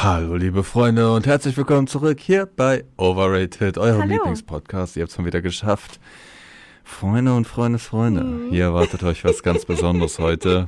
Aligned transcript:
Hallo 0.00 0.36
liebe 0.36 0.62
Freunde 0.62 1.12
und 1.12 1.26
herzlich 1.26 1.56
willkommen 1.56 1.86
zurück 1.88 2.20
hier 2.20 2.46
bei 2.46 2.84
Overrated, 2.96 3.78
eurem 3.78 4.02
Hallo. 4.02 4.12
Lieblingspodcast. 4.14 4.96
Ihr 4.96 5.02
habt 5.02 5.10
es 5.10 5.16
schon 5.16 5.24
wieder 5.24 5.40
geschafft. 5.42 5.98
Freunde 6.84 7.34
und 7.34 7.46
Freunde, 7.46 7.78
Freunde, 7.78 8.22
Mhm. 8.22 8.50
hier 8.50 8.64
erwartet 8.64 9.02
euch 9.02 9.24
was 9.24 9.42
ganz 9.42 9.64
Besonderes 9.64 10.18
heute. 10.20 10.66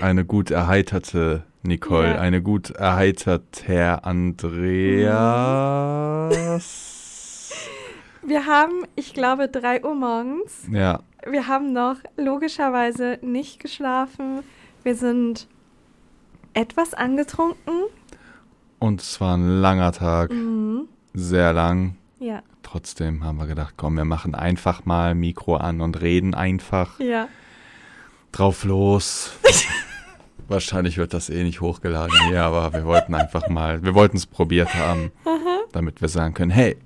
Eine 0.00 0.24
gut 0.24 0.50
erheiterte 0.50 1.44
Nicole, 1.62 2.08
Ja. 2.14 2.20
eine 2.20 2.42
gut 2.42 2.70
erheiterte 2.70 4.04
Andreas. 4.04 5.14
Wir 8.22 8.44
haben, 8.46 8.84
ich 8.94 9.14
glaube, 9.14 9.48
3 9.48 9.84
Uhr 9.84 9.94
morgens. 9.94 10.66
Ja, 10.70 11.00
Wir 11.26 11.46
haben 11.48 11.72
noch 11.72 11.96
logischerweise 12.16 13.18
nicht 13.22 13.58
geschlafen. 13.60 14.40
Wir 14.82 14.94
sind 14.96 15.48
etwas 16.52 16.92
angetrunken. 16.94 17.84
Und 18.78 19.00
es 19.00 19.20
war 19.20 19.36
ein 19.36 19.60
langer 19.60 19.92
Tag, 19.92 20.30
Mhm. 20.30 20.88
sehr 21.14 21.52
lang. 21.52 21.96
Ja, 22.18 22.42
Trotzdem 22.62 23.24
haben 23.24 23.38
wir 23.38 23.46
gedacht, 23.46 23.74
komm, 23.78 23.96
wir 23.96 24.04
machen 24.04 24.34
einfach 24.34 24.84
mal 24.84 25.14
Mikro 25.14 25.56
an 25.56 25.80
und 25.80 26.00
reden 26.02 26.34
einfach. 26.34 26.98
ja. 27.00 27.28
drauf 28.30 28.64
los. 28.64 29.32
Wahrscheinlich 30.48 30.98
wird 30.98 31.14
das 31.14 31.30
eh 31.30 31.42
nicht 31.44 31.60
hochgeladen 31.62 32.14
hier, 32.28 32.42
aber 32.44 32.72
wir 32.74 32.84
wollten 32.84 33.14
einfach 33.14 33.48
mal, 33.48 33.82
wir 33.82 33.94
wollten 33.94 34.16
es 34.18 34.26
probiert 34.26 34.74
haben, 34.74 35.12
damit 35.72 36.00
wir 36.02 36.08
sagen 36.08 36.34
können, 36.34 36.50
hey, 36.50 36.76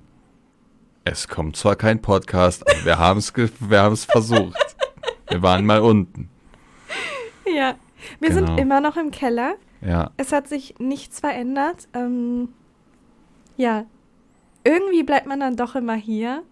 es 1.05 1.27
kommt 1.29 1.57
zwar 1.57 1.75
kein 1.77 2.01
Podcast, 2.01 2.65
aber 2.69 2.85
wir 2.85 2.99
haben 2.99 3.19
es 3.19 3.33
wir 3.37 3.97
versucht. 3.97 4.77
Wir 5.29 5.43
waren 5.43 5.67
mal 5.67 5.81
unten. 5.81 6.29
Ja. 7.53 7.75
Wir 8.21 8.31
Genau. 8.31 8.47
sind 8.47 8.59
immer 8.59 8.81
noch 8.81 8.97
im 8.97 9.11
Keller. 9.11 9.55
Ja, 9.85 10.11
Es 10.17 10.33
hat 10.33 10.49
sich 10.49 10.75
nichts 10.79 11.21
verändert. 11.21 11.89
Ähm, 11.95 12.49
ja. 13.57 13.85
Irgendwie 14.65 15.03
bleibt 15.03 15.27
man 15.27 15.41
dann 15.41 15.57
doch 15.57 15.75
immer 15.75 15.95
hier. 15.97 16.43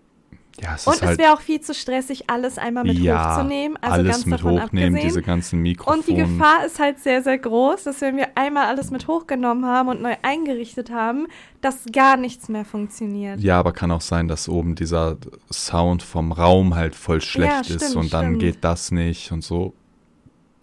ja, 0.61 0.75
es 0.75 0.85
Und 0.87 0.95
ist 0.95 1.03
es 1.03 1.07
halt 1.09 1.19
wäre 1.21 1.33
auch 1.33 1.41
viel 1.41 1.61
zu 1.61 1.73
stressig, 1.75 2.29
alles 2.29 2.59
einmal 2.59 2.83
mit 2.83 2.99
ja, 2.99 3.37
hochzunehmen. 3.37 3.77
Also 3.81 3.95
alles 3.95 4.13
ganz 4.17 4.27
mit 4.27 4.43
hochnehmen, 4.43 4.63
abgesehen. 4.95 4.97
diese 4.97 5.23
ganzen 5.23 5.61
Mikrofone. 5.61 5.99
Und 5.99 6.09
die 6.09 6.15
Gefahr 6.17 6.67
ist 6.67 6.81
halt 6.81 6.99
sehr, 6.99 7.23
sehr 7.23 7.39
groß, 7.39 7.85
dass 7.85 8.01
wenn 8.01 8.17
wir 8.17 8.37
einmal 8.37 8.67
alles 8.67 8.91
mit 8.91 9.07
hochgenommen 9.07 9.65
haben 9.65 9.89
und 9.91 10.03
neu 10.03 10.17
eingerichtet 10.23 10.91
haben, 10.91 11.29
dass 11.61 11.85
gar 11.93 12.17
nichts 12.17 12.49
mehr 12.49 12.65
funktioniert. 12.65 13.39
Ja, 13.41 13.61
aber 13.61 13.73
kann 13.73 13.93
auch 13.93 14.01
sein, 14.01 14.27
dass 14.27 14.49
oben 14.49 14.75
dieser 14.75 15.19
Sound 15.53 16.03
vom 16.03 16.33
Raum 16.33 16.75
halt 16.75 16.97
voll 16.97 17.21
schlecht 17.21 17.69
Ja, 17.69 17.77
ist 17.77 17.85
stimmt, 17.85 17.95
und 17.97 18.13
dann 18.13 18.25
stimmt. 18.27 18.39
geht 18.41 18.65
das 18.65 18.91
nicht 18.91 19.31
und 19.31 19.45
so. 19.45 19.73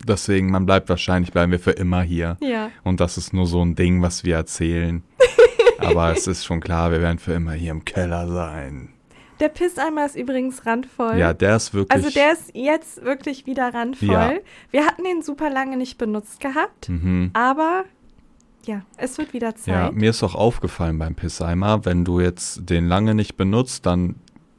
Deswegen, 0.05 0.51
man 0.51 0.65
bleibt 0.65 0.89
wahrscheinlich, 0.89 1.31
bleiben 1.31 1.51
wir 1.51 1.59
für 1.59 1.71
immer 1.71 2.01
hier. 2.01 2.37
Ja. 2.41 2.71
Und 2.83 2.99
das 2.99 3.17
ist 3.17 3.33
nur 3.33 3.47
so 3.47 3.63
ein 3.63 3.75
Ding, 3.75 4.01
was 4.01 4.23
wir 4.23 4.35
erzählen. 4.35 5.03
Aber 5.79 6.11
es 6.11 6.27
ist 6.27 6.45
schon 6.45 6.59
klar, 6.59 6.91
wir 6.91 7.01
werden 7.01 7.19
für 7.19 7.33
immer 7.33 7.53
hier 7.53 7.71
im 7.71 7.85
Keller 7.85 8.27
sein. 8.27 8.93
Der 9.39 9.49
Pisseimer 9.49 10.05
ist 10.05 10.15
übrigens 10.15 10.65
randvoll. 10.65 11.17
Ja, 11.17 11.33
der 11.33 11.55
ist 11.55 11.73
wirklich. 11.73 11.95
also 11.95 12.09
der 12.09 12.33
ist 12.33 12.51
jetzt 12.55 13.03
wirklich 13.03 13.45
wieder 13.45 13.73
randvoll. 13.73 14.09
Ja. 14.09 14.33
Wir 14.71 14.85
hatten 14.85 15.03
den 15.03 15.21
super 15.21 15.49
lange 15.49 15.77
nicht 15.77 15.97
benutzt 15.97 16.39
gehabt, 16.39 16.89
mhm. 16.89 17.29
aber 17.33 17.85
ja, 18.65 18.81
es 18.97 19.17
wird 19.17 19.33
wieder 19.33 19.49
Ja, 19.65 19.85
Zeit. 19.85 19.93
mir 19.93 20.09
ist 20.09 20.23
auch 20.23 20.35
aufgefallen 20.35 20.97
beim 20.99 21.15
Pisseimer, 21.15 21.85
wenn 21.85 22.03
du 22.03 22.19
jetzt 22.19 22.69
den 22.69 22.87
lange 22.87 23.15
nicht 23.15 23.37
benutzt, 23.37 23.85
dann, 23.85 24.15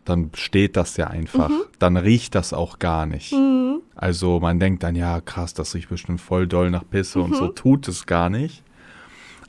dann 0.08 0.30
steht 0.34 0.76
das 0.76 0.96
ja 0.96 1.08
einfach. 1.08 1.50
Dann 1.78 1.96
riecht 1.96 2.34
das 2.34 2.52
auch 2.52 2.78
gar 2.78 3.06
nicht. 3.06 3.32
Mhm. 3.32 3.80
Also 3.94 4.40
man 4.40 4.60
denkt 4.60 4.82
dann, 4.82 4.94
ja, 4.94 5.20
krass, 5.20 5.54
das 5.54 5.74
riecht 5.74 5.88
bestimmt 5.88 6.20
voll 6.20 6.46
doll 6.46 6.70
nach 6.70 6.84
Pisse 6.88 7.20
und 7.20 7.34
so 7.34 7.48
tut 7.48 7.88
es 7.88 8.06
gar 8.06 8.30
nicht. 8.30 8.62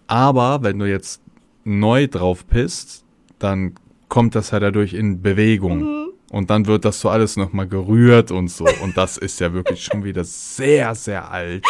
Aber 0.07 0.63
wenn 0.63 0.80
du 0.80 0.89
jetzt 0.89 1.21
neu 1.63 2.07
drauf 2.07 2.47
pisst, 2.47 3.05
dann 3.37 3.75
kommt 4.07 4.35
das 4.35 4.52
ja 4.52 4.59
dadurch 4.59 4.93
in 4.93 5.21
Bewegung. 5.21 6.07
Und 6.31 6.49
dann 6.49 6.67
wird 6.67 6.86
das 6.86 6.99
so 6.99 7.09
alles 7.09 7.37
nochmal 7.37 7.67
gerührt 7.67 8.31
und 8.31 8.49
so. 8.49 8.65
Und 8.83 8.97
das 8.97 9.17
ist 9.17 9.39
ja 9.39 9.53
wirklich 9.53 9.83
schon 9.83 10.03
wieder 10.03 10.23
sehr, 10.23 10.93
sehr 10.95 11.31
alt. 11.31 11.65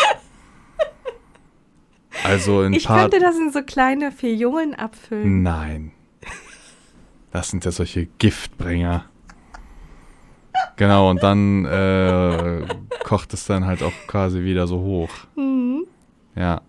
Also 2.23 2.63
in 2.63 2.73
Ich 2.73 2.87
könnte 2.87 3.19
das 3.19 3.37
in 3.37 3.51
so 3.51 3.61
kleine 3.61 4.11
Fiolen 4.11 4.73
abfüllen. 4.75 5.43
Nein. 5.43 5.91
Das 7.31 7.49
sind 7.49 7.65
ja 7.65 7.71
solche 7.71 8.07
Giftbringer. 8.17 9.05
Genau, 10.75 11.09
und 11.09 11.21
dann 11.21 11.65
äh, 11.65 12.65
kocht 13.03 13.33
es 13.33 13.45
dann 13.45 13.65
halt 13.65 13.83
auch 13.83 13.93
quasi 14.07 14.43
wieder 14.43 14.67
so 14.67 14.79
hoch. 14.79 15.09
Mhm. 15.35 15.85
Ja. 16.35 16.61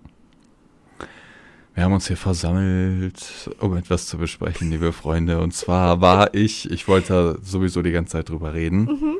Wir 1.74 1.84
haben 1.84 1.92
uns 1.92 2.08
hier 2.08 2.16
versammelt, 2.16 3.50
um 3.60 3.76
etwas 3.76 4.06
zu 4.06 4.18
besprechen, 4.18 4.70
liebe 4.70 4.92
Freunde. 4.92 5.40
Und 5.40 5.54
zwar 5.54 6.00
war 6.00 6.34
ich, 6.34 6.70
ich 6.70 6.88
wollte 6.88 7.38
sowieso 7.42 7.80
die 7.82 7.92
ganze 7.92 8.12
Zeit 8.12 8.28
drüber 8.28 8.52
reden. 8.52 9.16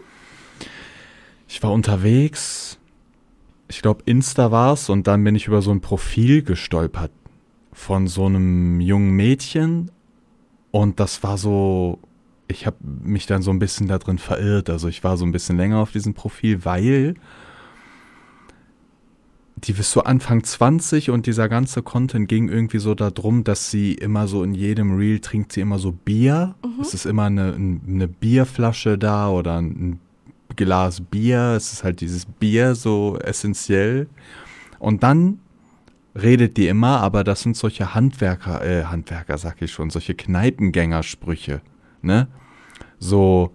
Ich 1.49 1.63
war 1.63 1.73
unterwegs, 1.73 2.79
ich 3.69 3.83
glaube 3.83 4.03
Insta 4.05 4.51
war's, 4.51 4.91
und 4.91 5.07
dann 5.07 5.25
bin 5.25 5.37
ich 5.37 5.47
über 5.47 5.63
so 5.63 5.71
ein 5.71 5.81
Profil 5.81 6.43
gestolpert 6.43 7.13
von 7.73 8.09
so 8.09 8.27
einem 8.27 8.81
jungen 8.81 9.13
Mädchen. 9.13 9.91
Und 10.73 11.01
das 11.01 11.23
war 11.23 11.37
so, 11.39 11.99
ich 12.49 12.67
habe 12.67 12.77
mich 12.83 13.27
dann 13.27 13.43
so 13.43 13.51
ein 13.51 13.59
bisschen 13.59 13.89
da 13.89 13.99
drin 13.99 14.19
verirrt. 14.19 14.71
Also 14.71 14.89
ich 14.89 15.03
war 15.05 15.17
so 15.17 15.25
ein 15.25 15.33
bisschen 15.33 15.57
länger 15.57 15.79
auf 15.79 15.93
diesem 15.93 16.15
Profil, 16.15 16.65
weil 16.65 17.15
die 19.57 19.73
ist 19.73 19.91
so 19.91 20.03
Anfang 20.05 20.43
20 20.43 21.11
und 21.11 21.27
dieser 21.27 21.49
ganze 21.51 21.83
Content 21.83 22.29
ging 22.29 22.49
irgendwie 22.49 22.79
so 22.79 22.95
darum, 22.95 23.45
dass 23.45 23.71
sie 23.71 23.93
immer 23.93 24.27
so 24.27 24.43
in 24.43 24.55
jedem 24.55 24.97
Reel 24.97 25.21
trinkt 25.21 25.53
sie 25.53 25.61
immer 25.61 25.79
so 25.79 25.93
Bier. 25.93 26.55
Es 26.81 26.95
ist 26.95 27.05
immer 27.05 27.25
eine, 27.25 27.53
ein- 27.53 27.83
eine 27.87 28.09
Bierflasche 28.09 28.97
da 28.97 29.29
oder 29.29 29.61
ein 29.61 30.01
Glas 30.57 31.03
Bier. 31.03 31.55
Es 31.57 31.75
ist 31.75 31.85
halt 31.85 32.01
dieses 32.01 32.25
Bier 32.25 32.75
so 32.75 33.19
essentiell. 33.19 34.09
Und 34.79 35.03
dann 35.03 35.41
redet 36.15 36.57
die 36.57 36.69
immer, 36.69 37.01
aber 37.01 37.25
das 37.25 37.43
sind 37.43 37.57
solche 37.57 37.95
Handwerker, 37.95 38.65
äh, 38.65 38.85
Handwerker 38.85 39.39
sag 39.39 39.63
ich 39.63 39.73
schon, 39.73 39.91
solche 39.91 40.15
Kneipengängersprüche, 40.15 41.61
ne? 42.03 42.29
So, 42.99 43.53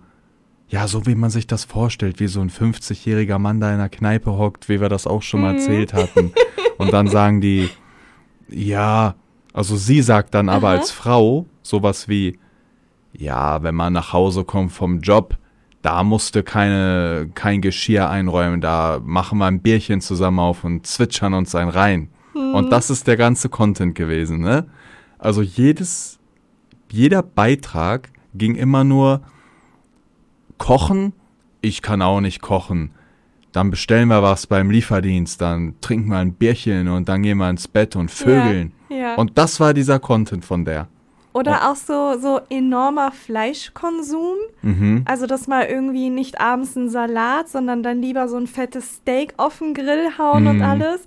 ja, 0.67 0.87
so 0.87 1.05
wie 1.05 1.15
man 1.15 1.29
sich 1.29 1.47
das 1.47 1.65
vorstellt, 1.65 2.19
wie 2.19 2.27
so 2.27 2.41
ein 2.41 2.49
50-jähriger 2.49 3.37
Mann 3.37 3.59
da 3.59 3.69
in 3.69 3.75
einer 3.75 3.89
Kneipe 3.89 4.37
hockt, 4.37 4.67
wie 4.69 4.81
wir 4.81 4.89
das 4.89 5.05
auch 5.05 5.21
schon 5.21 5.41
mal 5.41 5.55
erzählt 5.55 5.93
hatten. 5.93 6.33
Und 6.77 6.91
dann 6.91 7.07
sagen 7.07 7.39
die, 7.39 7.69
ja, 8.49 9.15
also 9.53 9.75
sie 9.75 10.01
sagt 10.01 10.33
dann 10.33 10.49
aber 10.49 10.69
Aha. 10.69 10.77
als 10.77 10.91
Frau 10.91 11.45
sowas 11.61 12.09
wie, 12.09 12.39
ja, 13.13 13.61
wenn 13.63 13.75
man 13.75 13.93
nach 13.93 14.11
Hause 14.11 14.43
kommt 14.43 14.71
vom 14.71 15.01
Job, 15.01 15.37
da 15.81 16.03
musste 16.03 16.41
keine, 16.41 17.29
kein 17.35 17.61
Geschirr 17.61 18.09
einräumen, 18.09 18.59
da 18.59 18.99
machen 19.03 19.37
wir 19.37 19.45
ein 19.45 19.61
Bierchen 19.61 20.01
zusammen 20.01 20.39
auf 20.39 20.63
und 20.63 20.87
zwitschern 20.87 21.35
uns 21.35 21.53
ein 21.53 21.69
rein. 21.69 22.09
Und 22.35 22.69
das 22.71 22.89
ist 22.89 23.07
der 23.07 23.15
ganze 23.17 23.47
Content 23.49 23.95
gewesen, 23.95 24.39
ne? 24.39 24.65
Also 25.17 25.41
jedes, 25.41 26.19
jeder 26.91 27.23
Beitrag 27.23 28.09
ging 28.33 28.55
immer 28.55 28.83
nur 28.83 29.21
kochen, 30.57 31.13
ich 31.61 31.81
kann 31.81 32.01
auch 32.01 32.19
nicht 32.21 32.41
kochen. 32.41 32.91
Dann 33.53 33.71
bestellen 33.71 34.09
wir 34.09 34.21
was 34.21 34.47
beim 34.47 34.69
Lieferdienst, 34.69 35.39
dann 35.39 35.75
trinken 35.79 36.09
wir 36.09 36.17
ein 36.17 36.33
Bierchen 36.33 36.89
und 36.89 37.07
dann 37.07 37.23
gehen 37.23 37.37
wir 37.37 37.49
ins 37.49 37.69
Bett 37.69 37.95
und 37.95 38.11
vögeln. 38.11 38.73
Ja, 38.89 38.97
ja. 38.97 39.15
Und 39.15 39.37
das 39.37 39.59
war 39.61 39.73
dieser 39.73 39.99
Content 39.99 40.43
von 40.43 40.65
der. 40.65 40.87
Oder 41.31 41.69
auch 41.69 41.75
so, 41.75 42.17
so 42.19 42.39
enormer 42.49 43.11
Fleischkonsum. 43.11 44.35
Mhm. 44.61 45.01
Also, 45.05 45.25
dass 45.25 45.47
mal 45.47 45.65
irgendwie 45.65 46.09
nicht 46.09 46.39
abends 46.39 46.75
ein 46.77 46.89
Salat, 46.89 47.49
sondern 47.49 47.83
dann 47.83 48.01
lieber 48.01 48.27
so 48.29 48.37
ein 48.37 48.47
fettes 48.47 48.95
Steak 48.95 49.33
auf 49.37 49.59
den 49.59 49.73
Grill 49.73 50.17
hauen 50.17 50.47
und 50.47 50.57
Mhm. 50.57 50.63
alles. 50.63 51.05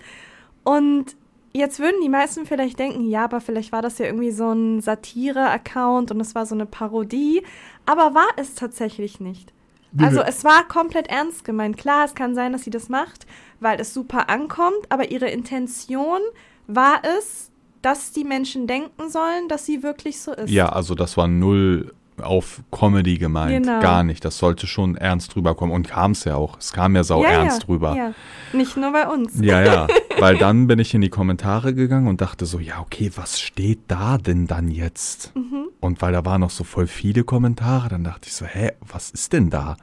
Und 0.64 1.16
jetzt 1.52 1.78
würden 1.78 2.00
die 2.02 2.08
meisten 2.08 2.46
vielleicht 2.46 2.78
denken, 2.78 3.08
ja, 3.08 3.24
aber 3.24 3.40
vielleicht 3.40 3.72
war 3.72 3.82
das 3.82 3.98
ja 3.98 4.06
irgendwie 4.06 4.30
so 4.30 4.52
ein 4.52 4.80
Satire-Account 4.80 6.10
und 6.10 6.20
es 6.20 6.34
war 6.34 6.46
so 6.46 6.54
eine 6.54 6.66
Parodie. 6.66 7.42
Aber 7.86 8.14
war 8.14 8.28
es 8.36 8.54
tatsächlich 8.54 9.20
nicht. 9.20 9.52
Also 9.96 10.20
es 10.20 10.44
war 10.44 10.68
komplett 10.68 11.08
ernst 11.08 11.44
gemeint. 11.44 11.78
Klar, 11.78 12.04
es 12.04 12.14
kann 12.14 12.34
sein, 12.34 12.52
dass 12.52 12.62
sie 12.62 12.70
das 12.70 12.88
macht, 12.88 13.26
weil 13.60 13.80
es 13.80 13.94
super 13.94 14.28
ankommt, 14.28 14.90
aber 14.90 15.10
ihre 15.10 15.30
Intention 15.30 16.20
war 16.66 17.00
es, 17.02 17.50
dass 17.80 18.12
die 18.12 18.24
Menschen 18.24 18.66
denken 18.66 19.08
sollen, 19.08 19.48
dass 19.48 19.64
sie 19.64 19.82
wirklich 19.82 20.20
so 20.20 20.32
ist. 20.32 20.50
Ja, 20.50 20.68
also 20.68 20.94
das 20.94 21.16
war 21.16 21.26
null 21.26 21.94
auf 22.22 22.62
Comedy 22.70 23.18
gemeint. 23.18 23.64
Genau. 23.64 23.80
Gar 23.80 24.04
nicht. 24.04 24.24
Das 24.24 24.38
sollte 24.38 24.66
schon 24.66 24.96
ernst 24.96 25.36
rüberkommen. 25.36 25.74
Und 25.74 25.88
kam 25.88 26.12
es 26.12 26.24
ja 26.24 26.36
auch. 26.36 26.58
Es 26.58 26.72
kam 26.72 26.96
ja 26.96 27.04
sau 27.04 27.22
ja, 27.22 27.30
ernst 27.30 27.62
ja, 27.62 27.68
rüber. 27.68 27.96
Ja. 27.96 28.12
Nicht 28.52 28.76
nur 28.76 28.92
bei 28.92 29.06
uns. 29.08 29.40
Ja, 29.40 29.62
ja. 29.62 29.86
Weil 30.18 30.36
dann 30.36 30.66
bin 30.66 30.78
ich 30.78 30.94
in 30.94 31.00
die 31.00 31.08
Kommentare 31.08 31.74
gegangen 31.74 32.08
und 32.08 32.20
dachte 32.20 32.46
so, 32.46 32.58
ja, 32.58 32.80
okay, 32.80 33.10
was 33.14 33.40
steht 33.40 33.80
da 33.88 34.18
denn 34.18 34.46
dann 34.46 34.70
jetzt? 34.70 35.32
Mhm. 35.36 35.68
Und 35.80 36.02
weil 36.02 36.12
da 36.12 36.24
waren 36.24 36.40
noch 36.40 36.50
so 36.50 36.64
voll 36.64 36.88
viele 36.88 37.22
Kommentare, 37.22 37.88
dann 37.88 38.02
dachte 38.02 38.28
ich 38.28 38.34
so, 38.34 38.44
hä, 38.44 38.72
was 38.80 39.10
ist 39.10 39.32
denn 39.32 39.48
da? 39.48 39.76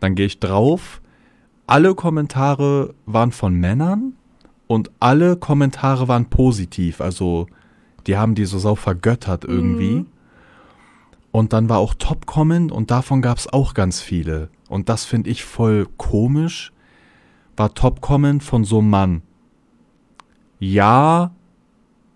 Dann 0.00 0.16
gehe 0.16 0.26
ich 0.26 0.40
drauf. 0.40 1.00
Alle 1.66 1.94
Kommentare 1.94 2.94
waren 3.06 3.30
von 3.30 3.54
Männern 3.54 4.14
und 4.66 4.90
alle 4.98 5.36
Kommentare 5.36 6.08
waren 6.08 6.26
positiv. 6.26 7.00
Also 7.00 7.46
die 8.06 8.16
haben 8.16 8.34
die 8.34 8.46
so 8.46 8.58
sau 8.58 8.74
vergöttert 8.74 9.44
irgendwie. 9.44 9.96
Mhm. 9.96 10.06
Und 11.32 11.54
dann 11.54 11.68
war 11.68 11.78
auch 11.78 11.94
Top-Comment 11.94 12.70
und 12.70 12.90
davon 12.90 13.22
gab 13.22 13.38
es 13.38 13.52
auch 13.52 13.72
ganz 13.74 14.00
viele. 14.00 14.50
Und 14.68 14.88
das 14.88 15.04
finde 15.04 15.30
ich 15.30 15.44
voll 15.44 15.86
komisch. 15.96 16.72
War 17.56 17.74
Top-Comment 17.74 18.42
von 18.42 18.64
so 18.64 18.78
einem 18.78 18.90
Mann. 18.90 19.22
Ja, 20.58 21.32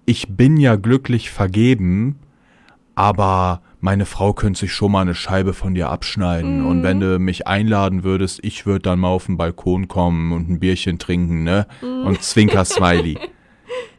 ich 0.04 0.28
bin 0.28 0.58
ja 0.58 0.76
glücklich 0.76 1.30
vergeben, 1.30 2.18
aber 2.94 3.62
meine 3.80 4.06
Frau 4.06 4.32
könnte 4.32 4.60
sich 4.60 4.72
schon 4.72 4.92
mal 4.92 5.00
eine 5.00 5.14
Scheibe 5.14 5.52
von 5.54 5.74
dir 5.74 5.90
abschneiden. 5.90 6.60
Mhm. 6.60 6.66
Und 6.66 6.82
wenn 6.82 7.00
du 7.00 7.18
mich 7.18 7.46
einladen 7.46 8.04
würdest, 8.04 8.40
ich 8.42 8.66
würde 8.66 8.82
dann 8.82 8.98
mal 8.98 9.08
auf 9.08 9.26
den 9.26 9.36
Balkon 9.36 9.88
kommen 9.88 10.32
und 10.32 10.48
ein 10.48 10.60
Bierchen 10.60 10.98
trinken, 10.98 11.42
ne? 11.42 11.66
Und 11.80 12.22
Zwinker-Smiley. 12.22 13.18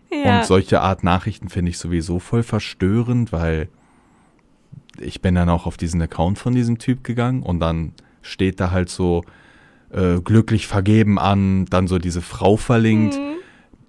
Ja. 0.10 0.38
Und 0.38 0.46
solche 0.46 0.80
Art 0.80 1.04
Nachrichten 1.04 1.50
finde 1.50 1.70
ich 1.70 1.78
sowieso 1.78 2.20
voll 2.20 2.42
verstörend, 2.42 3.34
weil 3.34 3.68
ich 5.00 5.22
bin 5.22 5.36
dann 5.36 5.50
auch 5.50 5.66
auf 5.66 5.78
diesen 5.78 6.02
Account 6.02 6.40
von 6.40 6.54
diesem 6.54 6.78
Typ 6.78 7.04
gegangen 7.04 7.44
und 7.44 7.60
dann 7.60 7.94
steht 8.22 8.60
da 8.60 8.72
halt 8.72 8.90
so 8.90 9.24
äh, 9.92 10.20
glücklich 10.22 10.68
vergeben 10.68 11.18
an, 11.20 11.66
dann 11.66 11.88
so 11.88 11.98
diese 12.00 12.22
Frau 12.22 12.58
verlinkt, 12.58 13.16
Mhm. 13.18 13.36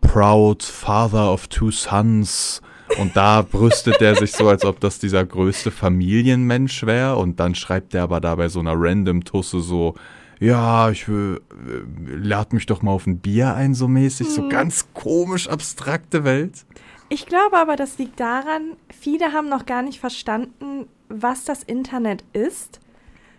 proud 0.00 0.62
father 0.62 1.32
of 1.32 1.48
two 1.48 1.70
sons 1.70 2.62
und 3.00 3.16
da 3.16 3.42
brüstet 3.42 4.00
er 4.00 4.14
sich 4.14 4.32
so, 4.32 4.48
als 4.48 4.64
ob 4.64 4.80
das 4.80 4.98
dieser 4.98 5.24
größte 5.26 5.70
Familienmensch 5.70 6.86
wäre 6.86 7.16
und 7.16 7.40
dann 7.40 7.54
schreibt 7.54 7.94
er 7.94 8.04
aber 8.04 8.20
da 8.20 8.34
bei 8.36 8.48
so 8.48 8.60
einer 8.60 8.74
random 8.76 9.24
Tusse 9.24 9.60
so, 9.60 9.94
ja, 10.40 10.88
ich 10.90 11.08
will, 11.08 11.40
äh, 11.50 12.14
lad 12.14 12.52
mich 12.52 12.66
doch 12.66 12.80
mal 12.80 12.92
auf 12.92 13.06
ein 13.06 13.18
Bier 13.18 13.54
ein, 13.54 13.74
so 13.74 13.88
mäßig, 13.88 14.28
so 14.28 14.48
ganz 14.48 14.86
komisch 14.94 15.48
abstrakte 15.48 16.22
Welt. 16.24 16.64
Ich 17.08 17.26
glaube 17.26 17.56
aber, 17.56 17.74
das 17.76 17.98
liegt 17.98 18.20
daran, 18.20 18.76
viele 18.96 19.32
haben 19.32 19.48
noch 19.48 19.66
gar 19.66 19.82
nicht 19.82 19.98
verstanden, 19.98 20.86
was 21.08 21.44
das 21.44 21.62
Internet 21.62 22.24
ist. 22.32 22.80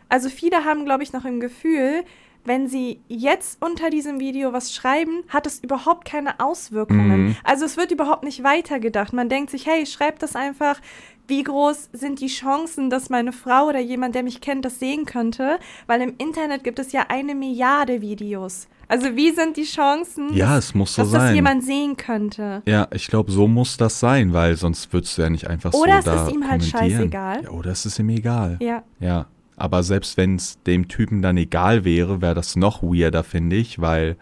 Also 0.10 0.30
viele 0.30 0.66
haben, 0.66 0.86
glaube 0.86 1.04
ich, 1.04 1.14
noch 1.14 1.26
im 1.26 1.40
Gefühl, 1.40 2.04
wenn 2.46 2.68
sie 2.68 3.02
jetzt 3.08 3.62
unter 3.64 3.90
diesem 3.90 4.20
Video 4.20 4.54
was 4.54 4.74
schreiben, 4.74 5.24
hat 5.28 5.46
es 5.46 5.60
überhaupt 5.60 6.06
keine 6.06 6.40
Auswirkungen. 6.40 7.28
Mhm. 7.28 7.36
Also 7.44 7.66
es 7.66 7.78
wird 7.78 7.92
überhaupt 7.92 8.24
nicht 8.24 8.44
weitergedacht. 8.44 9.14
Man 9.14 9.30
denkt 9.30 9.52
sich, 9.52 9.66
hey, 9.66 9.86
schreib 9.86 10.20
das 10.20 10.36
einfach. 10.36 10.80
Wie 11.28 11.44
groß 11.44 11.90
sind 11.94 12.22
die 12.22 12.28
Chancen, 12.28 12.90
dass 12.90 13.10
meine 13.10 13.34
Frau 13.34 13.68
oder 13.68 13.80
jemand, 13.80 14.16
der 14.16 14.24
mich 14.24 14.42
kennt, 14.42 14.66
das 14.66 14.80
sehen 14.80 15.06
könnte? 15.06 15.60
Weil 15.86 16.02
im 16.02 16.16
Internet 16.18 16.64
gibt 16.64 16.80
es 16.80 16.92
ja 16.92 17.06
eine 17.10 17.36
Milliarde 17.36 18.02
Videos. 18.02 18.68
Also 18.90 19.16
wie 19.16 19.32
sind 19.32 19.56
die 19.56 19.64
Chancen, 19.64 20.34
Ja, 20.34 20.56
dass, 20.56 20.66
es 20.70 20.76
muss 20.76 20.96
so 20.96 21.04
dass 21.04 21.12
das 21.12 21.22
sein. 21.22 21.36
jemand 21.36 21.64
sehen 21.64 21.96
könnte? 21.96 22.64
Ja, 22.68 22.88
ich 22.92 23.08
glaube, 23.08 23.32
so 23.32 23.48
muss 23.48 23.78
das 23.78 24.00
sein, 24.00 24.34
weil 24.34 24.58
sonst 24.58 24.92
würdest 24.92 25.18
du 25.18 25.22
ja 25.22 25.30
nicht 25.30 25.48
einfach 25.48 25.74
Oder 25.74 25.94
so 25.94 26.00
es 26.00 26.06
da 26.06 26.28
ist 26.28 26.34
ihm 26.34 26.48
halt 26.50 26.64
scheißegal. 26.66 27.44
Ja, 27.44 27.50
oder 27.52 27.70
es 27.72 27.86
ist 27.86 28.00
ihm 28.00 28.10
egal. 28.10 28.58
Ja. 28.60 28.84
Ja, 29.00 29.28
aber 29.56 29.84
selbst 29.84 30.18
wenn 30.18 30.36
es 30.38 30.62
dem 30.64 30.88
Typen 30.88 31.22
dann 31.22 31.38
egal 31.38 31.86
wäre, 31.86 32.22
wäre 32.22 32.34
das 32.34 32.56
noch 32.56 32.82
weirder, 32.82 33.24
finde 33.24 33.58
ich, 33.58 33.80
weil 33.80 34.18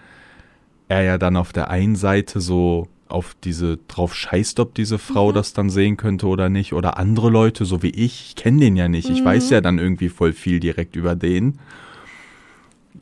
er 0.89 1.01
ja 1.03 1.17
dann 1.17 1.37
auf 1.37 1.53
der 1.53 1.69
einen 1.69 1.95
Seite 1.95 2.41
so 2.41 2.87
auf 3.07 3.35
diese 3.41 3.77
drauf 3.87 4.13
scheißt, 4.13 4.59
ob 4.59 4.75
diese 4.75 4.97
Frau 4.99 5.29
Mhm. 5.29 5.33
das 5.35 5.53
dann 5.53 5.69
sehen 5.69 5.95
könnte 5.95 6.27
oder 6.27 6.49
nicht. 6.49 6.73
Oder 6.73 6.97
andere 6.97 7.29
Leute, 7.29 7.63
so 7.63 7.81
wie 7.83 7.89
ich, 7.91 8.25
ich 8.27 8.35
kenne 8.35 8.59
den 8.59 8.75
ja 8.75 8.89
nicht. 8.89 9.09
Ich 9.09 9.21
Mhm. 9.21 9.25
weiß 9.25 9.49
ja 9.51 9.61
dann 9.61 9.79
irgendwie 9.79 10.09
voll 10.09 10.33
viel 10.33 10.59
direkt 10.59 10.97
über 10.97 11.15
den. 11.15 11.57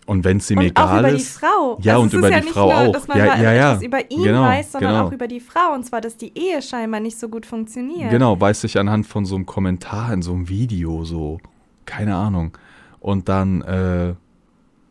Und 0.05 0.23
wenn 0.23 0.37
es 0.37 0.51
ihm 0.51 0.59
Und 0.59 0.65
egal 0.65 0.97
auch 0.97 0.99
über 0.99 1.09
die 1.09 1.15
ist. 1.15 1.39
Frau. 1.39 1.79
Ja, 1.81 1.93
Also 1.93 2.03
und 2.03 2.07
es 2.09 2.13
ist 2.13 2.19
über 2.19 2.29
ja 2.29 2.37
die 2.39 2.45
nicht 2.45 2.53
Frau 2.53 2.65
nur, 2.69 2.77
auch. 2.77 2.91
Dass 2.91 3.07
man 3.07 3.17
Ja, 3.17 3.35
ja, 3.41 3.53
ja. 3.53 3.81
über 3.81 4.11
ihn 4.11 4.23
Genau, 4.23 4.43
weiß, 4.43 4.71
sondern 4.73 4.91
genau. 4.93 5.07
auch 5.07 5.11
über 5.11 5.27
die 5.27 5.39
Frau. 5.39 5.73
Und 5.73 5.83
zwar, 5.83 5.99
dass 6.01 6.15
die 6.15 6.31
Ehe 6.37 6.61
scheinbar 6.61 6.99
nicht 6.99 7.17
so 7.19 7.27
gut 7.27 7.45
funktioniert. 7.45 8.11
Genau, 8.11 8.39
weiß 8.39 8.63
ich 8.65 8.77
anhand 8.77 9.07
von 9.07 9.25
so 9.25 9.35
einem 9.35 9.47
Kommentar 9.47 10.13
in 10.13 10.21
so 10.21 10.33
einem 10.33 10.47
Video, 10.47 11.03
so, 11.05 11.39
keine 11.85 12.15
Ahnung. 12.15 12.55
Und 12.99 13.29
dann, 13.29 13.61
äh, 13.63 14.13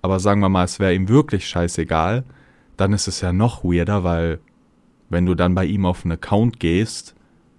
aber 0.02 0.18
sagen 0.18 0.40
wir 0.40 0.48
mal, 0.48 0.64
es 0.64 0.80
wäre 0.80 0.94
ihm 0.94 1.08
wirklich 1.08 1.46
scheißegal, 1.48 2.24
dann 2.76 2.92
ist 2.92 3.06
es 3.06 3.20
ja 3.20 3.32
noch 3.32 3.62
weirder, 3.62 4.02
weil 4.02 4.40
wenn 5.10 5.26
du 5.26 5.34
dann 5.36 5.54
bei 5.54 5.64
ihm 5.64 5.86
auf 5.86 6.04
einen 6.04 6.12
Account 6.12 6.58
gehst, 6.58 7.14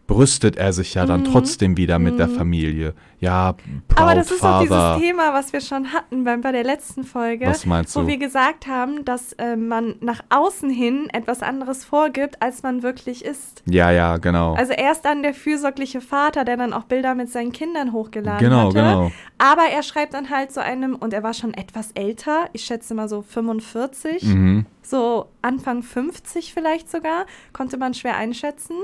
brüstet 0.08 0.56
er 0.58 0.72
sich 0.72 0.94
ja 0.94 1.06
dann 1.06 1.24
trotzdem 1.26 1.78
wieder 1.78 1.98
mit 2.00 2.20
der 2.20 2.30
Familie. 2.30 2.94
Ja, 3.20 3.54
proud 3.54 3.66
Mhm. 3.66 3.82
Aber 3.96 4.14
das 4.16 4.30
ist 4.30 4.44
auch 4.44 4.64
father. 4.64 4.98
dieses 4.98 5.10
Thema, 5.10 5.34
was 5.34 5.52
wir 5.52 5.62
schon 5.62 5.94
hatten 5.94 6.24
bei, 6.26 6.38
bei 6.38 6.52
der 6.52 6.64
letzten 6.64 7.04
Folge. 7.04 7.48
Was 7.48 7.66
meinst 7.66 7.96
Wo 7.96 8.02
du? 8.02 8.08
wir 8.08 8.18
gesagt 8.18 8.68
haben, 8.68 9.04
dass 9.04 9.34
äh, 9.34 9.56
man 9.56 9.96
nach 10.02 10.22
außen 10.30 10.70
hin 10.70 11.10
etwas 11.12 11.42
anderes 11.42 11.84
vorgibt, 11.86 12.42
als 12.42 12.62
man 12.62 12.84
wirklich 12.84 13.26
ist. 13.26 13.64
Ja, 13.66 13.90
ja, 13.90 14.18
genau. 14.18 14.54
Also 14.54 14.74
er 14.74 14.92
ist 14.92 15.02
dann 15.06 15.24
der 15.24 15.34
fürsorgliche 15.34 16.02
Vater, 16.02 16.46
der 16.46 16.58
dann 16.58 16.72
auch 16.74 16.84
Bilder 16.84 17.16
mit 17.16 17.32
seinen 17.32 17.52
Kindern 17.52 17.92
hochgeladen 17.94 18.40
Genau, 18.48 18.66
hatte. 18.68 18.76
genau. 18.76 19.12
Aber 19.40 19.64
er 19.72 19.82
schreibt 19.82 20.14
dann 20.14 20.30
halt 20.30 20.52
so 20.52 20.62
einem, 20.62 20.96
und 20.96 21.14
er 21.14 21.24
war 21.24 21.34
schon 21.34 21.54
etwas 21.56 21.92
älter, 21.94 22.50
ich 22.54 22.64
schätze 22.66 22.94
mal 22.94 23.10
so 23.10 23.24
45, 23.24 24.22
mhm. 24.24 24.66
so 24.84 25.28
Anfang 25.42 25.82
50 25.82 26.54
vielleicht 26.54 26.92
sogar, 26.92 27.26
konnte 27.54 27.78
man 27.78 27.94
schwer 27.96 28.18
einschätzen. 28.18 28.76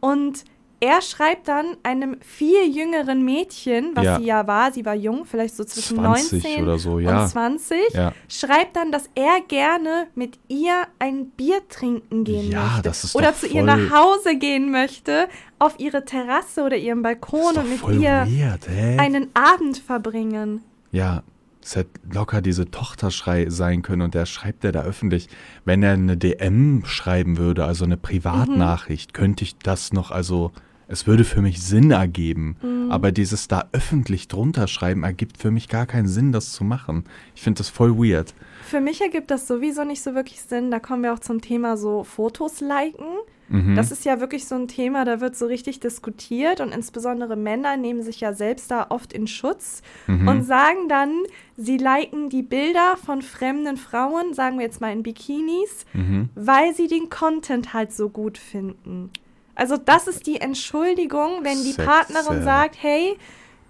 Und 0.00 0.44
er 0.80 1.02
schreibt 1.02 1.48
dann 1.48 1.76
einem 1.82 2.16
viel 2.20 2.64
jüngeren 2.74 3.24
Mädchen, 3.24 3.92
was 3.94 4.04
Ja. 4.04 4.18
sie 4.18 4.24
ja 4.26 4.46
war, 4.46 4.72
sie 4.72 4.84
war 4.84 4.94
jung, 4.94 5.24
vielleicht 5.24 5.56
so 5.56 5.64
zwischen 5.64 5.96
20 5.98 6.42
19 6.44 6.62
oder 6.62 6.78
so, 6.78 6.98
ja. 6.98 7.22
und 7.22 7.28
20, 7.28 7.76
Ja. 7.94 8.12
schreibt 8.28 8.76
dann, 8.76 8.92
dass 8.92 9.08
er 9.14 9.40
gerne 9.48 10.06
mit 10.14 10.38
ihr 10.48 10.82
ein 10.98 11.30
Bier 11.30 11.60
trinken 11.68 12.24
gehen 12.24 12.50
Ja, 12.50 12.62
möchte. 12.64 12.82
das 12.82 13.04
ist 13.04 13.14
oder 13.16 13.34
zu 13.34 13.46
ihr 13.46 13.62
nach 13.62 13.90
Hause 13.90 14.36
gehen 14.36 14.70
möchte, 14.70 15.28
auf 15.58 15.74
ihre 15.78 16.04
Terrasse 16.04 16.62
oder 16.62 16.76
ihren 16.76 17.02
Balkon 17.02 17.56
und 17.56 17.68
mit 17.70 18.00
ihr 18.00 18.26
weird, 18.28 18.68
einen 19.00 19.28
Abend 19.34 19.78
verbringen. 19.78 20.62
Ja, 20.92 21.22
es 21.60 21.76
hätte 21.76 21.90
locker 22.10 22.40
diese 22.40 22.70
Tochter 22.70 23.10
schrei 23.10 23.50
sein 23.50 23.82
können 23.82 24.00
und 24.02 24.14
der 24.14 24.24
schreibt 24.26 24.64
er 24.64 24.72
da 24.72 24.82
öffentlich. 24.84 25.28
Wenn 25.66 25.82
er 25.82 25.92
eine 25.94 26.16
DM 26.16 26.84
schreiben 26.86 27.36
würde, 27.36 27.64
also 27.64 27.84
eine 27.84 27.96
Privatnachricht, 27.98 29.12
könnte 29.12 29.44
ich 29.44 29.58
das 29.58 29.92
noch, 29.92 30.10
also 30.10 30.52
es 30.88 31.06
würde 31.06 31.24
für 31.24 31.42
mich 31.42 31.62
Sinn 31.62 31.90
ergeben. 31.90 32.56
Aber 32.90 33.12
dieses 33.12 33.46
da 33.48 33.68
öffentlich 33.72 34.26
drunter 34.28 34.66
schreiben 34.68 35.04
ergibt 35.04 35.36
für 35.38 35.50
mich 35.50 35.68
gar 35.68 35.86
keinen 35.86 36.08
Sinn, 36.08 36.32
das 36.32 36.52
zu 36.52 36.64
machen. 36.64 37.04
Ich 37.34 37.42
finde 37.42 37.58
das 37.58 37.68
voll 37.68 37.96
weird. 37.96 38.34
Für 38.64 38.80
mich 38.80 39.00
ergibt 39.00 39.30
das 39.30 39.46
sowieso 39.46 39.84
nicht 39.84 40.02
so 40.02 40.14
wirklich 40.14 40.40
Sinn. 40.40 40.70
Da 40.70 40.78
kommen 40.80 41.02
wir 41.02 41.12
auch 41.12 41.18
zum 41.20 41.40
Thema 41.40 41.76
so 41.76 42.04
Fotos 42.04 42.60
liken. 42.60 43.06
Mhm. 43.50 43.76
Das 43.76 43.90
ist 43.90 44.04
ja 44.04 44.20
wirklich 44.20 44.46
so 44.46 44.56
ein 44.56 44.68
Thema, 44.68 45.06
da 45.06 45.20
wird 45.22 45.34
so 45.34 45.46
richtig 45.46 45.80
diskutiert 45.80 46.60
und 46.60 46.70
insbesondere 46.70 47.34
Männer 47.34 47.78
nehmen 47.78 48.02
sich 48.02 48.20
ja 48.20 48.34
selbst 48.34 48.70
da 48.70 48.86
oft 48.90 49.12
in 49.14 49.26
Schutz 49.26 49.80
Mhm. 50.06 50.28
und 50.28 50.42
sagen 50.42 50.88
dann, 50.90 51.12
sie 51.56 51.78
liken 51.78 52.28
die 52.28 52.42
Bilder 52.42 52.98
von 53.02 53.22
fremden 53.22 53.78
Frauen, 53.78 54.34
sagen 54.34 54.58
wir 54.58 54.66
jetzt 54.66 54.82
mal 54.82 54.92
in 54.92 55.02
Bikinis, 55.02 55.86
Mhm. 55.94 56.28
weil 56.34 56.74
sie 56.74 56.88
den 56.88 57.08
Content 57.08 57.72
halt 57.72 57.92
so 57.94 58.10
gut 58.10 58.36
finden. 58.36 59.10
Also 59.58 59.76
das 59.76 60.06
ist 60.06 60.26
die 60.26 60.40
Entschuldigung, 60.40 61.42
wenn 61.42 61.62
die 61.64 61.72
Sex, 61.72 61.84
Partnerin 61.84 62.38
ja. 62.38 62.44
sagt, 62.44 62.76
hey, 62.80 63.18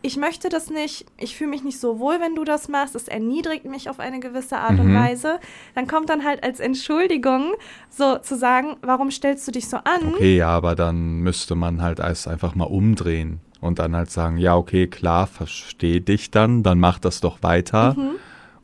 ich 0.02 0.16
möchte 0.16 0.48
das 0.48 0.70
nicht, 0.70 1.06
ich 1.16 1.34
fühle 1.36 1.50
mich 1.50 1.64
nicht 1.64 1.80
so 1.80 1.98
wohl, 1.98 2.20
wenn 2.20 2.34
du 2.36 2.44
das 2.44 2.68
machst, 2.68 2.94
es 2.94 3.08
erniedrigt 3.08 3.64
mich 3.64 3.90
auf 3.90 3.98
eine 3.98 4.20
gewisse 4.20 4.58
Art 4.58 4.78
und 4.78 4.88
Mhm. 4.92 4.94
Weise, 4.94 5.40
dann 5.74 5.88
kommt 5.88 6.08
dann 6.08 6.24
halt 6.24 6.44
als 6.44 6.60
Entschuldigung 6.60 7.54
so 7.90 8.18
zu 8.18 8.36
sagen, 8.36 8.76
warum 8.82 9.10
stellst 9.10 9.48
du 9.48 9.50
dich 9.50 9.68
so 9.68 9.78
an? 9.78 10.14
Okay, 10.14 10.36
ja, 10.36 10.48
aber 10.50 10.76
dann 10.76 11.20
müsste 11.20 11.54
man 11.56 11.82
halt 11.82 11.98
es 11.98 12.28
einfach 12.28 12.54
mal 12.54 12.64
umdrehen 12.66 13.40
und 13.60 13.78
dann 13.80 13.96
halt 13.96 14.10
sagen, 14.10 14.36
ja, 14.36 14.56
okay, 14.56 14.86
klar, 14.86 15.26
verstehe 15.26 16.00
dich 16.00 16.30
dann, 16.30 16.62
dann 16.62 16.78
mach 16.78 16.98
das 16.98 17.20
doch 17.20 17.42
weiter. 17.42 17.94
Mhm. 17.96 18.10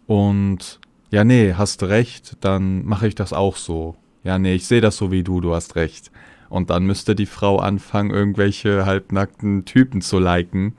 Und 0.06 0.78
ja, 1.10 1.24
nee, 1.24 1.54
hast 1.56 1.82
recht, 1.82 2.36
dann 2.42 2.84
mache 2.84 3.08
ich 3.08 3.14
das 3.14 3.32
auch 3.32 3.56
so. 3.56 3.96
Ja, 4.22 4.38
nee, 4.38 4.54
ich 4.54 4.66
sehe 4.66 4.80
das 4.80 4.96
so 4.96 5.10
wie 5.10 5.24
du, 5.24 5.40
du 5.40 5.54
hast 5.54 5.74
recht. 5.74 6.12
Und 6.54 6.70
dann 6.70 6.84
müsste 6.86 7.16
die 7.16 7.26
Frau 7.26 7.58
anfangen, 7.58 8.10
irgendwelche 8.10 8.86
halbnackten 8.86 9.64
Typen 9.64 10.00
zu 10.02 10.20
liken. 10.20 10.74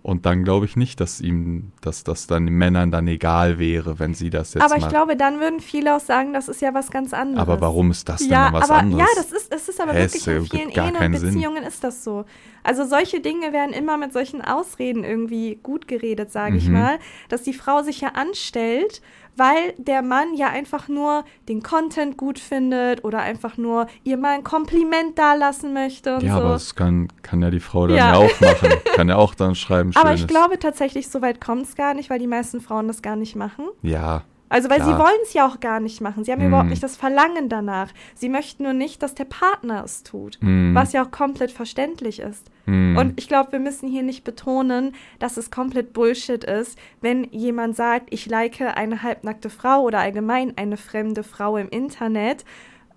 Und 0.00 0.26
dann 0.26 0.44
glaube 0.44 0.64
ich 0.64 0.76
nicht, 0.76 1.00
dass 1.00 1.20
ihm, 1.20 1.72
dass 1.80 2.04
das 2.04 2.28
dann 2.28 2.46
den 2.46 2.54
Männern 2.54 2.92
dann 2.92 3.08
egal 3.08 3.58
wäre, 3.58 3.98
wenn 3.98 4.14
sie 4.14 4.30
das 4.30 4.54
jetzt 4.54 4.62
Aber 4.62 4.76
ich 4.76 4.82
mal. 4.82 4.88
glaube, 4.90 5.16
dann 5.16 5.40
würden 5.40 5.58
viele 5.60 5.96
auch 5.96 6.00
sagen, 6.00 6.32
das 6.32 6.48
ist 6.48 6.62
ja 6.62 6.72
was 6.72 6.90
ganz 6.92 7.12
anderes. 7.12 7.42
aber 7.48 7.60
warum 7.60 7.90
ist 7.90 8.08
das 8.08 8.20
denn 8.20 8.30
ja, 8.30 8.44
dann 8.44 8.52
was 8.54 8.70
aber, 8.70 8.78
anderes? 8.80 9.02
Ja, 9.02 9.22
das 9.22 9.32
ist, 9.32 9.52
es 9.52 9.68
ist 9.68 9.80
aber 9.80 9.92
Hä, 9.92 10.02
wirklich 10.04 10.22
es 10.22 10.26
in 10.28 10.44
vielen 10.46 10.70
Ehen 10.70 10.76
und 10.92 10.98
keinen 10.98 11.14
Sinn. 11.16 11.34
Beziehungen 11.34 11.64
ist 11.64 11.82
das 11.82 12.04
so. 12.04 12.24
Also 12.62 12.84
solche 12.86 13.20
Dinge 13.20 13.52
werden 13.52 13.72
immer 13.72 13.96
mit 13.96 14.12
solchen 14.12 14.40
Ausreden 14.40 15.02
irgendwie 15.04 15.58
gut 15.62 15.88
geredet, 15.88 16.30
sage 16.30 16.56
ich 16.56 16.66
Mhm. 16.66 16.72
mal, 16.74 16.98
dass 17.28 17.42
die 17.42 17.52
Frau 17.52 17.82
sich 17.82 18.00
ja 18.00 18.10
anstellt, 18.14 19.02
weil 19.38 19.74
der 19.78 20.02
Mann 20.02 20.34
ja 20.34 20.48
einfach 20.48 20.88
nur 20.88 21.24
den 21.48 21.62
Content 21.62 22.16
gut 22.16 22.38
findet 22.38 23.04
oder 23.04 23.20
einfach 23.20 23.56
nur 23.56 23.86
ihr 24.04 24.16
mal 24.18 24.34
ein 24.34 24.44
Kompliment 24.44 25.18
dalassen 25.18 25.72
möchte 25.72 26.16
und 26.16 26.24
ja, 26.24 26.34
so. 26.34 26.40
aber 26.40 26.48
das 26.50 26.74
kann, 26.74 27.08
kann 27.22 27.40
ja 27.40 27.50
die 27.50 27.60
Frau 27.60 27.86
dann 27.86 27.96
Ja. 27.96 28.12
ja, 28.12 28.18
auch 28.18 28.40
machen. 28.40 28.70
kann 28.94 29.08
ja 29.08 29.16
auch 29.16 29.34
dann 29.34 29.54
schreiben, 29.54 29.92
aber 29.94 30.08
schönes. 30.08 30.20
ich 30.22 30.26
glaube 30.26 30.58
tatsächlich, 30.58 31.08
so 31.08 31.22
weit 31.22 31.40
kommt 31.40 31.62
es 31.62 31.76
gar 31.76 31.94
nicht, 31.94 32.10
weil 32.10 32.18
die 32.18 32.26
meisten 32.26 32.60
Frauen 32.60 32.88
das 32.88 33.00
gar 33.02 33.16
nicht 33.16 33.36
machen. 33.36 33.66
Ja, 33.82 34.24
Also, 34.50 34.70
weil 34.70 34.80
Klar. 34.80 34.92
sie 34.96 34.98
wollen 34.98 35.20
es 35.22 35.34
ja 35.34 35.46
auch 35.46 35.60
gar 35.60 35.78
nicht 35.80 36.00
machen. 36.00 36.24
Sie 36.24 36.32
haben 36.32 36.40
Mhm. 36.40 36.48
überhaupt 36.48 36.70
nicht 36.70 36.82
das 36.82 36.96
Verlangen 36.96 37.48
danach. 37.48 37.90
Sie 38.14 38.28
möchten 38.28 38.62
nur 38.62 38.72
nicht, 38.72 39.02
dass 39.02 39.14
der 39.14 39.24
Partner 39.26 39.82
es 39.84 40.02
tut. 40.04 40.38
Mhm. 40.40 40.74
Was 40.74 40.92
ja 40.92 41.04
auch 41.04 41.10
komplett 41.10 41.50
verständlich 41.52 42.20
ist. 42.20 42.46
Hm. 42.64 42.96
Und 42.98 43.18
ich 43.20 43.28
glaube, 43.28 43.52
wir 43.52 43.58
müssen 43.60 43.88
hier 43.88 44.02
nicht 44.02 44.24
betonen, 44.24 44.94
dass 45.18 45.36
es 45.38 45.50
komplett 45.50 45.92
Bullshit 45.94 46.44
ist, 46.44 46.78
wenn 47.00 47.24
jemand 47.30 47.76
sagt, 47.76 48.08
ich 48.12 48.26
like 48.26 48.60
eine 48.60 49.02
halbnackte 49.02 49.48
Frau 49.50 49.82
oder 49.82 50.00
allgemein 50.00 50.52
eine 50.56 50.76
fremde 50.76 51.22
Frau 51.22 51.56
im 51.56 51.68
Internet, 51.70 52.44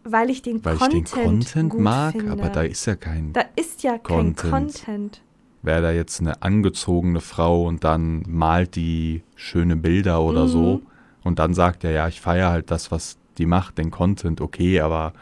weil 0.04 0.30
ich 0.30 0.42
den 0.42 0.64
Weil 0.66 0.76
Content, 0.78 1.08
ich 1.10 1.14
den 1.14 1.24
Content 1.70 1.80
mag, 1.80 2.12
finde. 2.14 2.32
aber 2.32 2.50
da 2.50 2.64
ist 2.64 2.86
ja 2.86 2.96
kein. 2.96 3.32
da 3.34 3.44
ist 3.56 3.84
ja 3.84 3.98
kein 3.98 4.36
Content. 4.36 4.52
Content. 4.52 5.22
Wäre 5.62 5.82
da 5.84 5.92
jetzt 5.92 6.20
eine 6.20 6.42
angezogene 6.42 7.22
Frau 7.22 7.64
und 7.66 7.84
dann 7.84 8.24
malt 8.28 8.76
die 8.76 9.22
schöne 9.36 9.76
Bilder 9.76 10.22
oder 10.22 10.46
Mhm. 10.46 10.48
so 10.50 10.82
und 11.24 11.40
dann 11.40 11.54
sagt 11.54 11.84
er, 11.84 11.92
ja, 11.92 12.08
ich 12.08 12.22
feiere 12.22 12.50
halt 12.52 12.72
das, 12.72 12.92
was 12.92 13.18
die 13.38 13.46
macht, 13.46 13.78
den 13.78 13.92
Content, 13.92 14.42
okay, 14.42 14.82
aber 14.82 15.14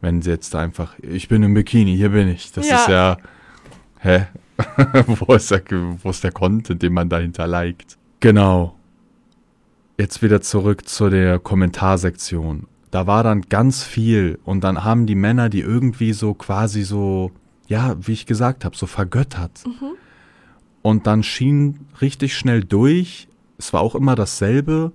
wenn 0.00 0.22
sie 0.22 0.30
jetzt 0.30 0.54
einfach, 0.54 0.94
ich 1.00 1.28
bin 1.28 1.42
im 1.42 1.54
Bikini, 1.54 1.96
hier 1.96 2.10
bin 2.10 2.28
ich, 2.28 2.52
das 2.52 2.68
Ja. 2.68 2.76
ist 2.76 2.88
ja, 2.88 3.16
hä? 4.00 4.26
wo, 5.06 5.34
ist 5.34 5.50
der, 5.50 5.62
wo 6.02 6.10
ist 6.10 6.24
der 6.24 6.32
Content, 6.32 6.82
den 6.82 6.92
man 6.92 7.08
dahinter 7.08 7.46
liked? 7.46 7.98
Genau. 8.20 8.74
Jetzt 9.98 10.22
wieder 10.22 10.40
zurück 10.40 10.88
zu 10.88 11.08
der 11.10 11.38
Kommentarsektion. 11.38 12.66
Da 12.90 13.06
war 13.06 13.22
dann 13.22 13.42
ganz 13.42 13.82
viel 13.82 14.38
und 14.44 14.62
dann 14.64 14.84
haben 14.84 15.06
die 15.06 15.14
Männer 15.14 15.48
die 15.48 15.60
irgendwie 15.60 16.12
so 16.12 16.34
quasi 16.34 16.82
so, 16.82 17.32
ja, 17.66 17.96
wie 18.00 18.12
ich 18.12 18.26
gesagt 18.26 18.64
habe, 18.64 18.76
so 18.76 18.86
vergöttert. 18.86 19.64
Und 20.82 21.06
dann 21.06 21.22
schien 21.22 21.80
richtig 22.00 22.36
schnell 22.36 22.62
durch, 22.62 23.28
es 23.58 23.72
war 23.72 23.80
auch 23.80 23.94
immer 23.94 24.14
dasselbe, 24.14 24.92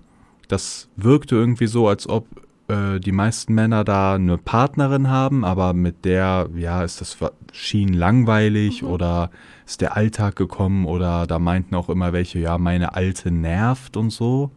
das 0.52 0.90
wirkte 0.96 1.36
irgendwie 1.36 1.68
so, 1.68 1.88
als 1.88 2.08
ob 2.10 2.28
äh, 2.68 3.00
die 3.00 3.12
meisten 3.12 3.54
Männer 3.54 3.84
da 3.84 4.16
eine 4.16 4.38
Partnerin 4.38 5.10
haben, 5.10 5.46
aber 5.46 5.74
mit 5.74 6.06
der, 6.06 6.50
ja, 6.56 6.84
ist 6.84 7.02
das 7.02 7.18
schien 7.52 7.94
langweilig 7.94 8.84
oder 8.84 9.30
ist 9.66 9.82
der 9.82 9.96
Alltag 9.96 10.36
gekommen 10.36 10.86
oder 10.86 11.28
da 11.28 11.40
meinten 11.40 11.76
auch 11.76 11.90
immer 11.90 12.14
welche, 12.14 12.40
ja, 12.40 12.58
meine 12.58 12.96
Alte 12.96 13.32
nervt 13.32 13.98
und 13.98 14.10
so. 14.10 14.52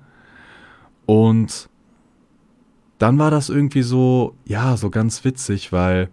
Und 1.07 1.69
dann 2.99 3.19
war 3.19 3.31
das 3.31 3.49
irgendwie 3.49 3.83
so, 3.83 4.37
ja, 4.45 4.77
so 4.77 4.91
ganz 4.91 5.25
witzig, 5.25 5.73
weil 5.73 6.09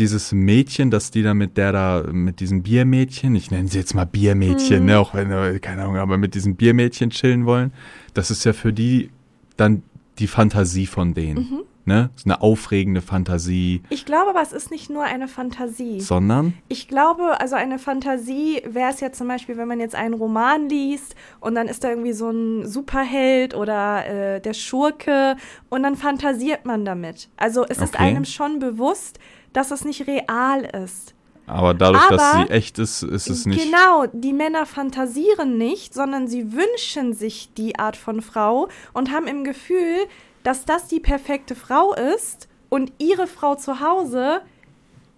dieses 0.00 0.32
Mädchen, 0.32 0.90
das 0.90 1.10
die 1.12 1.22
da 1.22 1.34
mit 1.34 1.56
der 1.56 1.72
da, 1.72 2.02
mit 2.10 2.40
diesem 2.40 2.62
Biermädchen, 2.62 3.34
ich 3.36 3.50
nenne 3.50 3.68
sie 3.68 3.78
jetzt 3.78 3.94
mal 3.94 4.06
Biermädchen, 4.06 4.84
ne, 4.86 4.98
auch 4.98 5.14
wenn, 5.14 5.30
äh, 5.30 5.58
keine 5.60 5.82
Ahnung, 5.82 5.96
aber 5.98 6.16
mit 6.18 6.34
diesem 6.34 6.56
Biermädchen 6.56 7.10
chillen 7.10 7.46
wollen, 7.46 7.72
das 8.14 8.30
ist 8.30 8.44
ja 8.44 8.52
für 8.52 8.72
die 8.72 9.10
dann 9.56 9.82
die 10.18 10.26
Fantasie 10.26 10.86
von 10.86 11.14
denen, 11.14 11.60
ne, 11.84 12.10
ist 12.16 12.26
eine 12.26 12.40
aufregende 12.42 13.00
Fantasie, 13.02 13.82
Ich 13.90 14.04
glaube 14.06 14.30
aber, 14.30 14.42
es 14.42 14.52
ist 14.52 14.70
nicht 14.70 14.88
nur 14.90 15.04
eine 15.04 15.28
Fantasie. 15.28 16.00
sondern, 16.00 16.54
Ich 16.68 16.88
glaube, 16.88 17.40
also 17.40 17.56
eine 17.56 17.78
Fantasie 17.78 18.62
wäre 18.66 18.90
es 18.90 19.00
ja 19.00 19.12
zum 19.12 19.28
Beispiel, 19.28 19.56
wenn 19.56 19.68
man 19.68 19.80
jetzt 19.80 19.94
einen 19.94 20.14
Roman 20.14 20.68
liest 20.68 21.14
und 21.40 21.54
dann 21.54 21.68
ist 21.68 21.84
da 21.84 21.90
irgendwie 21.90 22.12
so 22.12 22.30
ein 22.30 22.66
Superheld 22.66 23.54
oder 23.54 24.06
äh, 24.06 24.40
der 24.40 24.54
Schurke 24.54 25.36
und 25.68 25.82
dann 25.82 25.96
fantasiert 25.96 26.64
man 26.64 26.84
damit. 26.84 27.28
Also 27.36 27.64
es 27.68 27.78
ist 27.78 27.94
Okay. 27.94 28.04
einem 28.04 28.24
schon 28.24 28.58
bewusst, 28.60 29.18
dass 29.52 29.70
es 29.70 29.84
nicht 29.84 30.06
real 30.06 30.62
ist. 30.84 31.14
aber 31.46 31.74
dadurch, 31.74 32.06
dass 32.08 32.22
Aber- 32.22 32.44
sie 32.46 32.50
echt 32.52 32.78
ist, 32.78 33.02
ist 33.02 33.28
es 33.28 33.44
nicht, 33.46 33.64
Genau, 33.64 34.06
die 34.12 34.32
Männer 34.32 34.66
fantasieren 34.66 35.58
nicht, 35.58 35.92
sondern 35.94 36.28
sie 36.28 36.52
wünschen 36.52 37.12
sich 37.12 37.52
die 37.54 37.76
Art 37.78 37.96
von 37.96 38.22
Frau 38.22 38.68
und 38.92 39.10
haben 39.10 39.26
im 39.26 39.42
Gefühl, 39.42 39.96
dass 40.44 40.64
das 40.64 40.86
die 40.86 41.00
perfekte 41.00 41.54
Frau 41.56 41.92
ist 41.94 42.48
und 42.68 42.92
ihre 42.98 43.26
Frau 43.26 43.56
zu 43.56 43.80
Hause 43.80 44.42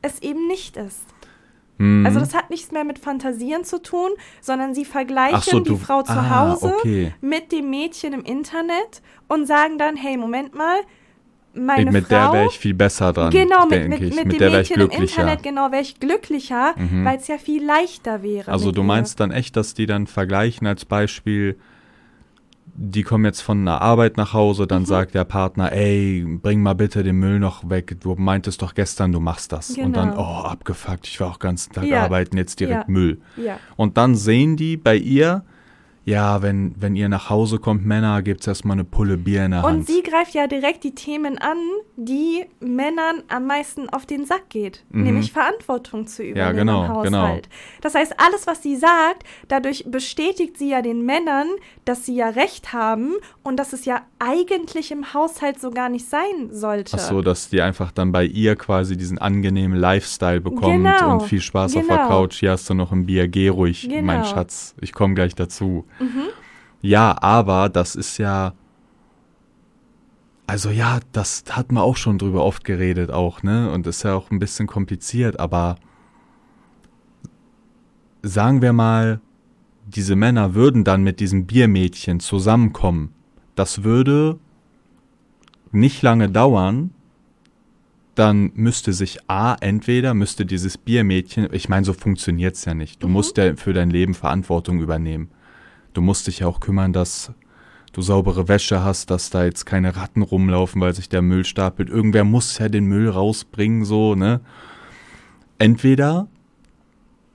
es 0.00 0.20
eben 0.22 0.46
nicht 0.46 0.76
ist. 0.78 1.04
hm, 1.78 2.04
Also 2.06 2.18
das 2.18 2.34
hat 2.34 2.48
nichts 2.50 2.72
mehr 2.72 2.84
mit 2.84 2.98
Fantasieren 2.98 3.64
zu 3.64 3.80
tun, 3.82 4.10
sondern 4.40 4.74
sie 4.74 4.84
vergleichen 4.86 5.40
so, 5.42 5.60
die 5.60 5.70
du- 5.70 5.76
Frau 5.76 6.02
zu 6.02 6.12
ah, 6.12 6.30
Hause 6.50 6.74
okay. 6.78 7.14
mit 7.20 7.52
dem 7.52 7.68
Mädchen 7.70 8.14
im 8.14 8.24
Internet 8.24 9.02
und 9.28 9.46
sagen 9.46 9.76
dann, 9.78 9.96
hey, 9.96 10.16
Moment 10.16 10.54
mal, 10.54 10.78
meine 11.54 11.90
mit 11.90 12.06
Frau... 12.06 12.14
der 12.14 12.32
wäre 12.32 12.46
ich 12.46 12.58
viel 12.58 12.74
besser 12.74 13.12
dran, 13.12 13.30
Genau, 13.30 13.66
mit, 13.66 13.88
mit, 13.88 14.00
mit, 14.00 14.14
mit 14.16 14.32
dem 14.32 14.38
der 14.38 14.50
Mädchen 14.50 14.80
im. 14.80 14.90
Internet, 14.90 15.42
genau, 15.42 15.70
wäre 15.72 15.82
ich 15.82 15.98
glücklicher, 16.00 16.74
Mhm. 16.76 17.04
weil 17.04 17.18
es 17.18 17.28
ja 17.28 17.38
viel 17.38 17.64
leichter 17.64 18.22
wäre. 18.22 18.50
Also 18.50 18.72
du 18.72 18.80
ihr. 18.82 18.86
meinst 18.86 19.20
dann 19.20 19.30
echt, 19.30 19.56
dass 19.56 19.74
die 19.74 19.86
dann 19.86 20.06
vergleichen 20.06 20.66
als 20.66 20.84
Beispiel, 20.84 21.56
die 22.74 23.02
kommen 23.02 23.26
jetzt 23.26 23.42
von 23.42 23.64
der 23.66 23.82
Arbeit 23.82 24.16
nach 24.16 24.32
Hause, 24.32 24.62
Mhm. 24.62 24.68
dann 24.68 24.86
sagt 24.86 25.14
der 25.14 25.24
Partner, 25.24 25.72
ey, 25.72 26.24
bring 26.42 26.62
mal 26.62 26.74
bitte 26.74 27.02
den 27.02 27.16
Müll 27.16 27.38
noch 27.38 27.68
weg. 27.68 27.96
Du 28.00 28.14
meintest 28.14 28.62
doch 28.62 28.72
gestern, 28.74 29.12
du 29.12 29.20
machst 29.20 29.52
das. 29.52 29.76
Und 29.76 29.94
dann, 29.94 30.10
Genau. 30.12 30.22
oh, 30.42 30.46
abgefuckt, 30.46 31.06
ich 31.06 31.20
war 31.20 31.28
auch 31.28 31.36
den 31.36 31.40
ganzen 31.48 31.72
Tag 31.74 31.84
Ja. 31.84 32.02
arbeiten, 32.04 32.38
jetzt 32.38 32.60
direkt 32.60 32.88
Ja. 32.88 32.90
Müll. 32.92 33.20
Ja. 33.36 33.58
Und 33.76 33.98
dann 33.98 34.14
sehen 34.14 34.56
die 34.56 34.78
bei 34.78 34.96
ihr, 34.96 35.44
ja, 36.04 36.42
wenn, 36.42 36.74
wenn 36.78 36.96
ihr 36.96 37.08
nach 37.08 37.30
Hause 37.30 37.58
kommt, 37.58 37.86
Männer, 37.86 38.22
gibt's 38.22 38.46
erstmal 38.46 38.74
eine 38.74 38.84
Pulle 38.84 39.16
Bier 39.16 39.44
in 39.44 39.52
der 39.52 39.64
Und 39.64 39.70
Hand. 39.70 39.86
sie 39.86 40.02
greift 40.02 40.34
ja 40.34 40.46
direkt 40.46 40.82
die 40.84 40.94
Themen 40.94 41.38
an, 41.38 41.56
die 41.96 42.44
Männern 42.60 43.22
am 43.28 43.46
meisten 43.46 43.88
auf 43.88 44.04
den 44.06 44.24
Sack 44.24 44.48
geht, 44.48 44.84
Mhm. 44.90 45.02
nämlich 45.04 45.32
Verantwortung 45.32 46.06
zu 46.08 46.24
übernehmen 46.24 46.56
genau, 46.56 46.84
im 46.84 47.14
Haushalt. 47.14 47.48
Das 47.82 47.94
heißt, 47.94 48.14
alles, 48.18 48.46
was 48.46 48.62
sie 48.62 48.76
sagt, 48.76 49.24
dadurch 49.48 49.84
bestätigt 49.86 50.58
sie 50.58 50.70
ja 50.70 50.82
den 50.82 51.04
Männern, 51.06 51.46
dass 51.84 52.04
sie 52.06 52.16
ja 52.16 52.28
recht 52.30 52.72
haben 52.72 53.12
und 53.44 53.56
dass 53.58 53.72
es 53.72 53.84
ja 53.84 54.02
eigentlich 54.18 54.90
im 54.90 55.14
Haushalt 55.14 55.60
so 55.60 55.70
gar 55.70 55.88
nicht 55.88 56.08
sein 56.08 56.48
sollte. 56.50 56.96
Ach 56.96 57.00
so, 57.00 57.22
dass 57.22 57.48
die 57.48 57.60
einfach 57.62 57.92
dann 57.92 58.10
bei 58.12 58.24
ihr 58.24 58.56
quasi 58.56 58.96
diesen 58.96 59.18
angenehmen 59.18 59.78
Lifestyle 59.78 60.40
bekommt 60.40 60.62
Genau, 60.72 61.12
und 61.14 61.22
viel 61.22 61.40
Spaß 61.40 61.76
auf 61.76 61.86
der 61.86 61.96
genau. 61.96 62.08
Couch. 62.08 62.40
Hier 62.40 62.50
hast 62.52 62.68
du 62.70 62.74
noch 62.74 62.90
ein 62.92 63.06
Bier, 63.06 63.28
geh 63.28 63.48
ruhig, 63.48 63.88
Genau. 63.88 64.02
Mein 64.02 64.24
Schatz, 64.24 64.74
ich 64.80 64.92
komme 64.92 65.14
gleich 65.14 65.34
dazu. 65.34 65.84
Ja, 66.80 67.16
aber 67.22 67.68
das 67.68 67.94
ist 67.94 68.18
ja, 68.18 68.54
also 70.46 70.70
ja, 70.70 71.00
das 71.12 71.44
hat 71.50 71.72
man 71.72 71.82
auch 71.82 71.96
schon 71.96 72.18
drüber 72.18 72.44
oft 72.44 72.64
geredet 72.64 73.10
auch, 73.10 73.42
ne? 73.42 73.70
Und 73.70 73.86
ist 73.86 74.02
ja 74.02 74.14
auch 74.14 74.30
ein 74.30 74.38
bisschen 74.38 74.66
kompliziert, 74.66 75.38
aber 75.38 75.76
sagen 78.22 78.62
wir 78.62 78.72
mal, 78.72 79.20
diese 79.86 80.16
Männer 80.16 80.54
würden 80.54 80.84
dann 80.84 81.02
mit 81.02 81.20
diesem 81.20 81.46
Biermädchen 81.46 82.20
zusammenkommen. 82.20 83.12
Das 83.54 83.84
würde 83.84 84.38
nicht 85.72 86.02
lange 86.02 86.28
dauern, 86.28 86.90
dann 88.14 88.52
müsste 88.54 88.92
sich 88.92 89.18
A, 89.28 89.54
entweder 89.60 90.14
müsste 90.14 90.44
dieses 90.44 90.76
Biermädchen, 90.76 91.48
ich 91.52 91.68
meine, 91.68 91.84
so 91.84 91.92
funktioniert's 91.92 92.64
ja 92.64 92.74
nicht. 92.74 93.02
Du 93.02 93.08
musst 93.08 93.38
ja 93.38 93.56
für 93.56 93.72
dein 93.72 93.90
Leben 93.90 94.14
Verantwortung 94.14 94.80
übernehmen. 94.80 95.30
Du 95.92 96.00
musst 96.00 96.26
dich 96.26 96.40
ja 96.40 96.46
auch 96.46 96.60
kümmern, 96.60 96.92
dass 96.92 97.32
du 97.92 98.02
saubere 98.02 98.48
Wäsche 98.48 98.82
hast, 98.82 99.10
dass 99.10 99.30
da 99.30 99.44
jetzt 99.44 99.66
keine 99.66 99.96
Ratten 99.96 100.22
rumlaufen, 100.22 100.80
weil 100.80 100.94
sich 100.94 101.08
der 101.08 101.22
Müll 101.22 101.44
stapelt. 101.44 101.90
Irgendwer 101.90 102.24
muss 102.24 102.58
ja 102.58 102.68
den 102.68 102.86
Müll 102.86 103.08
rausbringen, 103.08 103.84
so, 103.84 104.14
ne? 104.14 104.40
Entweder 105.58 106.28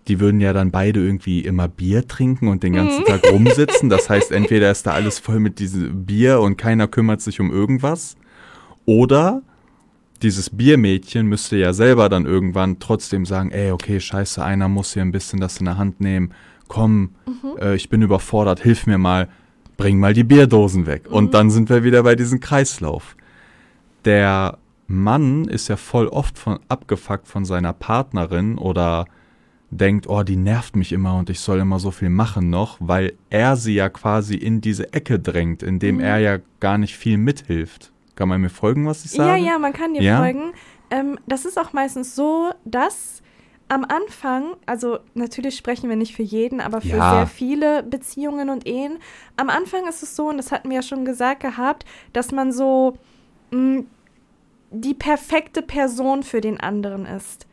die 0.07 0.19
würden 0.19 0.39
ja 0.39 0.53
dann 0.53 0.71
beide 0.71 1.01
irgendwie 1.01 1.41
immer 1.41 1.67
Bier 1.67 2.07
trinken 2.07 2.47
und 2.47 2.63
den 2.63 2.73
ganzen 2.73 3.03
Tag 3.05 3.23
rumsitzen. 3.31 3.89
Das 3.89 4.09
heißt, 4.09 4.31
entweder 4.31 4.71
ist 4.71 4.87
da 4.87 4.91
alles 4.91 5.19
voll 5.19 5.39
mit 5.39 5.59
diesem 5.59 6.05
Bier 6.05 6.39
und 6.39 6.57
keiner 6.57 6.87
kümmert 6.87 7.21
sich 7.21 7.39
um 7.39 7.51
irgendwas. 7.51 8.15
Oder 8.85 9.41
dieses 10.21 10.49
Biermädchen 10.49 11.27
müsste 11.27 11.57
ja 11.57 11.73
selber 11.73 12.09
dann 12.09 12.25
irgendwann 12.25 12.79
trotzdem 12.79 13.25
sagen, 13.25 13.51
ey, 13.51 13.71
okay, 13.71 13.99
scheiße, 13.99 14.43
einer 14.43 14.69
muss 14.69 14.93
hier 14.93 15.03
ein 15.03 15.11
bisschen 15.11 15.39
das 15.39 15.59
in 15.59 15.65
der 15.65 15.77
Hand 15.77 15.99
nehmen. 15.99 16.31
Komm, 16.67 17.11
äh, 17.59 17.75
ich 17.75 17.89
bin 17.89 18.01
überfordert, 18.01 18.59
hilf 18.61 18.87
mir 18.87 18.97
mal, 18.97 19.27
bring 19.77 19.99
mal 19.99 20.13
die 20.13 20.23
Bierdosen 20.23 20.85
weg. 20.85 21.03
Und 21.09 21.33
dann 21.33 21.49
sind 21.49 21.69
wir 21.69 21.83
wieder 21.83 22.03
bei 22.03 22.15
diesem 22.15 22.39
Kreislauf. 22.39 23.15
Der 24.05 24.57
Mann 24.87 25.45
ist 25.45 25.67
ja 25.67 25.75
voll 25.75 26.07
oft 26.07 26.37
von, 26.37 26.59
abgefuckt 26.69 27.27
von 27.27 27.45
seiner 27.45 27.73
Partnerin 27.73 28.57
oder 28.57 29.05
denkt, 29.69 30.07
oh, 30.07 30.23
die 30.23 30.37
nervt 30.37 30.77
mich 30.77 30.93
immer 30.93 31.17
und 31.17 31.29
ich 31.29 31.41
soll 31.41 31.59
immer 31.59 31.79
so 31.79 31.91
viel 31.91 32.09
machen 32.09 32.49
noch, 32.49 32.77
weil 32.79 33.13
er 33.29 33.57
sie 33.57 33.73
ja 33.73 33.89
quasi 33.89 34.35
in 34.35 34.61
diese 34.61 34.93
Ecke 34.93 35.19
drängt, 35.19 35.61
indem 35.61 35.99
er 35.99 36.19
ja 36.19 36.37
gar 36.61 36.77
nicht 36.77 36.95
viel 36.95 37.17
mithilft. 37.17 37.91
Kann 38.15 38.29
man 38.29 38.39
mir 38.39 38.49
folgen, 38.49 38.87
was 38.87 39.03
ich 39.03 39.11
sage? 39.11 39.29
Ja, 39.41 39.51
ja, 39.51 39.59
man 39.59 39.73
kann 39.73 39.93
dir 39.93 40.01
Ja? 40.01 40.19
folgen. 40.19 40.53
Ähm, 40.89 41.19
das 41.27 41.43
ist 41.43 41.59
auch 41.59 41.73
meistens 41.73 42.15
so, 42.15 42.51
dass 42.63 43.21
am 43.69 43.83
Anfang, 43.85 44.55
also 44.65 44.99
natürlich 45.13 45.57
sprechen 45.57 45.89
wir 45.89 45.95
nicht 45.97 46.15
für 46.15 46.23
jeden, 46.23 46.61
aber 46.61 46.79
für 46.81 46.97
Ja. 46.97 47.09
sehr 47.17 47.27
viele 47.27 47.83
Beziehungen 47.83 48.49
und 48.49 48.65
Ehen, 48.65 48.99
am 49.35 49.49
Anfang 49.49 49.87
ist 49.87 50.03
es 50.03 50.15
so, 50.15 50.29
und 50.29 50.37
das 50.37 50.51
hatten 50.51 50.69
wir 50.69 50.77
ja 50.77 50.81
schon 50.81 51.03
gesagt 51.05 51.41
gehabt, 51.41 51.85
dass 52.13 52.31
man 52.31 52.51
so 52.51 52.97
mh, 53.51 53.83
die 54.71 54.93
perfekte 54.93 55.61
Person 55.61 56.23
für 56.23 56.41
den 56.41 56.59
anderen 56.59 57.05
ist. 57.05 57.45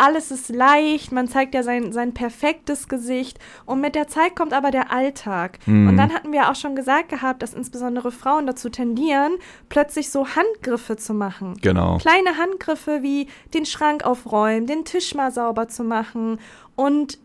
Alles 0.00 0.30
ist 0.30 0.48
leicht, 0.48 1.12
man 1.12 1.28
zeigt 1.28 1.54
ja 1.54 1.62
sein, 1.62 1.92
sein 1.92 2.14
perfektes 2.14 2.88
Gesicht 2.88 3.38
und 3.66 3.80
mit 3.80 3.94
der 3.94 4.08
Zeit 4.08 4.34
kommt 4.34 4.54
aber 4.54 4.70
der 4.70 4.90
Alltag. 4.90 5.58
Mhm. 5.66 5.88
Und 5.88 5.96
dann 5.98 6.12
hatten 6.12 6.32
wir 6.32 6.50
auch 6.50 6.54
schon 6.54 6.74
gesagt 6.74 7.10
gehabt, 7.10 7.42
dass 7.42 7.52
insbesondere 7.52 8.10
Frauen 8.10 8.46
dazu 8.46 8.70
tendieren, 8.70 9.34
plötzlich 9.68 10.10
so 10.10 10.26
Handgriffe 10.26 10.96
zu 10.96 11.12
machen. 11.12 11.58
Genau. 11.60 11.98
Kleine 11.98 12.38
Handgriffe 12.38 13.02
wie 13.02 13.28
den 13.52 13.66
Schrank 13.66 14.04
aufräumen, 14.04 14.66
den 14.66 14.86
Tisch 14.86 15.14
mal 15.14 15.30
sauber 15.30 15.68
zu 15.68 15.84
machen. 15.84 16.40
Und 16.76 17.18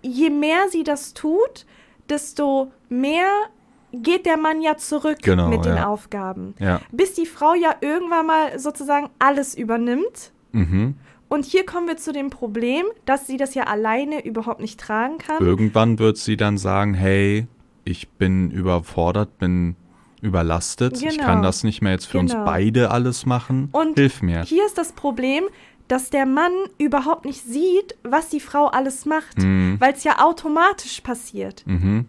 je 0.00 0.30
mehr 0.30 0.70
sie 0.70 0.84
das 0.84 1.12
tut, 1.12 1.66
desto 2.08 2.72
mehr 2.88 3.28
geht 3.92 4.24
der 4.24 4.38
Mann 4.38 4.62
ja 4.62 4.76
zurück 4.76 5.18
Genau, 5.22 5.48
mit 5.48 5.66
den 5.66 5.76
ja. 5.76 5.86
Aufgaben. 5.86 6.54
Ja. 6.58 6.80
Bis 6.92 7.12
die 7.12 7.26
Frau 7.26 7.54
ja 7.54 7.74
irgendwann 7.80 8.26
mal 8.26 8.58
sozusagen 8.58 9.10
alles 9.18 9.54
übernimmt. 9.54 10.32
Mhm. 10.52 10.96
Und 11.30 11.44
hier 11.46 11.64
kommen 11.64 11.86
wir 11.86 11.96
zu 11.96 12.12
dem 12.12 12.28
Problem, 12.28 12.84
dass 13.06 13.26
sie 13.26 13.36
das 13.38 13.54
ja 13.54 13.62
alleine 13.62 14.22
überhaupt 14.26 14.60
nicht 14.60 14.78
tragen 14.80 15.16
kann. 15.18 15.38
Irgendwann 15.42 15.98
wird 15.98 16.18
sie 16.18 16.36
dann 16.36 16.58
sagen, 16.58 16.92
hey, 16.92 17.46
ich 17.84 18.08
bin 18.08 18.50
überfordert, 18.50 19.38
bin 19.38 19.76
überlastet, 20.20 21.00
ich 21.00 21.08
Genau. 21.16 21.24
kann 21.24 21.42
das 21.42 21.64
nicht 21.64 21.80
mehr 21.82 21.92
jetzt 21.92 22.06
für 22.06 22.18
uns 22.18 22.32
Genau. 22.32 22.44
beide 22.44 22.90
alles 22.90 23.26
machen. 23.26 23.68
Und 23.72 23.96
Hilf 23.98 24.20
mir. 24.22 24.42
Hier 24.42 24.66
ist 24.66 24.76
das 24.76 24.92
Problem, 24.92 25.44
dass 25.88 26.10
der 26.10 26.26
Mann 26.26 26.52
überhaupt 26.78 27.24
nicht 27.24 27.42
sieht, 27.42 27.96
was 28.02 28.28
die 28.28 28.40
Frau 28.40 28.66
alles 28.66 29.06
macht, 29.06 29.38
Mhm. 29.38 29.76
weil 29.78 29.92
es 29.94 30.04
ja 30.04 30.18
automatisch 30.24 31.00
passiert. 31.00 31.62
Mhm. 31.66 32.06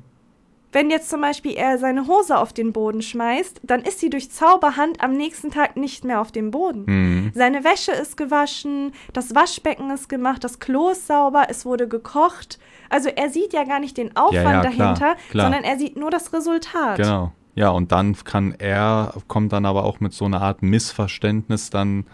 Wenn 0.72 0.90
jetzt 0.90 1.10
zum 1.10 1.22
Beispiel 1.22 1.54
er 1.54 1.78
seine 1.78 2.08
Hose 2.08 2.38
auf 2.38 2.54
den 2.54 2.72
Boden 2.72 3.02
schmeißt, 3.02 3.62
dann 3.64 3.82
ist 3.82 4.00
sie 4.00 4.10
durch 4.10 4.32
Zauberhand 4.32 5.02
am 5.04 5.14
nächsten 5.14 5.52
Tag 5.52 5.76
nicht 5.76 6.06
mehr 6.06 6.22
auf 6.22 6.32
dem 6.32 6.52
Boden. 6.52 6.86
Mhm. 6.86 7.32
Seine 7.34 7.64
Wäsche 7.64 7.92
ist 7.92 8.16
gewaschen, 8.16 8.94
das 9.14 9.36
Waschbecken 9.36 9.90
ist 9.92 10.08
gemacht, 10.08 10.44
das 10.44 10.60
Klo 10.60 10.90
ist 10.90 11.08
sauber, 11.08 11.48
es 11.50 11.66
wurde 11.66 11.88
gekocht. 11.88 12.58
Also 12.90 13.10
er 13.10 13.30
sieht 13.30 13.54
ja 13.54 13.66
gar 13.66 13.80
nicht 13.80 13.98
den 13.98 14.16
Aufwand 14.16 14.36
ja, 14.36 14.62
klar, 14.62 14.64
dahinter, 14.64 15.16
klar. 15.30 15.46
sondern 15.46 15.64
er 15.64 15.78
sieht 15.78 15.98
nur 15.98 16.10
das 16.10 16.32
Resultat. 16.34 16.98
Genau. 16.98 17.32
Ja, 17.54 17.70
und 17.70 17.92
dann 17.92 18.16
kann 18.24 18.56
er, 18.58 19.14
kommt 19.28 19.52
dann 19.52 19.66
aber 19.66 19.84
auch 19.84 20.00
mit 20.00 20.14
so 20.14 20.24
einer 20.26 20.42
Art 20.42 20.62
Missverständnis 20.62 21.70
dann 21.70 22.06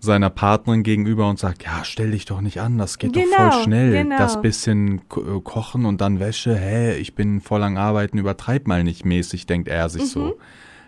seiner 0.00 0.30
Partnerin 0.30 0.82
gegenüber 0.82 1.28
und 1.28 1.38
sagt, 1.38 1.64
ja, 1.64 1.82
stell 1.84 2.10
dich 2.12 2.24
doch 2.26 2.40
nicht 2.40 2.60
an, 2.60 2.78
das 2.78 2.98
geht 2.98 3.16
doch 3.16 3.22
Genau, 3.22 3.50
voll 3.50 3.62
schnell. 3.62 3.90
genau. 4.04 4.18
Das 4.18 4.40
bisschen 4.40 5.08
ko- 5.08 5.38
äh, 5.38 5.40
kochen 5.40 5.84
und 5.86 6.00
dann 6.00 6.20
Wäsche, 6.20 6.54
hä, 6.56 6.96
ich 6.96 7.14
bin 7.14 7.40
voll 7.40 7.60
lang 7.60 7.76
arbeiten, 7.78 8.18
übertreib 8.18 8.66
mal 8.68 8.84
nicht 8.84 9.04
mäßig, 9.04 9.46
denkt 9.46 9.68
er 9.68 9.88
sich 9.88 10.02
Mhm. 10.02 10.06
so. 10.06 10.38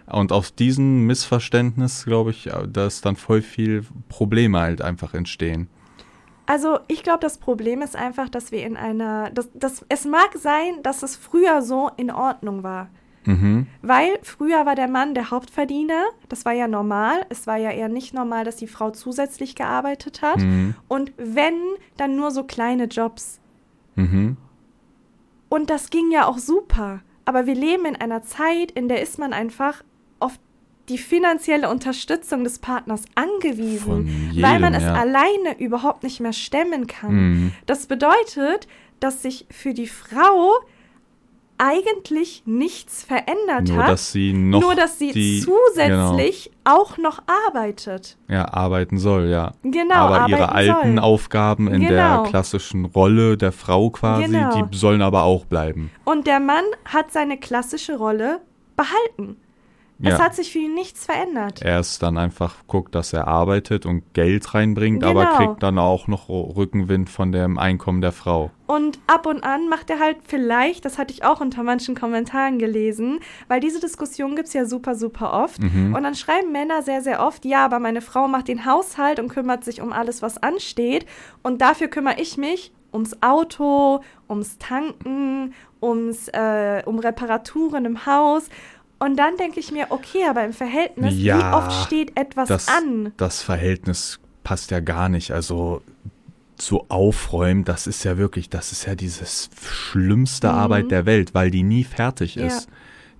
Und 0.07 0.33
aus 0.33 0.55
diesem 0.55 1.07
Missverständnis, 1.07 2.05
glaube 2.05 2.31
ich, 2.31 2.47
äh, 2.49 2.67
dass 2.69 3.01
dann 3.01 3.17
voll 3.17 3.43
viel 3.43 3.85
Probleme 4.09 4.59
halt 4.61 4.83
einfach 4.83 5.15
entstehen. 5.15 5.69
Also 6.47 6.79
ich 6.89 7.03
glaube, 7.03 7.19
das 7.21 7.37
Problem 7.37 7.83
ist 7.83 7.95
einfach, 7.95 8.31
dass 8.31 8.53
wir 8.53 8.65
in 8.67 8.77
einer, 8.79 9.31
dass, 9.31 9.51
dass, 9.53 9.85
es 9.91 10.07
mag 10.07 10.31
sein, 10.35 10.83
dass 10.83 11.03
es 11.03 11.15
früher 11.15 11.61
so 11.61 11.91
in 11.99 12.11
Ordnung 12.11 12.63
war. 12.63 12.89
Mhm. 13.25 13.67
Weil 13.83 14.19
früher 14.23 14.65
war 14.67 14.75
der 14.75 14.89
Mann 14.89 15.15
der 15.15 15.31
Hauptverdiener, 15.31 16.05
das 16.29 16.45
war 16.45 16.53
ja 16.53 16.69
normal. 16.69 17.27
Es 17.29 17.47
war 17.47 17.57
ja 17.57 17.71
eher 17.71 17.89
nicht 17.89 18.15
normal, 18.15 18.45
dass 18.45 18.57
die 18.57 18.67
Frau 18.67 18.91
zusätzlich 18.91 19.55
gearbeitet 19.55 20.23
hat. 20.23 20.39
Mhm. 20.39 20.75
Und 20.89 21.13
wenn, 21.17 21.59
dann 21.97 22.17
nur 22.17 22.31
so 22.31 22.45
kleine 22.45 22.85
Jobs. 22.85 23.41
Mhm. 23.97 24.37
Und 25.49 25.71
das 25.71 25.91
ging 25.91 26.11
ja 26.11 26.27
auch 26.27 26.39
super. 26.39 27.01
Aber 27.25 27.47
wir 27.47 27.55
leben 27.55 27.85
in 27.85 27.97
einer 27.97 28.23
Zeit, 28.23 28.71
in 28.71 28.89
der 28.89 29.03
ist 29.03 29.19
man 29.19 29.33
einfach 29.33 29.83
auf 30.19 30.39
die 30.89 30.99
finanzielle 30.99 31.69
Unterstützung 31.69 32.45
des 32.45 32.59
Partners 32.59 33.05
angewiesen, 33.15 34.07
Von 34.07 34.43
weil 34.43 34.59
man 34.61 34.73
jedem, 34.73 34.75
es 34.75 34.83
ja. 34.85 34.95
alleine 34.95 35.59
überhaupt 35.59 36.03
nicht 36.03 36.21
mehr 36.21 36.33
stemmen 36.33 36.87
kann. 36.87 37.15
Mhm. 37.15 37.53
Das 37.67 37.87
bedeutet, 37.87 38.67
dass 39.01 39.23
sich 39.23 39.47
für 39.51 39.75
die 39.75 39.87
Frau 39.87 40.53
eigentlich 41.59 42.43
nichts 42.47 43.03
verändert 43.05 43.69
Nur, 43.69 43.79
hat, 43.83 43.89
dass 43.91 44.13
sie 44.13 44.33
noch 44.33 44.61
nur 44.61 44.75
dass 44.75 44.99
sie 44.99 45.13
die, 45.13 45.41
zusätzlich 45.41 46.51
auch 46.65 46.97
noch 46.99 47.21
arbeitet. 47.47 48.17
Genau, 48.27 48.41
ja, 48.41 48.53
arbeiten 48.53 48.99
soll, 48.99 49.27
ja. 49.29 49.53
Genau, 49.63 49.95
aber 49.95 50.29
ihre 50.29 50.53
alten 50.53 50.95
soll. 50.97 50.99
Aufgaben 51.05 51.69
in 51.69 51.81
Genau. 51.81 52.23
der 52.23 52.31
klassischen 52.31 52.85
Rolle 52.85 53.37
der 53.37 53.53
Frau 53.53 53.91
quasi, 53.91 54.25
Genau. 54.25 54.63
die 54.63 54.77
sollen 54.77 55.03
aber 55.03 55.25
auch 55.25 55.45
bleiben. 55.45 55.91
Und 56.05 56.27
der 56.27 56.41
Mann 56.41 56.65
hat 56.85 57.13
seine 57.13 57.39
klassische 57.39 57.97
Rolle 57.97 58.41
behalten. 58.77 59.37
Es 60.01 60.11
Ja. 60.17 60.21
hat 60.25 60.35
sich 60.37 60.53
für 60.53 60.61
ihn 60.61 60.75
nichts 60.75 61.05
verändert. 61.07 61.61
Er 61.63 61.81
ist 61.81 62.03
dann 62.05 62.19
einfach 62.19 62.55
guckt, 62.69 62.95
dass 62.95 63.13
er 63.13 63.27
arbeitet 63.27 63.85
und 63.85 64.15
Geld 64.15 64.55
reinbringt, 64.55 65.03
aber 65.03 65.25
Genau. 65.25 65.37
kriegt 65.37 65.63
dann 65.65 65.77
auch 65.79 66.07
noch 66.07 66.29
Rückenwind 66.29 67.11
von 67.11 67.33
dem 67.33 67.59
Einkommen 67.59 68.01
der 68.01 68.13
Frau. 68.13 68.51
Und 68.69 69.01
ab 69.09 69.27
und 69.27 69.43
an 69.43 69.69
macht 69.69 69.91
er 69.91 69.99
halt 69.99 70.19
vielleicht, 70.25 70.85
das 70.85 70.99
hatte 70.99 71.13
ich 71.13 71.25
auch 71.25 71.41
unter 71.41 71.65
manchen 71.65 71.97
Kommentaren 71.97 72.59
gelesen, 72.61 73.19
weil 73.49 73.59
diese 73.59 73.81
Diskussion 73.81 74.37
gibt's 74.37 74.53
ja 74.53 74.67
super, 74.67 74.95
super 74.95 75.33
oft. 75.33 75.61
Mhm. 75.61 75.95
Und 75.97 76.03
dann 76.05 76.15
schreiben 76.15 76.53
Männer 76.53 76.83
sehr, 76.83 77.03
sehr 77.03 77.21
oft, 77.27 77.45
ja, 77.45 77.65
aber 77.65 77.81
meine 77.81 78.01
Frau 78.01 78.29
macht 78.29 78.47
den 78.47 78.67
Haushalt 78.67 79.19
und 79.19 79.29
kümmert 79.29 79.65
sich 79.65 79.81
um 79.81 79.93
alles, 79.93 80.23
was 80.23 80.41
ansteht. 80.41 81.07
Und 81.43 81.61
dafür 81.61 81.89
kümmere 81.89 82.21
ich 82.21 82.37
mich 82.37 82.73
ums 82.93 83.21
Auto, 83.23 84.01
ums 84.29 84.59
Tanken, 84.59 85.55
ums, 85.83 86.29
äh, 86.29 86.83
um 86.87 86.99
Reparaturen 86.99 87.85
im 87.85 88.07
Haus. 88.07 88.49
Und 88.99 89.17
dann 89.17 89.37
denke 89.37 89.61
ich 89.61 89.71
mir, 89.71 89.87
okay, 89.91 90.25
aber 90.29 90.45
im 90.45 90.53
Verhältnis, 90.53 91.15
wie 91.15 91.25
Ja, 91.27 91.57
oft 91.57 91.87
steht 91.87 92.17
etwas 92.19 92.49
Das, 92.49 92.69
an? 92.69 93.13
das 93.17 93.43
Verhältnis 93.43 94.19
passt 94.45 94.71
ja 94.71 94.81
gar 94.81 95.09
nicht. 95.09 95.31
Also 95.31 95.83
so 96.61 96.87
aufräumen, 96.89 97.65
das 97.65 97.87
ist 97.87 98.03
ja 98.05 98.19
wirklich, 98.19 98.51
das 98.51 98.73
ist 98.73 98.87
ja 98.87 98.97
dieses 98.97 99.51
schlimmste 99.63 100.51
Arbeit 100.51 100.91
der 100.91 101.07
Welt, 101.07 101.33
weil 101.35 101.51
die 101.53 101.63
nie 101.63 101.85
fertig 101.85 102.35
Mhm. 102.37 102.43
Ja. 102.43 102.49
ist. 102.49 102.69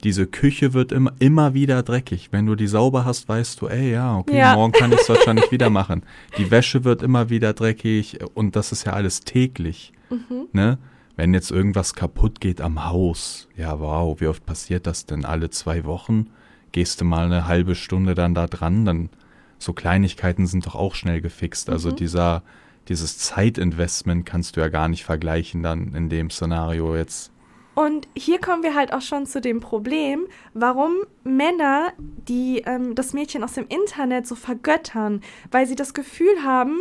Diese 0.05 0.27
Küche 0.27 0.75
wird 0.75 0.93
immer, 0.93 1.13
immer 1.19 1.55
wieder 1.55 1.83
dreckig. 1.83 2.29
Wenn 2.31 2.47
du 2.47 2.55
die 2.55 2.69
sauber 2.69 3.05
hast, 3.05 3.29
weißt 3.29 3.61
du, 3.61 3.67
ey, 3.69 3.93
ja, 3.93 4.17
okay, 4.17 4.37
Ja. 4.39 4.55
morgen 4.55 4.73
kann 4.73 4.93
ich 4.93 5.01
es 5.01 5.09
wahrscheinlich 5.09 5.51
wieder 5.53 5.71
machen. 5.71 6.03
Die 6.39 6.51
Wäsche 6.53 6.85
wird 6.85 7.03
immer 7.03 7.31
wieder 7.31 7.53
dreckig 7.53 8.19
und 8.35 8.55
das 8.57 8.71
ist 8.73 8.85
ja 8.87 8.93
alles 8.93 9.21
täglich. 9.21 9.93
Mhm. 10.11 10.47
Ne? 10.53 10.79
Wenn 11.19 11.35
jetzt 11.35 11.51
irgendwas 11.51 11.95
kaputt 11.95 12.41
geht 12.41 12.61
am 12.61 12.85
Haus, 12.85 13.49
ja, 13.57 13.81
wow, 13.81 14.21
wie 14.21 14.29
oft 14.29 14.47
passiert 14.47 14.87
das 14.87 15.05
denn? 15.05 15.25
Alle 15.25 15.51
zwei 15.51 15.85
Wochen? 15.85 16.31
Gehst 16.71 17.01
du 17.01 17.05
mal 17.05 17.25
eine 17.25 17.49
halbe 17.49 17.75
Stunde 17.75 18.15
dann 18.15 18.37
da 18.37 18.47
dran, 18.47 18.85
dann 18.85 19.11
so 19.59 19.73
Kleinigkeiten 19.73 20.47
sind 20.47 20.65
doch 20.65 20.77
auch 20.77 20.95
schnell 20.95 21.21
gefixt. 21.21 21.71
Also 21.71 21.91
dieser, 21.91 22.45
dieses 22.87 23.19
Zeitinvestment 23.19 24.27
kannst 24.27 24.57
du 24.57 24.61
ja 24.61 24.69
gar 24.69 24.87
nicht 24.87 25.05
vergleichen 25.05 25.65
dann 25.65 25.93
in 25.93 26.09
dem 26.09 26.31
Szenario 26.31 26.95
jetzt. 26.95 27.33
Und 27.75 28.07
hier 28.17 28.39
kommen 28.39 28.63
wir 28.63 28.77
halt 28.77 28.93
auch 28.93 29.03
schon 29.03 29.27
zu 29.27 29.41
dem 29.41 29.59
Problem, 29.59 30.29
warum 30.55 30.99
Männer, 31.25 31.95
die 31.99 32.63
ähm, 32.65 32.95
das 32.95 33.13
Mädchen 33.13 33.43
aus 33.43 33.55
dem 33.55 33.67
Internet 33.67 34.29
so 34.29 34.37
vergöttern, 34.37 35.23
weil 35.51 35.67
sie 35.67 35.75
das 35.75 35.95
Gefühl 35.95 36.45
haben, 36.45 36.79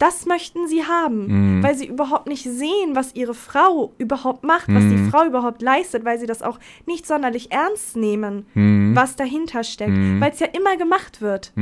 das 0.00 0.26
möchten 0.26 0.66
sie 0.66 0.82
haben, 0.84 1.58
Mhm. 1.58 1.62
weil 1.62 1.76
sie 1.76 1.86
überhaupt 1.86 2.26
nicht 2.26 2.42
sehen, 2.42 2.94
was 2.94 3.14
ihre 3.14 3.34
Frau 3.34 3.92
überhaupt 3.98 4.42
macht, 4.44 4.66
was 4.68 4.82
die 4.88 4.96
Mhm. 4.96 5.10
Frau 5.10 5.24
überhaupt 5.26 5.62
leistet, 5.62 6.04
weil 6.04 6.18
sie 6.18 6.26
das 6.26 6.42
auch 6.42 6.58
nicht 6.86 7.06
sonderlich 7.06 7.52
ernst 7.52 7.96
nehmen, 7.96 8.46
Mhm. 8.54 8.96
was 8.96 9.14
dahinter 9.16 9.62
steckt, 9.62 9.92
Mhm. 9.92 10.20
weil 10.20 10.32
es 10.32 10.40
ja 10.40 10.48
immer 10.48 10.76
gemacht 10.76 11.20
wird. 11.20 11.52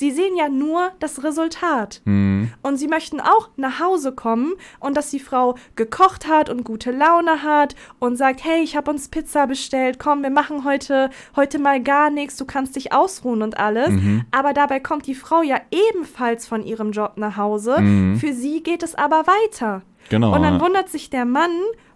Sie 0.00 0.12
sehen 0.12 0.34
ja 0.34 0.48
nur 0.48 0.92
das 0.98 1.24
Resultat. 1.24 2.00
Mhm. 2.06 2.50
Und 2.62 2.78
sie 2.78 2.88
möchten 2.88 3.20
auch 3.20 3.50
nach 3.56 3.80
Hause 3.80 4.12
kommen 4.12 4.54
und 4.78 4.96
dass 4.96 5.10
die 5.10 5.20
Frau 5.20 5.56
gekocht 5.76 6.26
hat 6.26 6.48
und 6.48 6.64
gute 6.64 6.90
Laune 6.90 7.42
hat 7.42 7.76
und 7.98 8.16
sagt, 8.16 8.42
hey, 8.42 8.62
ich 8.62 8.76
habe 8.76 8.90
uns 8.90 9.10
Pizza 9.10 9.46
bestellt, 9.46 9.98
komm, 9.98 10.22
wir 10.22 10.30
machen 10.30 10.64
heute, 10.64 11.10
heute 11.36 11.58
mal 11.58 11.82
gar 11.82 12.08
nichts, 12.08 12.38
du 12.38 12.46
kannst 12.46 12.76
dich 12.76 12.94
ausruhen 12.94 13.42
und 13.42 13.58
alles. 13.58 13.90
Mhm. 13.90 14.24
Aber 14.30 14.54
dabei 14.54 14.80
kommt 14.80 15.06
die 15.06 15.14
Frau 15.14 15.42
ja 15.42 15.60
ebenfalls 15.70 16.46
von 16.46 16.64
ihrem 16.64 16.92
Job 16.92 17.18
nach 17.18 17.36
Hause. 17.36 17.78
Mhm. 17.78 18.16
Für 18.16 18.32
sie 18.32 18.62
geht 18.62 18.82
es 18.82 18.94
aber 18.94 19.26
weiter. 19.26 19.82
Genau. 20.08 20.34
Und 20.34 20.42
dann 20.42 20.62
wundert 20.62 20.88
sich 20.88 21.10
der 21.10 21.26
Mann, 21.26 21.52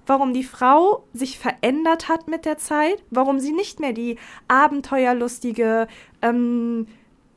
warum 0.07 0.35
die 0.35 0.45
Frau 0.45 1.07
sich 1.14 1.38
verändert 1.38 2.11
hat 2.11 2.29
mit 2.29 2.45
der 2.45 2.59
Zeit, 2.59 3.03
warum 3.09 3.40
sie 3.40 3.53
nicht 3.53 3.81
mehr 3.81 3.95
die 3.95 4.19
abenteuerlustige, 4.47 5.88
ähm, 6.21 6.87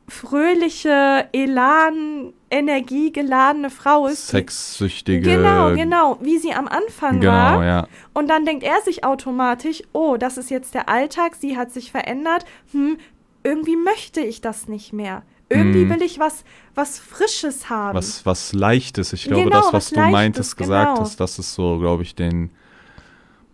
fröhliche, 0.08 1.28
Elan, 1.32 2.32
energiegeladene 2.50 3.70
Frau 3.70 4.06
ist. 4.06 4.28
Sexsüchtige. 4.28 5.20
Genau, 5.36 5.74
genau, 5.74 6.18
wie 6.20 6.38
sie 6.38 6.52
am 6.52 6.66
Anfang 6.68 7.20
Genau, 7.20 7.32
war. 7.32 7.64
ja. 7.64 7.86
Und 8.14 8.28
dann 8.28 8.44
denkt 8.44 8.64
er 8.64 8.80
sich 8.82 9.04
automatisch, 9.04 9.82
oh, 9.92 10.16
das 10.16 10.38
ist 10.38 10.50
jetzt 10.50 10.74
der 10.74 10.88
Alltag, 10.88 11.34
sie 11.38 11.56
hat 11.56 11.72
sich 11.72 11.90
verändert. 11.90 12.44
Hm, 12.72 12.98
irgendwie 13.44 13.76
möchte 13.76 14.20
ich 14.20 14.40
das 14.40 14.68
nicht 14.68 14.92
mehr. 14.92 15.22
Irgendwie 15.50 15.84
Mhm. 15.86 15.90
will 15.90 16.02
ich 16.02 16.18
was, 16.18 16.44
was 16.74 16.98
Frisches 16.98 17.70
haben. 17.70 17.96
Was, 17.96 18.26
was 18.26 18.52
Leichtes. 18.52 19.12
Ich 19.14 19.24
glaube, 19.24 19.44
Genau, 19.44 19.56
das, 19.56 19.66
was 19.66 19.72
was 19.72 19.88
du 19.90 19.94
Leichtes, 19.96 20.12
meintest, 20.12 20.56
gesagt 20.58 20.88
genau. 20.94 21.00
hast, 21.00 21.20
das 21.20 21.38
ist 21.38 21.54
so, 21.54 21.78
glaube 21.78 22.02
ich, 22.02 22.14
den 22.14 22.50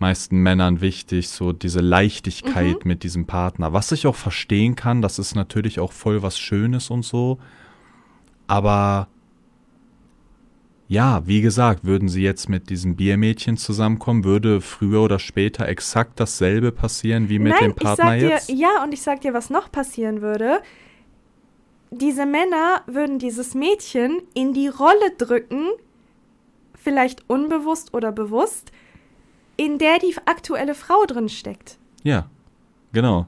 meisten 0.04 0.36
Männern 0.42 0.80
wichtig, 0.82 1.28
so 1.30 1.52
diese 1.52 1.80
Leichtigkeit 1.80 2.84
Mhm. 2.84 2.88
mit 2.88 3.02
diesem 3.04 3.24
Partner. 3.26 3.72
Was 3.72 3.90
ich 3.92 4.06
auch 4.06 4.16
verstehen 4.16 4.76
kann, 4.76 5.00
das 5.00 5.18
ist 5.18 5.34
natürlich 5.34 5.80
auch 5.80 5.92
voll 5.92 6.22
was 6.22 6.38
Schönes 6.38 6.90
und 6.90 7.04
so. 7.04 7.38
Aber 8.46 9.08
ja, 10.88 11.22
wie 11.26 11.40
gesagt, 11.40 11.84
würden 11.84 12.08
sie 12.08 12.22
jetzt 12.22 12.50
mit 12.50 12.68
diesem 12.68 12.96
Biermädchen 12.96 13.56
zusammenkommen, 13.56 14.24
würde 14.24 14.60
früher 14.60 15.00
oder 15.00 15.18
später 15.18 15.66
exakt 15.66 16.20
dasselbe 16.20 16.70
passieren 16.72 17.30
wie 17.30 17.38
mit 17.38 17.52
Nein, 17.54 17.70
dem 17.70 17.74
Partner 17.74 18.16
ich 18.16 18.22
sag 18.22 18.30
jetzt? 18.30 18.48
Dir, 18.50 18.56
ja, 18.56 18.82
und 18.84 18.92
ich 18.92 19.00
sag 19.00 19.22
dir, 19.22 19.32
was 19.32 19.48
noch 19.48 19.72
passieren 19.72 20.20
würde. 20.20 20.60
Diese 21.90 22.26
Männer 22.26 22.82
würden 22.86 23.18
dieses 23.18 23.54
Mädchen 23.54 24.20
in 24.34 24.52
die 24.52 24.68
Rolle 24.68 25.08
drücken, 25.16 25.68
vielleicht 26.74 27.24
unbewusst 27.30 27.94
oder 27.94 28.12
bewusst, 28.12 28.70
in 29.56 29.78
der 29.78 29.98
die 29.98 30.14
aktuelle 30.26 30.74
Frau 30.74 31.04
drin 31.06 31.28
steckt. 31.28 31.78
Ja, 32.02 32.26
genau. 32.92 33.26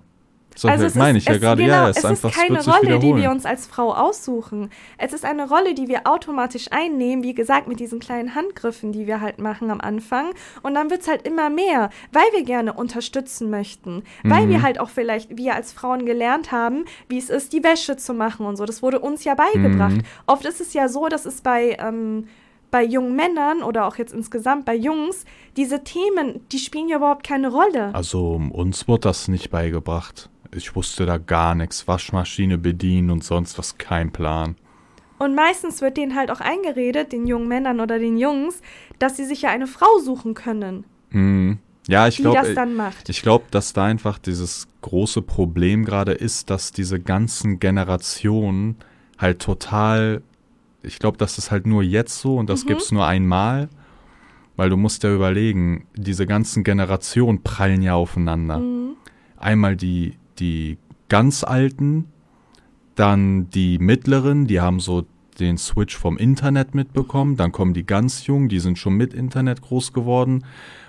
So 0.58 0.68
also 0.68 0.98
meine 0.98 1.18
ist, 1.18 1.24
ich 1.24 1.28
ja 1.28 1.34
es- 1.34 1.40
gerade. 1.42 1.62
Genau, 1.62 1.74
ja, 1.74 1.88
es 1.90 1.98
es 1.98 2.04
ist 2.04 2.04
einfach, 2.06 2.32
keine 2.32 2.58
es 2.60 2.66
Rolle, 2.66 2.98
die 2.98 3.14
wir 3.14 3.30
uns 3.30 3.44
als 3.44 3.66
Frau 3.66 3.92
aussuchen. 3.92 4.70
Es 4.96 5.12
ist 5.12 5.26
eine 5.26 5.46
Rolle, 5.50 5.74
die 5.74 5.86
wir 5.86 6.06
automatisch 6.06 6.68
einnehmen, 6.72 7.22
wie 7.22 7.34
gesagt, 7.34 7.68
mit 7.68 7.78
diesen 7.78 8.00
kleinen 8.00 8.34
Handgriffen, 8.34 8.90
die 8.90 9.06
wir 9.06 9.20
halt 9.20 9.38
machen 9.38 9.70
am 9.70 9.82
Anfang. 9.82 10.30
Und 10.62 10.72
dann 10.72 10.88
wird 10.88 11.02
es 11.02 11.08
halt 11.08 11.28
immer 11.28 11.50
mehr, 11.50 11.90
weil 12.10 12.24
wir 12.32 12.42
gerne 12.42 12.72
unterstützen 12.72 13.50
möchten. 13.50 14.02
Weil 14.24 14.46
Mhm. 14.46 14.48
wir 14.50 14.62
halt 14.62 14.80
auch 14.80 14.88
vielleicht, 14.88 15.36
wir 15.36 15.54
als 15.54 15.72
Frauen 15.74 16.06
gelernt 16.06 16.52
haben, 16.52 16.86
wie 17.10 17.18
es 17.18 17.28
ist, 17.28 17.52
die 17.52 17.62
Wäsche 17.62 17.98
zu 17.98 18.14
machen 18.14 18.46
und 18.46 18.56
so. 18.56 18.64
Das 18.64 18.82
wurde 18.82 18.98
uns 19.00 19.24
ja 19.24 19.34
beigebracht. 19.34 19.96
Mhm. 19.96 20.02
Oft 20.26 20.46
ist 20.46 20.62
es 20.62 20.72
ja 20.72 20.88
so, 20.88 21.08
dass 21.08 21.26
es 21.26 21.42
bei. 21.42 21.76
Ähm, 21.78 22.28
bei 22.76 22.84
jungen 22.84 23.16
Männern 23.16 23.62
oder 23.62 23.86
auch 23.86 23.96
jetzt 23.96 24.12
insgesamt 24.12 24.66
bei 24.66 24.74
Jungs, 24.74 25.24
diese 25.56 25.82
Themen, 25.82 26.42
die 26.52 26.58
spielen 26.58 26.90
ja 26.90 26.98
überhaupt 26.98 27.26
keine 27.26 27.48
Rolle. 27.50 27.94
Also 27.94 28.38
uns 28.52 28.86
wurde 28.86 29.00
das 29.08 29.28
nicht 29.28 29.48
beigebracht. 29.48 30.28
Ich 30.54 30.76
wusste 30.76 31.06
da 31.06 31.16
gar 31.16 31.54
nichts. 31.54 31.88
Waschmaschine 31.88 32.58
bedienen 32.58 33.10
und 33.10 33.24
sonst 33.24 33.56
was, 33.56 33.78
kein 33.78 34.12
Plan. 34.12 34.56
Und 35.18 35.34
meistens 35.34 35.80
wird 35.80 35.96
denen 35.96 36.14
halt 36.16 36.30
auch 36.30 36.40
eingeredet, 36.40 37.12
den 37.12 37.26
jungen 37.26 37.48
Männern 37.48 37.80
oder 37.80 37.98
den 37.98 38.18
Jungs, 38.18 38.60
dass 38.98 39.16
sie 39.16 39.24
sich 39.24 39.40
ja 39.40 39.48
eine 39.48 39.66
Frau 39.66 39.98
suchen 39.98 40.34
können, 40.34 40.84
Mhm. 41.08 41.56
Ja, 41.88 42.08
ich 42.08 42.18
glaube, 42.18 42.40
das 42.42 42.54
dann 42.54 42.74
macht. 42.74 43.08
ich 43.08 43.22
glaube, 43.22 43.44
dass 43.50 43.72
da 43.72 43.84
einfach 43.84 44.18
dieses 44.18 44.68
große 44.82 45.22
Problem 45.22 45.86
gerade 45.86 46.12
ist, 46.12 46.50
dass 46.50 46.72
diese 46.72 47.00
ganzen 47.00 47.58
Generationen 47.58 48.76
halt 49.16 49.40
total, 49.40 50.20
ich 50.86 50.98
glaube, 50.98 51.18
das 51.18 51.36
ist 51.38 51.50
halt 51.50 51.66
nur 51.66 51.82
jetzt 51.82 52.20
so 52.20 52.36
und 52.36 52.48
das 52.48 52.64
Mhm. 52.64 52.68
gibt's 52.68 52.92
nur 52.92 53.06
einmal, 53.06 53.68
weil 54.56 54.70
du 54.70 54.76
musst 54.76 55.02
ja 55.02 55.14
überlegen, 55.14 55.86
diese 55.96 56.26
ganzen 56.26 56.64
Generationen 56.64 57.42
prallen 57.42 57.82
ja 57.82 57.94
aufeinander. 57.94 58.58
Mhm. 58.58 58.94
Einmal 59.36 59.76
die, 59.76 60.14
die 60.38 60.78
ganz 61.08 61.44
Alten, 61.44 62.06
dann 62.94 63.50
die 63.50 63.78
Mittleren, 63.78 64.46
die 64.46 64.60
haben 64.60 64.80
so 64.80 65.04
den 65.38 65.58
Switch 65.58 65.94
vom 65.94 66.16
Internet 66.16 66.74
mitbekommen, 66.74 67.36
dann 67.36 67.52
kommen 67.52 67.74
die 67.74 67.84
ganz 67.84 68.26
Jungen, 68.26 68.48
die 68.48 68.58
sind 68.58 68.78
schon 68.78 68.94
mit 68.94 69.12
Internet 69.12 69.60
groß 69.60 69.92
geworden 69.92 70.44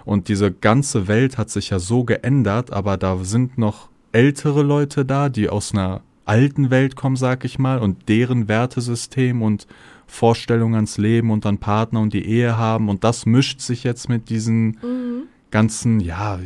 und 0.06 0.30
diese 0.30 0.52
ganze 0.54 1.10
Welt 1.10 1.38
hat 1.38 1.50
sich 1.50 1.72
ja 1.72 1.80
so 1.80 2.06
geändert, 2.06 2.72
aber 2.72 2.96
da 2.96 3.18
sind 3.26 3.58
noch 3.58 3.90
ältere 4.14 4.64
Leute 4.64 5.04
da, 5.04 5.28
die 5.28 5.50
aus 5.50 5.74
einer 5.74 6.02
alten 6.28 6.70
Welt 6.70 6.96
kommen, 6.96 7.16
sag 7.16 7.46
ich 7.46 7.58
mal, 7.60 7.80
und 7.80 8.10
deren 8.10 8.48
Wertesystem 8.48 9.42
und 9.42 9.68
Vorstellung 10.06 10.76
ans 10.76 10.98
Leben 10.98 11.32
und 11.32 11.46
an 11.46 11.58
Partner 11.58 12.00
und 12.00 12.14
die 12.14 12.26
Ehe 12.26 12.58
haben 12.58 12.90
und 12.90 13.04
das 13.04 13.26
mischt 13.26 13.60
sich 13.60 13.84
jetzt 13.84 14.08
mit 14.10 14.30
diesen 14.30 14.78
Mhm. 14.82 15.24
ganzen, 15.52 16.00
ja, 16.00 16.40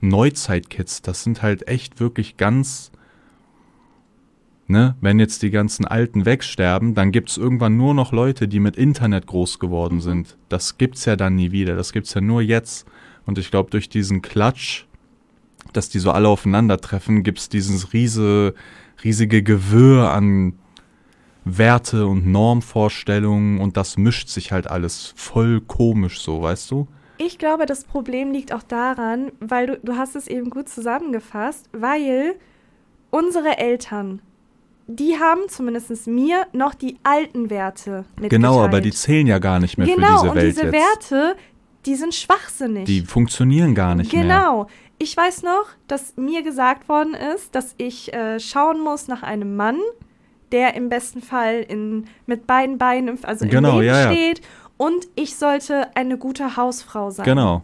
Neuzeitkids, 0.00 1.02
das 1.02 1.22
sind 1.22 1.42
halt 1.42 1.68
echt 1.68 2.00
wirklich 2.00 2.36
ganz, 2.36 2.92
ne, 4.66 4.96
wenn 5.00 5.18
jetzt 5.18 5.42
die 5.42 5.50
ganzen 5.50 5.86
Alten 5.86 6.26
wegsterben, 6.26 6.94
dann 6.94 7.12
gibt's 7.12 7.36
irgendwann 7.36 7.76
nur 7.76 7.94
noch 7.94 8.12
Leute, 8.12 8.48
die 8.48 8.60
mit 8.60 8.76
Internet 8.76 9.26
groß 9.26 9.58
geworden 9.58 10.00
sind. 10.00 10.36
Das 10.48 10.76
gibt's 10.78 11.04
ja 11.04 11.16
dann 11.16 11.36
nie 11.36 11.52
wieder, 11.52 11.76
das 11.76 11.92
gibt's 11.92 12.14
ja 12.14 12.20
nur 12.20 12.42
jetzt. 12.42 12.86
Und 13.24 13.38
ich 13.38 13.50
glaube, 13.50 13.70
durch 13.70 13.88
diesen 13.88 14.22
Klatsch, 14.22 14.85
dass 15.76 15.88
die 15.88 15.98
so 15.98 16.10
alle 16.10 16.28
aufeinandertreffen, 16.28 17.22
gibt's 17.22 17.48
dieses 17.48 17.92
riese, 17.92 18.54
riesige 19.04 19.42
Gewirr 19.42 20.10
an 20.10 20.54
Werte 21.44 22.06
und 22.06 22.26
Normvorstellungen 22.26 23.60
und 23.60 23.76
das 23.76 23.96
mischt 23.96 24.28
sich 24.28 24.50
halt 24.50 24.68
alles 24.68 25.12
voll 25.16 25.60
komisch 25.60 26.20
so, 26.20 26.42
weißt 26.42 26.70
du? 26.72 26.88
Ich 27.18 27.38
glaube, 27.38 27.66
das 27.66 27.84
Problem 27.84 28.32
liegt 28.32 28.52
auch 28.52 28.62
daran, 28.62 29.30
weil 29.40 29.66
du, 29.66 29.78
du 29.82 29.96
hast 29.96 30.16
es 30.16 30.26
eben 30.26 30.50
gut 30.50 30.68
zusammengefasst, 30.68 31.68
weil 31.72 32.34
unsere 33.10 33.58
Eltern, 33.58 34.20
die 34.86 35.14
haben 35.18 35.42
zumindest 35.48 36.06
mir 36.08 36.46
noch 36.52 36.74
die 36.74 36.98
alten 37.04 37.48
Werte 37.48 38.04
mitgeteilt. 38.16 38.30
Genau, 38.30 38.60
aber 38.62 38.80
die 38.80 38.92
zählen 38.92 39.26
ja 39.26 39.38
gar 39.38 39.60
nicht 39.60 39.78
mehr 39.78 39.86
Genau, 39.86 40.06
für 40.06 40.12
diese 40.14 40.30
und 40.30 40.36
Welt 40.36 40.46
diese 40.48 40.62
jetzt. 40.64 40.72
Werte, 40.74 41.36
die 41.86 41.94
sind 41.94 42.14
schwachsinnig. 42.14 42.84
Die 42.84 43.00
funktionieren 43.02 43.74
gar 43.74 43.94
nicht 43.94 44.12
mehr. 44.12 44.22
Genau. 44.22 44.66
Ich 44.98 45.16
weiß 45.16 45.42
noch, 45.42 45.66
dass 45.88 46.16
mir 46.16 46.42
gesagt 46.42 46.88
worden 46.88 47.14
ist, 47.34 47.54
dass 47.54 47.74
ich 47.76 48.12
äh, 48.14 48.40
schauen 48.40 48.80
muss 48.82 49.08
nach 49.08 49.22
einem 49.22 49.56
Mann, 49.56 49.78
der 50.52 50.74
im 50.74 50.88
besten 50.88 51.20
Fall 51.22 51.60
in, 51.68 52.06
mit 52.26 52.46
beiden 52.46 52.78
Beinen, 52.78 53.08
im- 53.08 53.18
also 53.24 53.46
Genau, 53.46 53.74
im 53.74 53.80
Leben 53.80 53.86
ja, 53.94 54.00
ja. 54.04 54.12
steht. 54.12 54.40
Und 54.78 55.06
ich 55.14 55.36
sollte 55.36 55.94
eine 55.96 56.16
gute 56.18 56.56
Hausfrau 56.56 57.10
sein. 57.10 57.24
Genau, 57.24 57.62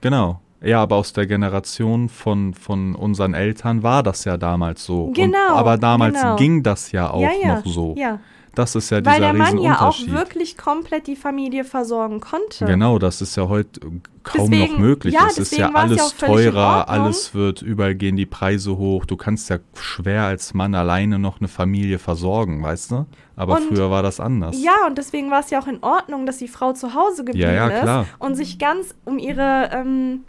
genau. 0.00 0.40
Ja, 0.60 0.80
aber 0.82 0.96
aus 0.96 1.12
der 1.12 1.26
Generation 1.26 2.08
von, 2.08 2.54
von 2.54 2.94
unseren 2.94 3.34
Eltern 3.34 3.82
war 3.82 4.02
das 4.04 4.24
ja 4.24 4.36
damals 4.36 4.84
so. 4.84 5.10
Genau, 5.12 5.26
Und, 5.50 5.58
aber 5.58 5.76
damals 5.76 6.20
genau. 6.20 6.36
ging 6.36 6.62
das 6.62 6.92
ja 6.92 7.10
auch 7.10 7.20
ja, 7.20 7.30
ja, 7.42 7.54
noch 7.56 7.66
so. 7.66 7.94
Ja, 7.98 8.20
Das 8.54 8.74
ist 8.74 8.90
ja 8.90 9.00
dieser 9.00 9.12
weil 9.12 9.20
der 9.20 9.32
Mann 9.32 9.58
ja 9.58 9.80
auch 9.80 9.98
wirklich 10.08 10.58
komplett 10.58 11.06
die 11.06 11.16
Familie 11.16 11.64
versorgen 11.64 12.20
konnte. 12.20 12.66
Genau, 12.66 12.98
das 12.98 13.22
ist 13.22 13.34
ja 13.36 13.48
heute 13.48 13.80
kaum 14.24 14.50
Deswegen- 14.50 14.72
noch 14.74 14.78
möglich. 14.78 15.14
ja, 15.14 15.26
es 15.26 15.38
ist 15.38 15.52
ja 15.56 15.70
ja 15.70 15.74
alles 15.74 16.12
in 16.12 16.26
teurer, 16.26 16.88
alles 16.88 17.34
wird, 17.34 17.62
überall 17.62 17.94
gehen 17.94 18.16
die 18.16 18.26
Preise 18.26 18.76
hoch. 18.76 19.06
Du 19.06 19.16
kannst 19.16 19.48
ja 19.48 19.58
schwer 19.74 20.24
als 20.24 20.52
Mann 20.52 20.74
alleine 20.74 21.18
noch 21.18 21.40
eine 21.40 21.48
Familie 21.48 21.98
versorgen, 21.98 22.62
weißt 22.62 22.90
du? 22.90 23.06
Aber 23.36 23.54
Und- 23.56 23.62
früher 23.68 23.90
war 23.90 24.02
das 24.02 24.20
anders. 24.20 24.62
Ja, 24.62 24.86
und 24.86 24.98
deswegen 24.98 25.30
war 25.30 25.40
es 25.40 25.48
ja 25.50 25.58
auch 25.60 25.66
in 25.66 25.82
Ordnung, 25.82 26.26
dass 26.26 26.36
die 26.36 26.48
Frau 26.48 26.72
zu 26.74 26.94
Hause 26.94 27.24
geblieben 27.24 27.48
Ja, 27.54 27.70
ja, 27.70 28.00
ist 28.02 28.08
und 28.18 28.34
sich 28.34 28.58
ganz 28.58 28.94
um 29.06 29.18
ihre, 29.18 29.70
ähm, 29.72 30.24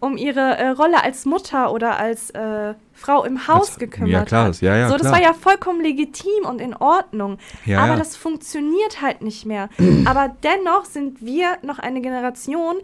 um 0.00 0.16
ihre 0.16 0.56
äh, 0.56 0.68
Rolle 0.70 1.02
als 1.04 1.26
Mutter 1.26 1.72
oder 1.72 1.98
als 1.98 2.30
äh, 2.30 2.74
Frau 2.92 3.22
im 3.24 3.46
Haus 3.48 3.68
Als- 3.70 3.78
gekümmert 3.78 4.10
ja, 4.10 4.24
klar, 4.24 4.46
hat. 4.48 4.60
ja, 4.60 4.76
ja, 4.76 4.88
so, 4.88 4.94
das 4.94 5.02
klar. 5.02 5.12
war 5.14 5.22
ja 5.22 5.32
vollkommen 5.34 5.82
legitim 5.82 6.44
und 6.48 6.60
in 6.60 6.74
Ordnung. 6.74 7.38
Ja, 7.66 7.80
Aber 7.80 7.92
ja. 7.92 7.96
das 7.96 8.16
funktioniert 8.16 9.02
halt 9.02 9.20
nicht 9.22 9.44
mehr. 9.46 9.68
Aber 10.06 10.34
dennoch 10.42 10.84
sind 10.86 11.24
wir 11.24 11.58
noch 11.62 11.78
eine 11.78 12.00
Generation, 12.00 12.76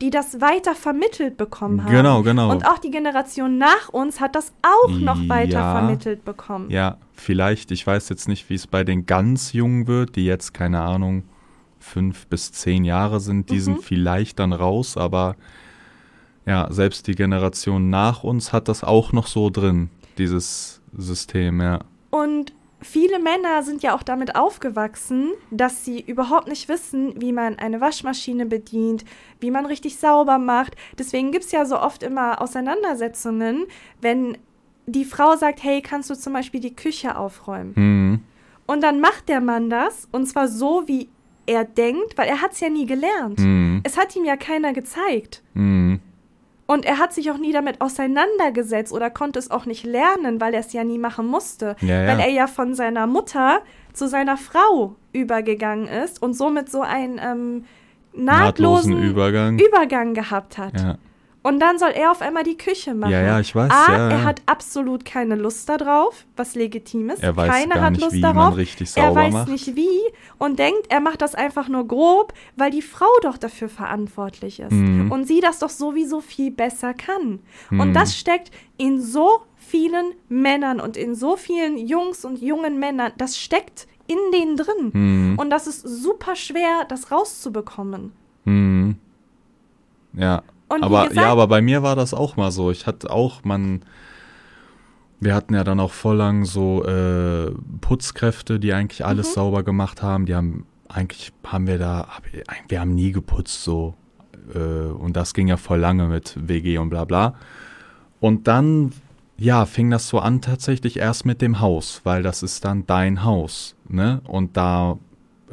die 0.00 0.10
das 0.10 0.40
weiter 0.40 0.74
vermittelt 0.74 1.36
bekommen 1.36 1.84
haben. 1.84 1.92
Genau, 1.92 2.22
genau. 2.22 2.50
Und 2.50 2.66
auch 2.66 2.78
die 2.78 2.90
Generation 2.90 3.56
nach 3.58 3.88
uns 3.90 4.20
hat 4.20 4.34
das 4.34 4.52
auch 4.62 4.90
noch 4.90 5.28
weiter 5.28 5.60
Ja. 5.60 5.72
vermittelt 5.78 6.24
bekommen. 6.24 6.68
Ja, 6.70 6.96
vielleicht. 7.14 7.70
Ich 7.70 7.86
weiß 7.86 8.08
jetzt 8.08 8.26
nicht, 8.26 8.50
wie 8.50 8.54
es 8.54 8.66
bei 8.66 8.82
den 8.82 9.06
ganz 9.06 9.52
Jungen 9.52 9.86
wird, 9.86 10.16
die 10.16 10.24
jetzt, 10.26 10.52
keine 10.52 10.80
Ahnung, 10.80 11.22
fünf 11.78 12.26
bis 12.26 12.50
zehn 12.50 12.84
Jahre 12.84 13.20
sind. 13.20 13.50
Die 13.50 13.54
Mhm. 13.56 13.60
sind 13.60 13.84
vielleicht 13.84 14.40
dann 14.40 14.52
raus, 14.52 14.96
aber 14.96 15.36
ja, 16.46 16.68
selbst 16.70 17.06
die 17.06 17.14
Generation 17.14 17.90
nach 17.90 18.24
uns 18.24 18.52
hat 18.52 18.68
das 18.68 18.84
auch 18.84 19.12
noch 19.12 19.26
so 19.26 19.50
drin, 19.50 19.90
dieses 20.18 20.80
System, 20.96 21.60
ja. 21.60 21.80
Und 22.10 22.52
viele 22.80 23.18
Männer 23.18 23.62
sind 23.62 23.82
ja 23.82 23.96
auch 23.96 24.02
damit 24.02 24.36
aufgewachsen, 24.36 25.32
dass 25.50 25.84
sie 25.84 26.00
überhaupt 26.00 26.48
nicht 26.48 26.68
wissen, 26.68 27.20
wie 27.20 27.32
man 27.32 27.58
eine 27.58 27.80
Waschmaschine 27.80 28.46
bedient, 28.46 29.04
wie 29.40 29.50
man 29.50 29.66
richtig 29.66 29.96
sauber 29.96 30.38
macht. 30.38 30.76
Deswegen 30.98 31.32
gibt 31.32 31.46
es 31.46 31.52
ja 31.52 31.64
so 31.64 31.80
oft 31.80 32.02
immer 32.02 32.40
Auseinandersetzungen, 32.40 33.64
wenn 34.00 34.36
die 34.86 35.04
Frau 35.04 35.36
sagt, 35.36 35.62
hey, 35.62 35.80
kannst 35.80 36.10
du 36.10 36.14
zum 36.14 36.34
Beispiel 36.34 36.60
die 36.60 36.76
Küche 36.76 37.16
aufräumen? 37.16 37.74
Hm. 37.74 38.20
Und 38.66 38.82
dann 38.82 39.00
macht 39.00 39.28
der 39.28 39.40
Mann 39.40 39.70
das, 39.70 40.08
und 40.12 40.26
zwar 40.26 40.48
so, 40.48 40.84
wie 40.86 41.08
er 41.46 41.64
denkt, 41.64 42.16
weil 42.16 42.28
er 42.28 42.40
hat 42.40 42.52
es 42.52 42.60
ja 42.60 42.68
nie 42.68 42.86
gelernt. 42.86 43.38
Hm. 43.38 43.80
Es 43.82 43.98
hat 43.98 44.14
ihm 44.16 44.24
ja 44.24 44.36
keiner 44.36 44.72
gezeigt. 44.72 45.42
Hm. 45.54 46.00
Und 46.66 46.86
er 46.86 46.98
hat 46.98 47.12
sich 47.12 47.30
auch 47.30 47.36
nie 47.36 47.52
damit 47.52 47.80
auseinandergesetzt 47.80 48.92
oder 48.92 49.10
konnte 49.10 49.38
es 49.38 49.50
auch 49.50 49.66
nicht 49.66 49.84
lernen, 49.84 50.40
weil 50.40 50.54
er 50.54 50.60
es 50.60 50.72
ja 50.72 50.82
nie 50.82 50.98
machen 50.98 51.26
musste. 51.26 51.76
Ja, 51.80 52.02
ja. 52.02 52.08
Weil 52.08 52.20
er 52.20 52.30
ja 52.30 52.46
von 52.46 52.74
seiner 52.74 53.06
Mutter 53.06 53.60
zu 53.92 54.08
seiner 54.08 54.36
Frau 54.36 54.96
übergegangen 55.12 55.86
ist 55.86 56.22
und 56.22 56.34
somit 56.34 56.70
so 56.70 56.80
einen 56.80 57.18
ähm, 57.18 57.64
nahtlosen, 58.14 58.92
Nahtlosen 58.92 59.02
Übergang. 59.02 59.58
Übergang 59.58 60.14
gehabt 60.14 60.56
hat. 60.56 60.80
Ja. 60.80 60.98
Und 61.46 61.60
dann 61.60 61.78
soll 61.78 61.90
er 61.90 62.10
auf 62.10 62.22
einmal 62.22 62.42
die 62.42 62.56
Küche 62.56 62.94
machen. 62.94 63.12
Ja, 63.12 63.20
ja, 63.22 63.38
ich 63.38 63.54
weiß, 63.54 63.70
A, 63.70 63.92
ja, 63.92 64.08
er 64.08 64.24
hat 64.24 64.40
absolut 64.46 65.04
keine 65.04 65.36
Lust 65.36 65.68
darauf, 65.68 66.24
was 66.36 66.54
legitim 66.54 67.10
ist. 67.10 67.22
Er 67.22 67.36
weiß 67.36 67.50
Keiner 67.50 67.74
gar 67.74 67.84
hat 67.84 67.92
nicht, 67.92 68.00
Lust 68.02 68.14
wie 68.14 68.20
darauf. 68.22 68.34
man 68.36 68.52
richtig 68.54 68.96
er 68.96 69.08
sauber 69.08 69.14
weiß 69.20 69.32
macht. 69.34 69.48
nicht 69.48 69.76
wie 69.76 70.00
und 70.38 70.58
denkt, 70.58 70.86
er 70.88 71.00
macht 71.00 71.20
das 71.20 71.34
einfach 71.34 71.68
nur 71.68 71.86
grob, 71.86 72.32
weil 72.56 72.70
die 72.70 72.80
Frau 72.80 73.04
doch 73.20 73.36
dafür 73.36 73.68
verantwortlich 73.68 74.58
ist 74.58 74.72
Mhm. 74.72 75.12
und 75.12 75.26
sie 75.28 75.40
das 75.40 75.58
doch 75.58 75.68
sowieso 75.68 76.22
viel 76.22 76.50
besser 76.50 76.94
kann. 76.94 77.40
Mhm. 77.68 77.78
Und 77.80 77.92
das 77.92 78.16
steckt 78.16 78.50
in 78.78 79.02
so 79.02 79.42
vielen 79.58 80.12
Männern 80.30 80.80
und 80.80 80.96
in 80.96 81.14
so 81.14 81.36
vielen 81.36 81.76
Jungs 81.76 82.24
und 82.24 82.40
jungen 82.40 82.78
Männern, 82.78 83.12
das 83.18 83.36
steckt 83.38 83.86
in 84.06 84.16
denen 84.32 84.56
drin. 84.56 84.90
Mhm. 84.94 85.38
Und 85.38 85.50
das 85.50 85.66
ist 85.66 85.82
super 85.82 86.36
schwer, 86.36 86.86
das 86.88 87.12
rauszubekommen. 87.12 88.12
Mhm. 88.46 88.96
Ja. 90.14 90.42
Und 90.76 90.84
aber 90.84 91.08
gesagt- 91.08 91.16
ja, 91.16 91.30
aber 91.32 91.46
bei 91.48 91.60
mir 91.62 91.82
war 91.82 91.96
das 91.96 92.14
auch 92.14 92.36
mal 92.36 92.50
so. 92.50 92.70
Ich 92.70 92.86
hatte 92.86 93.10
auch, 93.10 93.44
man, 93.44 93.82
wir 95.20 95.34
hatten 95.34 95.54
ja 95.54 95.64
dann 95.64 95.80
auch 95.80 95.92
voll 95.92 96.16
lang 96.16 96.44
so 96.44 96.84
äh, 96.84 97.50
Putzkräfte, 97.80 98.58
die 98.60 98.72
eigentlich 98.74 99.04
alles 99.04 99.30
Mhm. 99.30 99.34
sauber 99.34 99.62
gemacht 99.62 100.02
haben. 100.02 100.26
Die 100.26 100.34
haben 100.34 100.66
eigentlich 100.88 101.32
haben 101.46 101.66
wir 101.66 101.78
da, 101.78 102.06
wir 102.68 102.80
haben 102.80 102.94
nie 102.94 103.10
geputzt 103.12 103.64
so. 103.64 103.94
Äh, 104.54 104.58
und 104.58 105.16
das 105.16 105.34
ging 105.34 105.48
ja 105.48 105.56
voll 105.56 105.78
lange 105.78 106.06
mit 106.08 106.36
WG 106.40 106.78
und 106.78 106.90
bla 106.90 107.04
bla. 107.04 107.34
Und 108.20 108.46
dann, 108.46 108.92
ja, 109.38 109.66
fing 109.66 109.90
das 109.90 110.08
so 110.08 110.18
an 110.20 110.40
tatsächlich 110.40 110.98
erst 110.98 111.24
mit 111.26 111.42
dem 111.42 111.60
Haus, 111.60 112.00
weil 112.04 112.22
das 112.22 112.42
ist 112.42 112.64
dann 112.64 112.86
dein 112.86 113.24
Haus, 113.24 113.74
ne? 113.88 114.20
Und 114.26 114.56
da, 114.56 114.98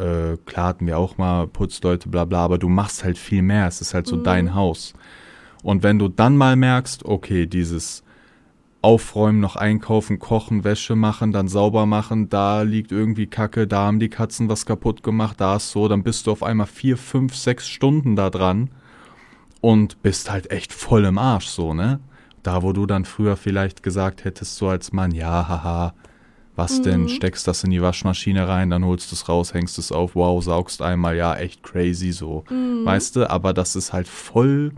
äh, 0.01 0.37
klar 0.45 0.67
hatten 0.69 0.87
wir 0.87 0.97
auch 0.97 1.17
mal 1.17 1.47
Putzleute, 1.47 2.09
bla 2.09 2.25
bla, 2.25 2.43
aber 2.43 2.57
du 2.57 2.67
machst 2.69 3.03
halt 3.03 3.17
viel 3.17 3.41
mehr. 3.41 3.67
Es 3.67 3.81
ist 3.81 3.93
halt 3.93 4.07
so 4.07 4.17
Mhm. 4.17 4.23
dein 4.23 4.55
Haus. 4.55 4.93
Und 5.63 5.83
wenn 5.83 5.99
du 5.99 6.07
dann 6.07 6.37
mal 6.37 6.55
merkst, 6.55 7.05
okay, 7.05 7.45
dieses 7.45 8.03
Aufräumen, 8.81 9.39
noch 9.39 9.55
einkaufen, 9.57 10.17
kochen, 10.17 10.63
Wäsche 10.63 10.95
machen, 10.95 11.31
dann 11.31 11.47
sauber 11.47 11.85
machen, 11.85 12.29
da 12.29 12.63
liegt 12.63 12.91
irgendwie 12.91 13.27
Kacke, 13.27 13.67
da 13.67 13.85
haben 13.85 13.99
die 13.99 14.09
Katzen 14.09 14.49
was 14.49 14.65
kaputt 14.65 15.03
gemacht, 15.03 15.39
da 15.39 15.57
ist 15.57 15.69
so, 15.69 15.87
dann 15.87 16.01
bist 16.01 16.25
du 16.25 16.31
auf 16.31 16.41
einmal 16.41 16.65
vier, 16.65 16.97
fünf, 16.97 17.35
sechs 17.35 17.67
Stunden 17.67 18.15
da 18.15 18.31
dran 18.31 18.71
und 19.61 20.01
bist 20.01 20.31
halt 20.31 20.49
echt 20.49 20.73
voll 20.73 21.05
im 21.05 21.19
Arsch, 21.19 21.45
so, 21.45 21.75
ne? 21.75 21.99
Da, 22.41 22.63
wo 22.63 22.73
du 22.73 22.87
dann 22.87 23.05
früher 23.05 23.37
vielleicht 23.37 23.83
gesagt 23.83 24.25
hättest, 24.25 24.55
so 24.55 24.67
als 24.67 24.91
Mann, 24.93 25.11
ja, 25.11 25.47
haha, 25.47 25.93
was 26.55 26.81
denn, 26.81 27.07
steckst 27.09 27.47
das 27.47 27.63
in 27.63 27.71
die 27.71 27.81
Waschmaschine 27.81 28.47
rein, 28.47 28.69
dann 28.69 28.85
holst 28.85 29.11
du 29.11 29.15
es 29.15 29.29
raus, 29.29 29.53
hängst 29.53 29.79
es 29.79 29.91
auf, 29.91 30.15
wow, 30.15 30.43
saugst 30.43 30.81
einmal, 30.81 31.15
ja, 31.15 31.35
echt 31.35 31.63
crazy, 31.63 32.11
so, 32.11 32.43
weißt 32.49 33.15
du? 33.15 33.29
Aber 33.29 33.53
das 33.53 33.75
ist 33.75 33.93
halt 33.93 34.07
voll, 34.07 34.73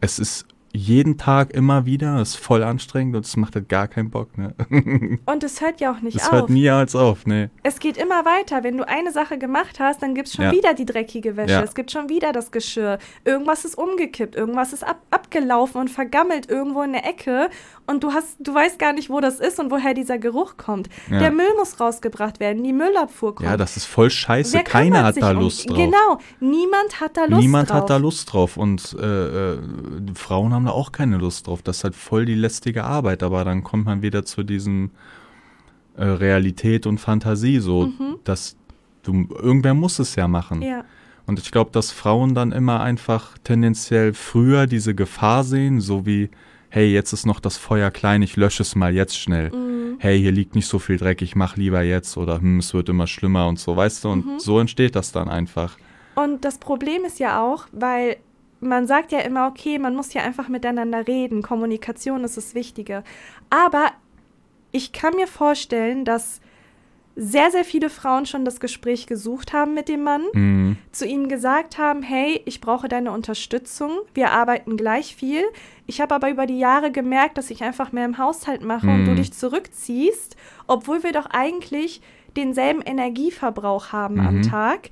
es 0.00 0.18
ist 0.18 0.46
jeden 0.72 1.16
Tag 1.18 1.52
immer 1.54 1.86
wieder, 1.86 2.16
es 2.20 2.30
ist 2.30 2.36
voll 2.36 2.62
anstrengend 2.62 3.16
und 3.16 3.24
es 3.24 3.36
macht 3.36 3.54
halt 3.54 3.68
gar 3.68 3.88
keinen 3.88 4.10
Bock, 4.10 4.36
ne? 4.36 4.54
Und 5.26 5.42
es 5.42 5.60
hört 5.60 5.80
ja 5.80 5.92
auch 5.92 6.00
nicht 6.00 6.16
Es 6.16 6.26
auf. 6.26 6.32
hört 6.32 6.50
nie 6.50 6.68
als 6.68 6.94
auf, 6.94 7.26
ne? 7.26 7.50
Es 7.62 7.78
geht 7.80 7.96
immer 7.96 8.24
weiter. 8.24 8.62
Wenn 8.64 8.76
du 8.76 8.86
eine 8.86 9.10
Sache 9.12 9.38
gemacht 9.38 9.80
hast, 9.80 10.02
dann 10.02 10.14
gibt 10.14 10.28
es 10.28 10.34
schon 10.34 10.44
Ja. 10.44 10.52
wieder 10.52 10.74
die 10.74 10.84
dreckige 10.84 11.36
Wäsche. 11.36 11.54
Ja. 11.54 11.62
Es 11.62 11.74
gibt 11.74 11.90
schon 11.90 12.08
wieder 12.08 12.32
das 12.32 12.50
Geschirr. 12.50 12.98
Irgendwas 13.24 13.64
ist 13.64 13.76
umgekippt, 13.78 14.36
irgendwas 14.36 14.72
ist 14.72 14.84
ab 14.86 14.98
abgelaufen 15.10 15.80
und 15.80 15.88
vergammelt 15.90 16.48
irgendwo 16.50 16.82
in 16.82 16.92
der 16.92 17.06
Ecke. 17.06 17.48
Und 17.86 18.04
du 18.04 18.12
hast, 18.12 18.36
du 18.40 18.54
weißt 18.54 18.78
gar 18.78 18.92
nicht, 18.92 19.08
wo 19.10 19.20
das 19.20 19.40
ist 19.40 19.58
und 19.58 19.70
woher 19.70 19.94
dieser 19.94 20.18
Geruch 20.18 20.56
kommt. 20.58 20.88
Ja. 21.10 21.18
Der 21.18 21.30
Müll 21.30 21.48
muss 21.58 21.80
rausgebracht 21.80 22.40
werden, 22.40 22.62
die 22.62 22.72
Müllabfuhr 22.74 23.34
kommt. 23.34 23.48
Ja, 23.48 23.56
das 23.56 23.76
ist 23.78 23.86
voll 23.86 24.10
scheiße, 24.10 24.52
Wer 24.54 24.64
keiner 24.64 25.04
hat 25.04 25.16
da 25.20 25.30
um- 25.30 25.38
Lust 25.38 25.68
drauf. 25.68 25.76
Genau, 25.78 26.18
niemand 26.40 27.00
hat 27.00 27.16
da 27.16 27.24
Lust 27.24 27.40
Niemand 27.40 27.70
drauf. 27.70 27.76
hat 27.82 27.90
da 27.90 27.96
Lust 27.96 28.32
drauf 28.32 28.56
und 28.58 28.94
äh, 29.00 29.54
äh, 29.54 29.58
Frauen 30.14 30.52
haben 30.52 30.57
da 30.66 30.72
auch 30.72 30.92
keine 30.92 31.16
Lust 31.18 31.46
drauf. 31.46 31.62
Das 31.62 31.78
ist 31.78 31.84
halt 31.84 31.94
voll 31.94 32.24
die 32.26 32.34
lästige 32.34 32.84
Arbeit, 32.84 33.22
aber 33.22 33.44
dann 33.44 33.62
kommt 33.64 33.84
man 33.86 34.02
wieder 34.02 34.24
zu 34.24 34.42
diesem 34.42 34.90
äh, 35.96 36.04
Realität 36.04 36.86
und 36.86 36.98
Fantasie, 36.98 37.58
so 37.60 37.92
dass 38.24 38.56
du 39.02 39.26
irgendwer 39.38 39.74
muss 39.74 39.98
es 39.98 40.14
ja 40.16 40.28
machen. 40.28 40.58
Mhm. 40.58 40.64
Ja, 40.64 40.84
Und 41.26 41.38
ich 41.38 41.50
glaube, 41.50 41.70
dass 41.72 41.90
Frauen 41.90 42.34
dann 42.34 42.52
immer 42.52 42.80
einfach 42.80 43.36
tendenziell 43.44 44.12
früher 44.14 44.66
diese 44.66 44.94
Gefahr 44.94 45.44
sehen, 45.44 45.80
so 45.80 46.06
wie, 46.06 46.30
hey, 46.70 46.92
jetzt 46.92 47.12
ist 47.12 47.26
noch 47.26 47.40
das 47.40 47.56
Feuer 47.56 47.90
klein, 47.90 48.22
ich 48.22 48.36
lösche 48.36 48.62
es 48.62 48.74
mal 48.76 48.94
jetzt 48.94 49.18
schnell. 49.18 49.50
Mhm. 49.50 49.96
Hey, 49.98 50.20
hier 50.20 50.32
liegt 50.32 50.54
nicht 50.54 50.66
so 50.68 50.78
viel 50.78 50.96
Dreck, 50.98 51.22
ich 51.22 51.34
mach 51.34 51.56
lieber 51.56 51.82
jetzt 51.82 52.16
oder 52.16 52.40
hm, 52.40 52.58
es 52.60 52.72
wird 52.74 52.88
immer 52.88 53.06
schlimmer 53.06 53.48
und 53.48 53.58
so, 53.58 53.76
weißt 53.76 54.04
du? 54.04 54.10
Und 54.10 54.26
Mhm. 54.26 54.38
so 54.38 54.60
entsteht 54.60 54.94
das 54.94 55.10
dann 55.12 55.28
einfach. 55.28 55.76
Und 56.14 56.44
das 56.44 56.58
Problem 56.58 57.04
ist 57.04 57.18
ja 57.18 57.40
auch, 57.42 57.66
weil 57.72 58.16
man 58.60 58.86
sagt 58.86 59.12
ja 59.12 59.20
immer, 59.20 59.46
okay, 59.48 59.78
man 59.78 59.94
muss 59.94 60.12
ja 60.14 60.22
einfach 60.22 60.48
miteinander 60.48 61.06
reden, 61.06 61.42
Kommunikation 61.42 62.24
ist 62.24 62.36
das 62.36 62.54
Wichtige. 62.54 63.04
Aber 63.50 63.92
ich 64.72 64.92
kann 64.92 65.14
mir 65.14 65.26
vorstellen, 65.26 66.04
dass 66.04 66.40
sehr, 67.20 67.50
sehr 67.50 67.64
viele 67.64 67.90
Frauen 67.90 68.26
schon 68.26 68.44
das 68.44 68.60
Gespräch 68.60 69.06
gesucht 69.08 69.52
haben 69.52 69.74
mit 69.74 69.88
dem 69.88 70.04
Mann, 70.04 70.22
Mhm. 70.34 70.76
zu 70.92 71.04
ihm 71.04 71.28
gesagt 71.28 71.76
haben, 71.76 72.02
hey, 72.02 72.40
ich 72.44 72.60
brauche 72.60 72.86
deine 72.88 73.10
Unterstützung, 73.10 73.90
wir 74.14 74.30
arbeiten 74.30 74.76
gleich 74.76 75.16
viel. 75.16 75.42
Ich 75.86 76.00
habe 76.00 76.14
aber 76.14 76.30
über 76.30 76.46
die 76.46 76.60
Jahre 76.60 76.92
gemerkt, 76.92 77.36
dass 77.36 77.50
ich 77.50 77.64
einfach 77.64 77.90
mehr 77.90 78.04
im 78.04 78.18
Haushalt 78.18 78.62
mache 78.62 78.86
und 78.86 79.04
du 79.04 79.10
Mhm. 79.12 79.16
dich 79.16 79.32
zurückziehst, 79.32 80.36
obwohl 80.68 81.02
wir 81.02 81.10
doch 81.12 81.26
eigentlich 81.26 82.00
denselben 82.36 82.82
Energieverbrauch 82.82 83.90
haben 83.90 84.20
am 84.20 84.36
Mhm. 84.36 84.42
Tag. 84.42 84.90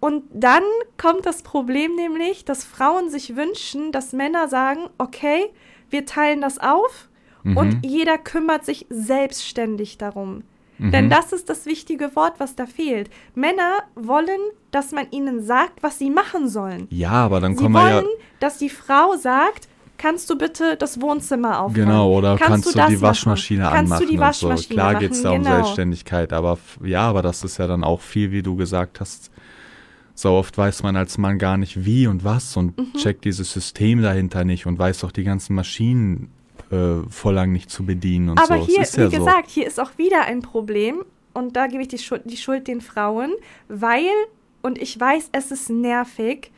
Und 0.00 0.24
dann 0.32 0.62
kommt 0.98 1.24
das 1.26 1.42
Problem 1.42 1.94
nämlich, 1.94 2.44
dass 2.44 2.64
Frauen 2.64 3.10
sich 3.10 3.34
wünschen, 3.36 3.92
dass 3.92 4.12
Männer 4.12 4.48
sagen, 4.48 4.88
okay, 4.98 5.46
wir 5.90 6.04
teilen 6.06 6.40
das 6.40 6.58
auf 6.58 7.08
Mhm. 7.46 7.56
und 7.56 7.86
jeder 7.86 8.18
kümmert 8.18 8.64
sich 8.64 8.86
selbstständig 8.90 9.98
darum. 9.98 10.42
Mhm. 10.78 10.90
Denn 10.90 11.10
das 11.10 11.32
ist 11.32 11.48
das 11.48 11.64
wichtige 11.64 12.14
Wort, 12.16 12.34
was 12.38 12.56
da 12.56 12.66
fehlt. 12.66 13.08
Männer 13.34 13.78
wollen, 13.94 14.40
dass 14.72 14.90
man 14.90 15.06
ihnen 15.12 15.42
sagt, 15.42 15.82
was 15.82 15.98
sie 15.98 16.10
machen 16.10 16.48
sollen. 16.48 16.88
Ja, 16.90 17.12
aber 17.12 17.40
dann 17.40 17.56
Sie 17.56 17.62
kommen 17.62 17.74
wir 17.76 17.80
wollen, 17.82 18.04
ja. 18.04 18.24
dass 18.40 18.58
die 18.58 18.68
Frau 18.68 19.14
sagt, 19.16 19.68
kannst 19.96 20.28
du 20.28 20.36
bitte 20.36 20.76
das 20.76 21.00
Wohnzimmer 21.00 21.60
aufräumen? 21.60 21.86
Genau, 21.86 22.12
oder 22.12 22.36
kannst, 22.36 22.66
du, 22.66 22.72
das 22.76 22.88
die 22.88 22.94
machen? 22.94 23.02
Waschmaschine 23.02 23.62
kannst 23.62 23.92
anmachen 23.92 24.00
du 24.00 24.06
die 24.06 24.18
und 24.18 24.34
so. 24.34 24.48
Waschmaschine 24.48 24.74
Klar 24.74 24.92
machen? 24.92 25.00
geht's 25.00 25.22
da 25.22 25.30
um 25.30 25.38
genau. 25.42 25.54
Selbstständigkeit, 25.54 26.32
aber 26.32 26.58
ja, 26.84 27.08
aber 27.08 27.22
das 27.22 27.44
ist 27.44 27.58
ja 27.58 27.66
dann 27.66 27.84
auch 27.84 28.00
viel, 28.00 28.32
wie 28.32 28.42
du 28.42 28.56
gesagt 28.56 29.00
hast. 29.00 29.30
So 30.18 30.32
oft 30.32 30.56
weiß 30.56 30.82
man 30.82 30.96
als 30.96 31.18
Mann 31.18 31.38
gar 31.38 31.56
nicht 31.58 31.84
wie 31.84 32.06
und 32.06 32.24
was 32.24 32.56
und 32.56 32.76
Mhm. 32.78 32.94
checkt 32.94 33.24
dieses 33.26 33.52
System 33.52 34.00
dahinter 34.02 34.44
nicht 34.44 34.66
und 34.66 34.78
weiß 34.78 35.00
doch 35.00 35.12
die 35.12 35.24
ganzen 35.24 35.54
Maschinen 35.54 36.30
äh, 36.72 37.02
voll 37.10 37.34
lang 37.34 37.52
nicht 37.52 37.70
zu 37.70 37.84
bedienen 37.84 38.30
und 38.30 38.38
Aber 38.40 38.58
so. 38.58 38.66
hier, 38.66 38.80
ist 38.80 38.96
wie 38.96 39.02
ja 39.02 39.08
gesagt, 39.08 39.50
hier 39.50 39.66
ist 39.66 39.78
auch 39.78 39.96
wieder 39.98 40.22
ein 40.24 40.40
Problem 40.42 41.04
und 41.34 41.54
da 41.54 41.66
gebe 41.68 41.82
ich 41.82 41.88
die 41.88 41.98
Schuld, 41.98 42.22
die 42.24 42.36
Schuld 42.38 42.66
den 42.66 42.80
Frauen, 42.80 43.30
weil, 43.68 44.08
und 44.62 44.78
ich 44.80 44.98
weiß, 44.98 45.28
es 45.32 45.52
ist 45.52 45.68
nervig, 45.70 46.50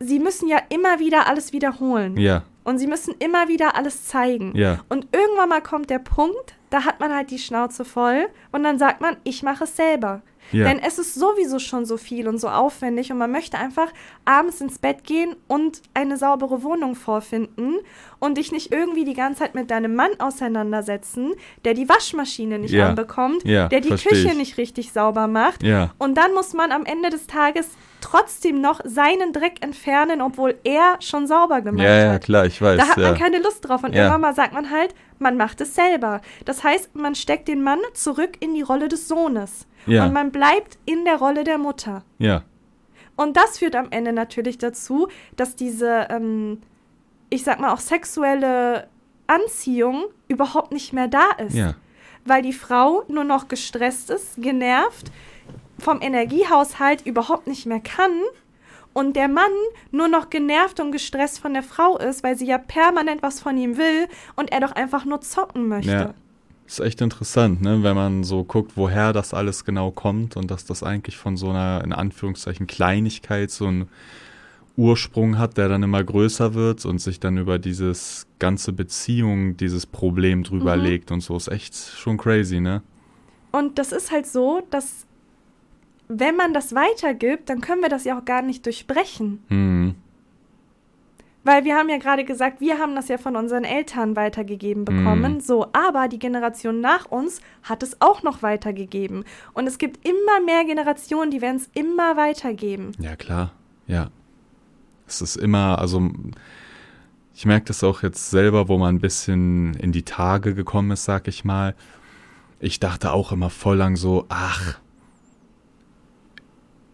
sie 0.00 0.18
müssen 0.18 0.48
ja 0.48 0.58
immer 0.70 0.98
wieder 0.98 1.28
alles 1.28 1.52
wiederholen. 1.52 2.16
so. 2.16 2.20
Ja, 2.22 2.42
Und 2.64 2.78
sie 2.78 2.86
müssen 2.88 3.14
immer 3.20 3.48
wieder 3.48 3.76
alles 3.76 4.06
zeigen. 4.06 4.52
ja, 4.56 4.80
Und 4.88 5.06
irgendwann 5.12 5.48
mal 5.48 5.62
kommt 5.62 5.88
der 5.88 5.98
Punkt, 6.00 6.54
da 6.70 6.84
hat 6.84 7.00
man 7.00 7.14
halt 7.14 7.30
die 7.30 7.38
Schnauze 7.38 7.84
voll 7.84 8.26
und 8.52 8.64
dann 8.64 8.78
sagt 8.78 9.00
man, 9.00 9.16
ich 9.24 9.42
mache 9.42 9.64
es 9.64 9.76
selber. 9.76 10.20
Ja. 10.52 10.66
Denn 10.68 10.78
es 10.78 10.98
ist 10.98 11.14
sowieso 11.14 11.58
schon 11.58 11.84
so 11.86 11.96
viel 11.96 12.28
und 12.28 12.38
so 12.38 12.48
aufwendig 12.48 13.10
und 13.12 13.18
man 13.18 13.30
möchte 13.30 13.58
einfach 13.58 13.88
abends 14.24 14.60
ins 14.60 14.78
Bett 14.78 15.04
gehen 15.04 15.36
und 15.48 15.82
eine 15.94 16.16
saubere 16.16 16.62
Wohnung 16.62 16.94
vorfinden 16.94 17.76
und 18.18 18.36
dich 18.38 18.52
nicht 18.52 18.72
irgendwie 18.72 19.04
die 19.04 19.14
ganze 19.14 19.40
Zeit 19.40 19.54
mit 19.54 19.70
deinem 19.70 19.94
Mann 19.94 20.10
auseinandersetzen, 20.18 21.32
der 21.64 21.74
die 21.74 21.88
Waschmaschine 21.88 22.58
nicht 22.58 22.72
Ja. 22.72 22.88
anbekommt, 22.90 23.44
Ja, 23.44 23.68
der 23.68 23.80
die 23.80 23.88
Küche 23.90 24.28
ich. 24.30 24.36
nicht 24.36 24.58
richtig 24.58 24.92
sauber 24.92 25.26
macht. 25.26 25.62
ja, 25.62 25.90
Und 25.98 26.16
dann 26.16 26.34
muss 26.34 26.52
man 26.52 26.72
am 26.72 26.84
Ende 26.84 27.10
des 27.10 27.26
Tages 27.26 27.68
trotzdem 28.00 28.60
noch 28.60 28.80
seinen 28.84 29.32
Dreck 29.32 29.62
entfernen, 29.62 30.22
obwohl 30.22 30.56
er 30.64 30.96
schon 31.00 31.26
sauber 31.26 31.60
gemacht 31.60 31.84
ja, 31.84 32.04
ja, 32.06 32.12
hat. 32.12 32.24
klar, 32.24 32.46
ich 32.46 32.60
weiß. 32.60 32.78
Da 32.78 32.88
hat 32.88 32.96
ja. 32.96 33.10
man 33.10 33.18
keine 33.18 33.38
Lust 33.38 33.66
drauf. 33.68 33.84
Und 33.84 33.94
Ja. 33.94 34.02
irgendwann 34.02 34.20
mal 34.22 34.34
sagt 34.34 34.52
man 34.54 34.70
halt, 34.70 34.94
man 35.20 35.36
macht 35.36 35.60
es 35.60 35.74
selber. 35.74 36.20
Das 36.44 36.64
heißt, 36.64 36.94
man 36.96 37.14
steckt 37.14 37.48
den 37.48 37.62
Mann 37.62 37.78
zurück 37.94 38.36
in 38.40 38.54
die 38.54 38.62
Rolle 38.62 38.88
des 38.88 39.06
Sohnes. 39.08 39.66
Ja. 39.86 40.04
Und 40.04 40.12
man 40.12 40.30
bleibt 40.30 40.78
in 40.86 41.04
der 41.04 41.16
Rolle 41.16 41.44
der 41.44 41.58
Mutter. 41.58 42.02
ja, 42.18 42.42
Und 43.16 43.36
das 43.36 43.58
führt 43.58 43.76
am 43.76 43.88
Ende 43.90 44.12
natürlich 44.12 44.58
dazu, 44.58 45.08
dass 45.36 45.56
diese, 45.56 46.06
ähm, 46.10 46.60
ich 47.28 47.44
sag 47.44 47.60
mal 47.60 47.72
auch 47.72 47.80
sexuelle 47.80 48.88
Anziehung 49.26 50.04
überhaupt 50.28 50.72
nicht 50.72 50.92
mehr 50.92 51.08
da 51.08 51.30
ist. 51.38 51.54
ja, 51.54 51.74
Weil 52.24 52.42
die 52.42 52.52
Frau 52.52 53.04
nur 53.08 53.24
noch 53.24 53.48
gestresst 53.48 54.10
ist, 54.10 54.36
genervt, 54.42 55.10
vom 55.78 56.02
Energiehaushalt 56.02 57.06
überhaupt 57.06 57.46
nicht 57.46 57.64
mehr 57.66 57.80
kann 57.80 58.12
und 58.92 59.14
der 59.16 59.28
Mann 59.28 59.50
nur 59.90 60.08
noch 60.08 60.30
genervt 60.30 60.80
und 60.80 60.92
gestresst 60.92 61.38
von 61.40 61.54
der 61.54 61.62
Frau 61.62 61.96
ist, 61.98 62.22
weil 62.22 62.36
sie 62.36 62.46
ja 62.46 62.58
permanent 62.58 63.22
was 63.22 63.40
von 63.40 63.56
ihm 63.56 63.76
will 63.76 64.08
und 64.36 64.50
er 64.52 64.60
doch 64.60 64.72
einfach 64.72 65.04
nur 65.04 65.20
zocken 65.20 65.68
möchte. 65.68 65.90
Ja. 65.92 66.14
Ist 66.66 66.80
echt 66.80 67.00
interessant, 67.00 67.62
ne? 67.62 67.82
wenn 67.82 67.96
man 67.96 68.22
so 68.22 68.44
guckt, 68.44 68.72
woher 68.76 69.12
das 69.12 69.34
alles 69.34 69.64
genau 69.64 69.90
kommt 69.90 70.36
und 70.36 70.50
dass 70.52 70.64
das 70.64 70.84
eigentlich 70.84 71.16
von 71.16 71.36
so 71.36 71.50
einer, 71.50 71.82
in 71.84 71.92
Anführungszeichen, 71.92 72.68
Kleinigkeit 72.68 73.50
so 73.50 73.66
einen 73.66 73.88
Ursprung 74.76 75.36
hat, 75.36 75.56
der 75.56 75.68
dann 75.68 75.82
immer 75.82 76.02
größer 76.02 76.54
wird 76.54 76.84
und 76.86 77.00
sich 77.00 77.20
dann 77.20 77.38
über 77.38 77.58
dieses 77.58 78.26
ganze 78.38 78.72
Beziehung, 78.72 79.56
dieses 79.56 79.84
Problem 79.84 80.42
drüber 80.44 80.76
Mhm. 80.76 80.82
legt 80.84 81.10
und 81.10 81.20
so. 81.20 81.36
Ist 81.36 81.48
echt 81.48 81.74
schon 81.74 82.16
crazy, 82.16 82.60
ne? 82.60 82.82
Und 83.52 83.78
das 83.78 83.90
ist 83.92 84.12
halt 84.12 84.26
so, 84.26 84.62
dass 84.70 85.06
wenn 86.10 86.34
man 86.34 86.52
das 86.52 86.74
weitergibt, 86.74 87.48
dann 87.48 87.60
können 87.60 87.82
wir 87.82 87.88
das 87.88 88.04
ja 88.04 88.18
auch 88.18 88.24
gar 88.24 88.42
nicht 88.42 88.66
durchbrechen. 88.66 89.42
Hm. 89.48 89.94
weil 91.42 91.64
wir 91.64 91.76
haben 91.76 91.88
ja 91.88 91.96
gerade 91.96 92.24
gesagt, 92.24 92.60
wir 92.60 92.78
haben 92.78 92.94
das 92.94 93.08
ja 93.08 93.16
von 93.16 93.34
unseren 93.36 93.64
Eltern 93.64 94.14
weitergegeben 94.14 94.84
bekommen. 94.84 95.34
Mhm. 95.34 95.40
So, 95.40 95.68
aber 95.72 96.08
die 96.08 96.18
Generation 96.18 96.80
nach 96.80 97.06
uns 97.06 97.40
hat 97.62 97.82
es 97.82 97.96
auch 98.00 98.22
noch 98.22 98.42
weitergegeben. 98.42 99.24
Und 99.54 99.66
es 99.66 99.78
gibt 99.78 100.06
immer 100.06 100.44
mehr 100.44 100.64
Generationen, 100.64 101.30
die 101.30 101.40
werden 101.40 101.56
es 101.56 101.70
immer 101.72 102.16
weitergeben. 102.16 102.92
Ja, 102.98 103.16
klar. 103.16 103.52
Ja. 103.86 104.10
Es 105.06 105.22
ist 105.22 105.36
immer, 105.36 105.78
also 105.78 106.10
ich 107.34 107.46
merke 107.46 107.66
das 107.66 107.82
auch 107.82 108.02
jetzt 108.02 108.30
selber, 108.30 108.68
wo 108.68 108.76
man 108.76 108.96
ein 108.96 109.00
bisschen 109.00 109.74
in 109.74 109.92
die 109.92 110.04
Tage 110.04 110.54
gekommen 110.54 110.90
ist, 110.90 111.04
sag 111.04 111.26
ich 111.26 111.44
mal. 111.44 111.74
Ich 112.58 112.80
dachte 112.80 113.12
auch 113.12 113.32
immer 113.32 113.48
voll 113.48 113.78
lang 113.78 113.96
so, 113.96 114.26
ach, 114.28 114.78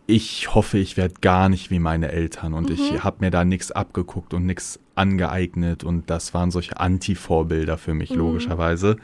ich 0.07 0.55
hoffe, 0.55 0.79
ich 0.79 0.97
werde 0.97 1.15
gar 1.21 1.49
nicht 1.49 1.71
wie 1.71 1.81
meine 1.81 2.13
Eltern 2.13 2.55
und 2.55 2.71
ich 2.71 3.03
habe 3.03 3.19
mir 3.21 3.31
da 3.31 3.45
nichts 3.45 3.73
abgeguckt 3.73 4.35
und 4.35 4.47
nichts 4.47 4.79
angeeignet 4.95 5.83
und 5.83 6.11
das 6.11 6.33
waren 6.33 6.51
solche 6.51 6.79
Anti-Vorbilder 6.79 7.77
für 7.77 7.93
mich, 7.93 8.11
logischerweise. 8.11 8.97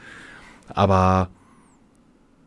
Aber 0.69 1.29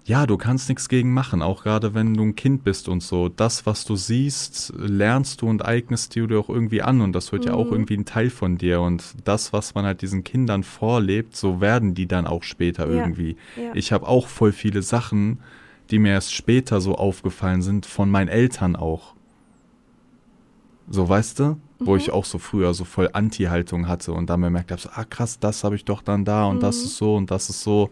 ja, 0.06 0.24
du 0.24 0.36
kannst 0.38 0.68
nichts 0.68 0.88
gegen 0.88 1.12
machen, 1.12 1.42
auch 1.42 1.64
gerade 1.64 1.92
wenn 1.92 2.14
du 2.14 2.22
ein 2.22 2.36
Kind 2.36 2.62
bist 2.62 2.88
und 2.88 3.02
so. 3.02 3.28
Das, 3.28 3.66
was 3.66 3.84
du 3.84 3.96
siehst, 3.96 4.72
lernst 4.76 5.42
du 5.42 5.48
und 5.48 5.64
eignest 5.64 6.14
du 6.14 6.28
dir 6.28 6.38
auch 6.38 6.48
irgendwie 6.48 6.80
an 6.80 7.00
und 7.00 7.12
das 7.12 7.32
wird 7.32 7.44
ja 7.44 7.54
auch 7.54 7.72
irgendwie 7.72 7.96
ein 7.96 8.04
Teil 8.04 8.30
von 8.30 8.56
dir 8.56 8.80
und 8.80 9.02
das, 9.24 9.52
was 9.52 9.74
man 9.74 9.84
halt 9.84 10.02
diesen 10.02 10.22
Kindern 10.22 10.62
vorlebt, 10.62 11.36
so 11.36 11.60
werden 11.60 11.94
die 11.94 12.06
dann 12.06 12.26
auch 12.26 12.44
später 12.44 12.88
Ja, 12.88 13.02
irgendwie. 13.02 13.36
ja. 13.56 13.74
Ich 13.74 13.90
habe 13.92 14.06
auch 14.06 14.28
voll 14.28 14.52
viele 14.52 14.82
Sachen, 14.82 15.40
die 15.90 15.98
mir 15.98 16.12
erst 16.12 16.34
später 16.34 16.80
so 16.80 16.94
aufgefallen 16.96 17.62
sind, 17.62 17.86
von 17.86 18.10
meinen 18.10 18.28
Eltern 18.28 18.76
auch. 18.76 19.14
So, 20.90 21.08
weißt 21.08 21.38
du? 21.40 21.56
Wo 21.78 21.92
Mhm. 21.92 21.98
ich 21.98 22.10
auch 22.12 22.24
so 22.24 22.38
früher 22.38 22.72
so 22.74 22.84
voll 22.84 23.10
Anti-Haltung 23.12 23.86
hatte 23.88 24.12
und 24.12 24.30
dann 24.30 24.40
bemerkt 24.40 24.70
habe, 24.70 24.80
so, 24.80 24.88
ah 24.94 25.04
krass, 25.04 25.38
das 25.38 25.62
habe 25.64 25.76
ich 25.76 25.84
doch 25.84 26.00
dann 26.02 26.24
da 26.24 26.46
und 26.46 26.62
das 26.62 26.78
Mhm. 26.80 26.84
ist 26.86 26.96
so 26.96 27.14
und 27.16 27.30
das 27.30 27.50
ist 27.50 27.62
so. 27.62 27.90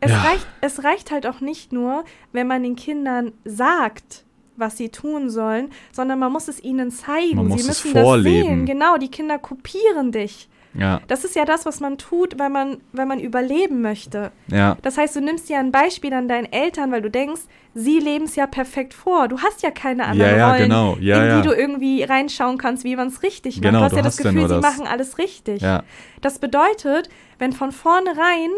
Es, 0.00 0.10
Ja. 0.10 0.22
reicht, 0.22 0.46
es 0.60 0.84
reicht 0.84 1.10
halt 1.10 1.26
auch 1.26 1.40
nicht 1.40 1.72
nur, 1.72 2.04
wenn 2.32 2.46
man 2.46 2.62
den 2.62 2.76
Kindern 2.76 3.32
sagt, 3.44 4.24
was 4.56 4.76
sie 4.76 4.88
tun 4.90 5.30
sollen, 5.30 5.70
sondern 5.92 6.18
man 6.18 6.32
muss 6.32 6.48
es 6.48 6.62
ihnen 6.62 6.90
zeigen. 6.90 7.36
Man 7.36 7.48
muss 7.48 7.56
sie 7.56 7.60
es 7.62 7.66
müssen 7.84 7.94
das 7.94 8.02
vorleben. 8.04 8.44
sehen. 8.46 8.66
Genau, 8.66 8.96
die 8.98 9.08
Kinder 9.10 9.38
kopieren 9.38 10.12
dich. 10.12 10.48
Ja, 10.78 11.00
Das 11.08 11.24
ist 11.24 11.34
ja 11.36 11.44
das, 11.44 11.66
was 11.66 11.80
man 11.80 11.98
tut, 11.98 12.38
wenn 12.38 12.52
man, 12.52 12.78
wenn 12.92 13.08
man 13.08 13.20
überleben 13.20 13.80
möchte. 13.82 14.30
ja, 14.48 14.76
Das 14.82 14.98
heißt, 14.98 15.16
du 15.16 15.20
nimmst 15.20 15.48
dir 15.48 15.58
ein 15.58 15.72
Beispiel 15.72 16.12
an 16.12 16.28
deinen 16.28 16.50
Eltern, 16.52 16.92
weil 16.92 17.02
du 17.02 17.10
denkst, 17.10 17.42
sie 17.74 17.98
leben 17.98 18.24
es 18.24 18.36
ja 18.36 18.46
perfekt 18.46 18.94
vor. 18.94 19.28
Du 19.28 19.40
hast 19.40 19.62
ja 19.62 19.70
keine 19.70 20.04
anderen 20.06 20.36
ja, 20.38 20.50
Rollen, 20.50 20.62
genau. 20.62 20.96
Ja, 21.00 21.22
in 21.22 21.28
ja. 21.28 21.40
die 21.40 21.48
du 21.48 21.54
irgendwie 21.54 22.02
reinschauen 22.02 22.58
kannst, 22.58 22.84
wie 22.84 22.96
man 22.96 23.08
es 23.08 23.22
richtig 23.22 23.56
macht. 23.56 23.64
Genau, 23.64 23.78
du 23.78 23.84
hast 23.84 23.92
du 23.92 23.96
ja 23.96 24.02
das 24.02 24.18
hast 24.18 24.24
ja 24.24 24.30
Gefühl, 24.30 24.48
sie 24.48 24.54
das. 24.54 24.62
machen 24.62 24.86
alles 24.86 25.18
richtig. 25.18 25.62
ja. 25.62 25.82
Das 26.20 26.38
bedeutet, 26.38 27.08
wenn 27.38 27.52
von 27.52 27.72
vornherein 27.72 28.50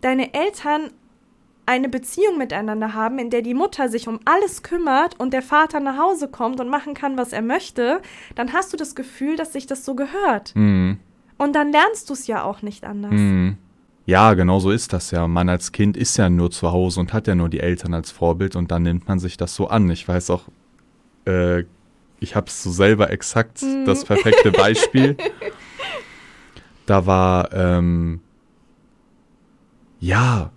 deine 0.00 0.34
Eltern 0.34 0.90
eine 1.66 1.88
Beziehung 1.88 2.38
miteinander 2.38 2.94
haben, 2.94 3.18
in 3.18 3.30
der 3.30 3.42
die 3.42 3.54
Mutter 3.54 3.88
sich 3.88 4.08
um 4.08 4.18
alles 4.24 4.62
kümmert 4.62 5.18
und 5.20 5.32
der 5.32 5.42
Vater 5.42 5.80
nach 5.80 5.96
Hause 5.96 6.28
kommt 6.28 6.60
und 6.60 6.68
machen 6.68 6.94
kann, 6.94 7.16
was 7.16 7.32
er 7.32 7.42
möchte, 7.42 8.00
dann 8.34 8.52
hast 8.52 8.72
du 8.72 8.76
das 8.76 8.94
Gefühl, 8.94 9.36
dass 9.36 9.52
sich 9.52 9.66
das 9.66 9.84
so 9.84 9.94
gehört. 9.94 10.54
Mhm. 10.56 10.98
Und 11.42 11.54
dann 11.54 11.72
lernst 11.72 12.08
du 12.08 12.12
es 12.14 12.26
ja 12.28 12.44
auch 12.44 12.62
nicht 12.62 12.84
anders. 12.84 13.10
Mhm. 13.12 13.56
Ja, 14.06 14.34
genau 14.34 14.58
so 14.60 14.70
ist 14.70 14.92
das 14.92 15.10
ja. 15.10 15.26
Man 15.26 15.48
als 15.48 15.72
Kind 15.72 15.96
ist 15.96 16.16
ja 16.16 16.28
nur 16.28 16.50
zu 16.50 16.70
Hause 16.72 17.00
und 17.00 17.12
hat 17.12 17.26
ja 17.26 17.34
nur 17.34 17.48
die 17.48 17.60
Eltern 17.60 17.94
als 17.94 18.10
Vorbild 18.10 18.54
und 18.56 18.70
dann 18.70 18.82
nimmt 18.82 19.08
man 19.08 19.18
sich 19.18 19.36
das 19.36 19.54
so 19.54 19.68
an. 19.68 19.90
Ich 19.90 20.06
weiß 20.06 20.30
auch, 20.30 20.44
äh, 21.26 21.64
ich 22.20 22.36
habe 22.36 22.46
es 22.46 22.62
so 22.62 22.70
selber 22.70 23.10
exakt 23.10 23.62
Mhm. 23.62 23.84
das 23.86 24.04
perfekte 24.04 24.52
Beispiel. 24.52 25.16
da 26.86 27.06
war, 27.06 27.52
ähm, 27.52 28.20
ja, 30.00 30.50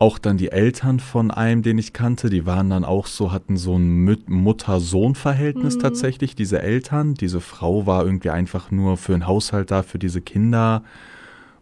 auch 0.00 0.18
dann 0.18 0.38
die 0.38 0.50
Eltern 0.50 0.98
von 0.98 1.30
einem, 1.30 1.62
den 1.62 1.76
ich 1.76 1.92
kannte, 1.92 2.30
die 2.30 2.46
waren 2.46 2.70
dann 2.70 2.86
auch 2.86 3.06
so, 3.06 3.32
hatten 3.32 3.58
so 3.58 3.76
ein 3.76 4.16
Mutter-Sohn-Verhältnis 4.28 5.76
Mhm. 5.76 5.80
tatsächlich, 5.80 6.34
diese 6.34 6.62
Eltern. 6.62 7.12
Diese 7.12 7.42
Frau 7.42 7.84
war 7.84 8.06
irgendwie 8.06 8.30
einfach 8.30 8.70
nur 8.70 8.96
für 8.96 9.12
den 9.12 9.26
Haushalt 9.26 9.70
da, 9.70 9.82
für 9.82 9.98
diese 9.98 10.22
Kinder. 10.22 10.82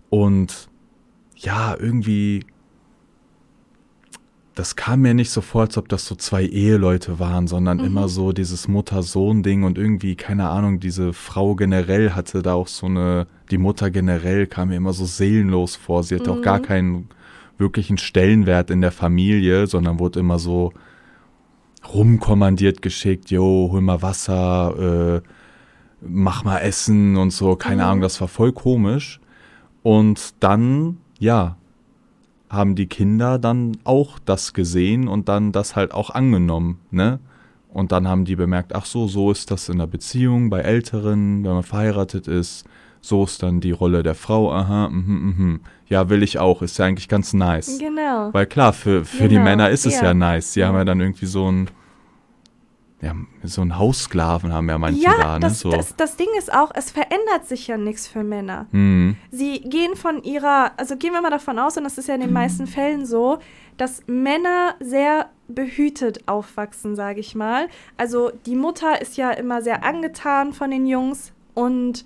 Und 0.08 0.68
ja, 1.34 1.74
irgendwie, 1.76 2.46
das 4.54 4.76
kam 4.76 5.00
mir 5.00 5.14
nicht 5.14 5.30
so 5.30 5.40
vor, 5.40 5.62
als 5.62 5.76
ob 5.76 5.88
das 5.88 6.06
so 6.06 6.14
zwei 6.14 6.44
Eheleute 6.44 7.18
waren, 7.18 7.48
sondern 7.48 7.80
immer 7.80 8.08
so 8.08 8.30
dieses 8.30 8.68
Mutter-Sohn-Ding 8.68 9.64
und 9.64 9.78
irgendwie, 9.78 10.14
keine 10.14 10.48
Ahnung, 10.48 10.78
diese 10.78 11.12
Frau 11.12 11.56
generell 11.56 12.12
hatte 12.12 12.42
da 12.42 12.54
auch 12.54 12.68
so 12.68 12.86
eine, 12.86 13.26
die 13.50 13.58
Mutter 13.58 13.90
generell 13.90 14.46
kam 14.46 14.68
mir 14.68 14.76
immer 14.76 14.92
so 14.92 15.06
seelenlos 15.06 15.74
vor. 15.74 16.04
Sie 16.04 16.14
hatte 16.14 16.30
auch 16.30 16.42
gar 16.42 16.60
keinen 16.60 17.08
wirklichen 17.58 17.98
Stellenwert 17.98 18.70
in 18.70 18.80
der 18.80 18.92
Familie, 18.92 19.66
sondern 19.66 19.98
wurde 19.98 20.20
immer 20.20 20.38
so 20.38 20.72
rumkommandiert 21.92 22.82
geschickt, 22.82 23.30
jo, 23.30 23.68
hol 23.72 23.80
mal 23.80 24.02
Wasser, 24.02 25.22
äh, 25.22 25.28
mach 26.00 26.44
mal 26.44 26.58
Essen 26.58 27.16
und 27.16 27.30
so, 27.30 27.56
keine 27.56 27.84
Ahnung, 27.86 28.00
das 28.00 28.20
war 28.20 28.28
voll 28.28 28.52
komisch. 28.52 29.20
Und 29.82 30.34
dann, 30.40 30.98
ja, 31.18 31.56
haben 32.50 32.74
die 32.74 32.86
Kinder 32.86 33.38
dann 33.38 33.76
auch 33.84 34.18
das 34.18 34.52
gesehen 34.52 35.08
und 35.08 35.28
dann 35.28 35.52
das 35.52 35.76
halt 35.76 35.92
auch 35.92 36.10
angenommen, 36.10 36.80
ne? 36.90 37.20
Und 37.70 37.92
dann 37.92 38.08
haben 38.08 38.24
die 38.24 38.36
bemerkt, 38.36 38.74
ach 38.74 38.86
so, 38.86 39.06
so 39.08 39.30
ist 39.30 39.50
das 39.50 39.68
in 39.68 39.78
der 39.78 39.86
Beziehung 39.86 40.48
bei 40.48 40.60
Älteren, 40.60 41.44
wenn 41.44 41.52
man 41.52 41.62
verheiratet 41.62 42.26
ist, 42.26 42.64
so 43.00 43.24
ist 43.24 43.42
dann 43.42 43.60
die 43.60 43.70
Rolle 43.70 44.02
der 44.02 44.14
Frau, 44.14 44.52
aha, 44.52 44.88
mhm, 44.88 45.34
mhm. 45.36 45.60
Ja, 45.86 46.10
will 46.10 46.22
ich 46.22 46.38
auch, 46.38 46.60
ist 46.62 46.78
ja 46.78 46.84
eigentlich 46.84 47.08
ganz 47.08 47.32
nice. 47.32 47.78
Genau. 47.78 48.28
Weil 48.32 48.46
klar, 48.46 48.72
für, 48.74 49.04
für 49.06 49.28
die 49.28 49.36
Genau, 49.36 49.44
Männer 49.44 49.70
ist 49.70 49.86
es 49.86 49.94
ja. 49.96 50.08
ja, 50.08 50.14
nice. 50.14 50.52
Sie 50.52 50.62
haben 50.64 50.74
Ja. 50.74 50.80
ja 50.80 50.84
dann 50.84 51.00
irgendwie 51.00 51.24
so 51.26 51.50
ein, 51.50 51.70
ja, 53.00 53.14
so 53.44 53.62
ein 53.62 53.78
Haussklaven 53.78 54.52
haben 54.52 54.68
ja 54.68 54.76
manche 54.76 55.00
Ja, 55.00 55.14
da, 55.18 55.34
ne? 55.34 55.40
das, 55.40 55.60
so. 55.60 55.70
das, 55.70 55.94
das 55.96 56.16
Ding 56.16 56.26
ist 56.36 56.52
auch, 56.52 56.72
es 56.74 56.90
verändert 56.90 57.46
sich 57.46 57.68
ja 57.68 57.78
nichts 57.78 58.06
für 58.08 58.22
Männer. 58.24 58.66
Hm, 58.72 59.16
Sie 59.30 59.60
gehen 59.60 59.94
von 59.94 60.22
ihrer, 60.24 60.72
also 60.76 60.96
gehen 60.96 61.12
wir 61.12 61.22
mal 61.22 61.30
davon 61.30 61.58
aus, 61.58 61.76
und 61.78 61.84
das 61.84 61.96
ist 61.96 62.08
ja 62.08 62.16
in 62.16 62.20
den 62.20 62.32
meisten 62.32 62.66
Fällen 62.66 63.06
so, 63.06 63.38
dass 63.76 64.02
Männer 64.08 64.74
sehr 64.80 65.30
behütet 65.46 66.26
aufwachsen, 66.28 66.96
sage 66.96 67.20
ich 67.20 67.34
mal. 67.34 67.68
Also 67.96 68.30
die 68.46 68.56
Mutter 68.56 69.00
ist 69.00 69.16
ja 69.16 69.30
immer 69.30 69.62
sehr 69.62 69.84
angetan 69.84 70.52
von 70.52 70.70
den 70.70 70.84
Jungs 70.84 71.32
und 71.54 72.04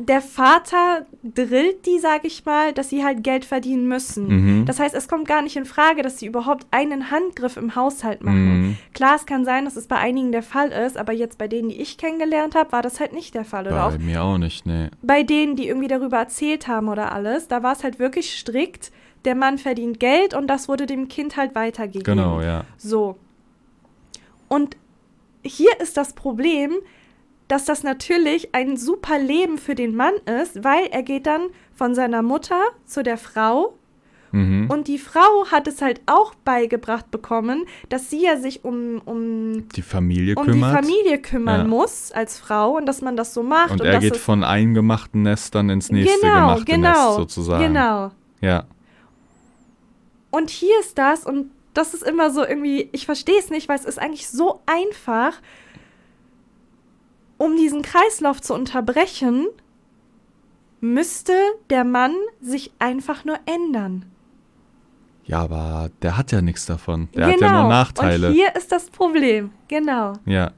der 0.00 0.22
Vater 0.22 1.04
drillt 1.22 1.84
die, 1.84 1.98
sage 1.98 2.26
ich 2.26 2.46
mal, 2.46 2.72
dass 2.72 2.88
sie 2.88 3.04
halt 3.04 3.22
Geld 3.22 3.44
verdienen 3.44 3.86
müssen. 3.86 4.60
Mhm. 4.60 4.64
Das 4.64 4.80
heißt, 4.80 4.94
es 4.94 5.08
kommt 5.08 5.28
gar 5.28 5.42
nicht 5.42 5.56
in 5.56 5.66
Frage, 5.66 6.02
dass 6.02 6.18
sie 6.18 6.26
überhaupt 6.26 6.66
einen 6.70 7.10
Handgriff 7.10 7.58
im 7.58 7.74
Haushalt 7.74 8.24
machen. 8.24 8.60
Mhm. 8.60 8.76
Klar, 8.94 9.16
es 9.16 9.26
kann 9.26 9.44
sein, 9.44 9.66
dass 9.66 9.76
es 9.76 9.86
bei 9.86 9.96
einigen 9.96 10.32
der 10.32 10.42
Fall 10.42 10.70
ist, 10.72 10.96
aber 10.96 11.12
jetzt 11.12 11.36
bei 11.36 11.48
denen, 11.48 11.68
die 11.68 11.80
ich 11.80 11.98
kennengelernt 11.98 12.54
habe, 12.54 12.72
war 12.72 12.80
das 12.80 12.98
halt 12.98 13.12
nicht 13.12 13.34
der 13.34 13.44
Fall. 13.44 13.66
Oder 13.66 13.86
auch 13.86 13.92
bei 13.92 13.98
mir 13.98 14.22
auch 14.22 14.38
nicht, 14.38 14.64
ne. 14.64 14.90
bei 15.02 15.22
denen, 15.22 15.54
die 15.54 15.68
irgendwie 15.68 15.88
darüber 15.88 16.16
erzählt 16.16 16.66
haben 16.66 16.88
oder 16.88 17.12
alles, 17.12 17.48
da 17.48 17.62
war 17.62 17.72
es 17.72 17.84
halt 17.84 17.98
wirklich 17.98 18.38
strikt, 18.38 18.92
der 19.26 19.34
Mann 19.34 19.58
verdient 19.58 20.00
Geld 20.00 20.32
und 20.32 20.46
das 20.46 20.66
wurde 20.66 20.86
dem 20.86 21.08
Kind 21.08 21.36
halt 21.36 21.54
weitergegeben. 21.54 22.04
Genau, 22.04 22.40
ja. 22.40 22.64
So. 22.78 23.18
Und 24.48 24.78
hier 25.42 25.78
ist 25.78 25.98
das 25.98 26.14
Problem, 26.14 26.72
dass 27.50 27.64
das 27.64 27.82
natürlich 27.82 28.54
ein 28.54 28.76
super 28.76 29.18
Leben 29.18 29.58
für 29.58 29.74
den 29.74 29.94
Mann 29.96 30.14
ist, 30.42 30.62
weil 30.64 30.86
er 30.90 31.02
geht 31.02 31.26
dann 31.26 31.42
von 31.74 31.94
seiner 31.94 32.22
Mutter 32.22 32.60
zu 32.86 33.02
der 33.02 33.16
Frau 33.18 33.74
Mhm. 34.32 34.70
und 34.70 34.86
die 34.86 34.98
Frau 34.98 35.46
hat 35.50 35.66
es 35.66 35.82
halt 35.82 36.00
auch 36.06 36.36
beigebracht 36.44 37.10
bekommen, 37.10 37.64
dass 37.88 38.10
sie 38.10 38.22
ja 38.22 38.36
sich 38.36 38.64
um, 38.64 39.02
um, 39.04 39.66
Die 39.74 39.82
Familie 39.82 40.36
um 40.36 40.44
kümmert. 40.46 40.70
die 40.70 40.86
Familie 40.86 41.18
kümmern 41.18 41.62
Ja. 41.62 41.66
muss 41.66 42.12
als 42.12 42.38
Frau 42.38 42.76
und 42.76 42.86
dass 42.86 43.02
man 43.02 43.16
das 43.16 43.34
so 43.34 43.42
macht. 43.42 43.72
und 43.72 43.80
und 43.80 43.86
er 43.88 43.98
geht 43.98 44.16
von 44.16 44.44
eingemachten 44.44 45.22
Nestern 45.22 45.68
ins 45.68 45.90
nächste 45.90 46.20
genau, 46.20 46.34
gemachte 46.34 46.64
genau, 46.64 47.06
Nest 47.06 47.16
sozusagen. 47.16 47.64
Genau. 47.64 48.12
Ja. 48.40 48.66
Und 50.30 50.50
hier 50.50 50.78
ist 50.78 50.96
das, 50.96 51.26
und 51.26 51.50
das 51.74 51.92
ist 51.94 52.04
immer 52.04 52.30
so 52.30 52.44
irgendwie, 52.46 52.88
ich 52.92 53.06
verstehe 53.06 53.38
es 53.38 53.50
nicht, 53.50 53.68
weil 53.68 53.78
es 53.78 53.84
ist 53.84 53.98
eigentlich 53.98 54.28
so 54.28 54.60
einfach, 54.66 55.32
um 57.40 57.56
diesen 57.56 57.80
Kreislauf 57.80 58.42
zu 58.42 58.52
unterbrechen, 58.52 59.46
müsste 60.80 61.32
der 61.70 61.84
Mann 61.84 62.14
sich 62.42 62.70
einfach 62.78 63.24
nur 63.24 63.38
ändern. 63.46 64.04
Ja, 65.24 65.38
aber 65.40 65.90
der 66.02 66.18
hat 66.18 66.32
ja 66.32 66.42
nichts 66.42 66.66
davon. 66.66 67.08
Der 67.14 67.28
hat 67.28 67.40
ja 67.40 67.62
nur 67.62 67.70
Nachteile. 67.70 68.16
Genau. 68.16 68.28
Und 68.28 68.34
hier 68.34 68.56
ist 68.56 68.70
das 68.70 68.90
Problem. 68.90 69.52
Genau. 69.68 70.14
Ja. 70.26 70.50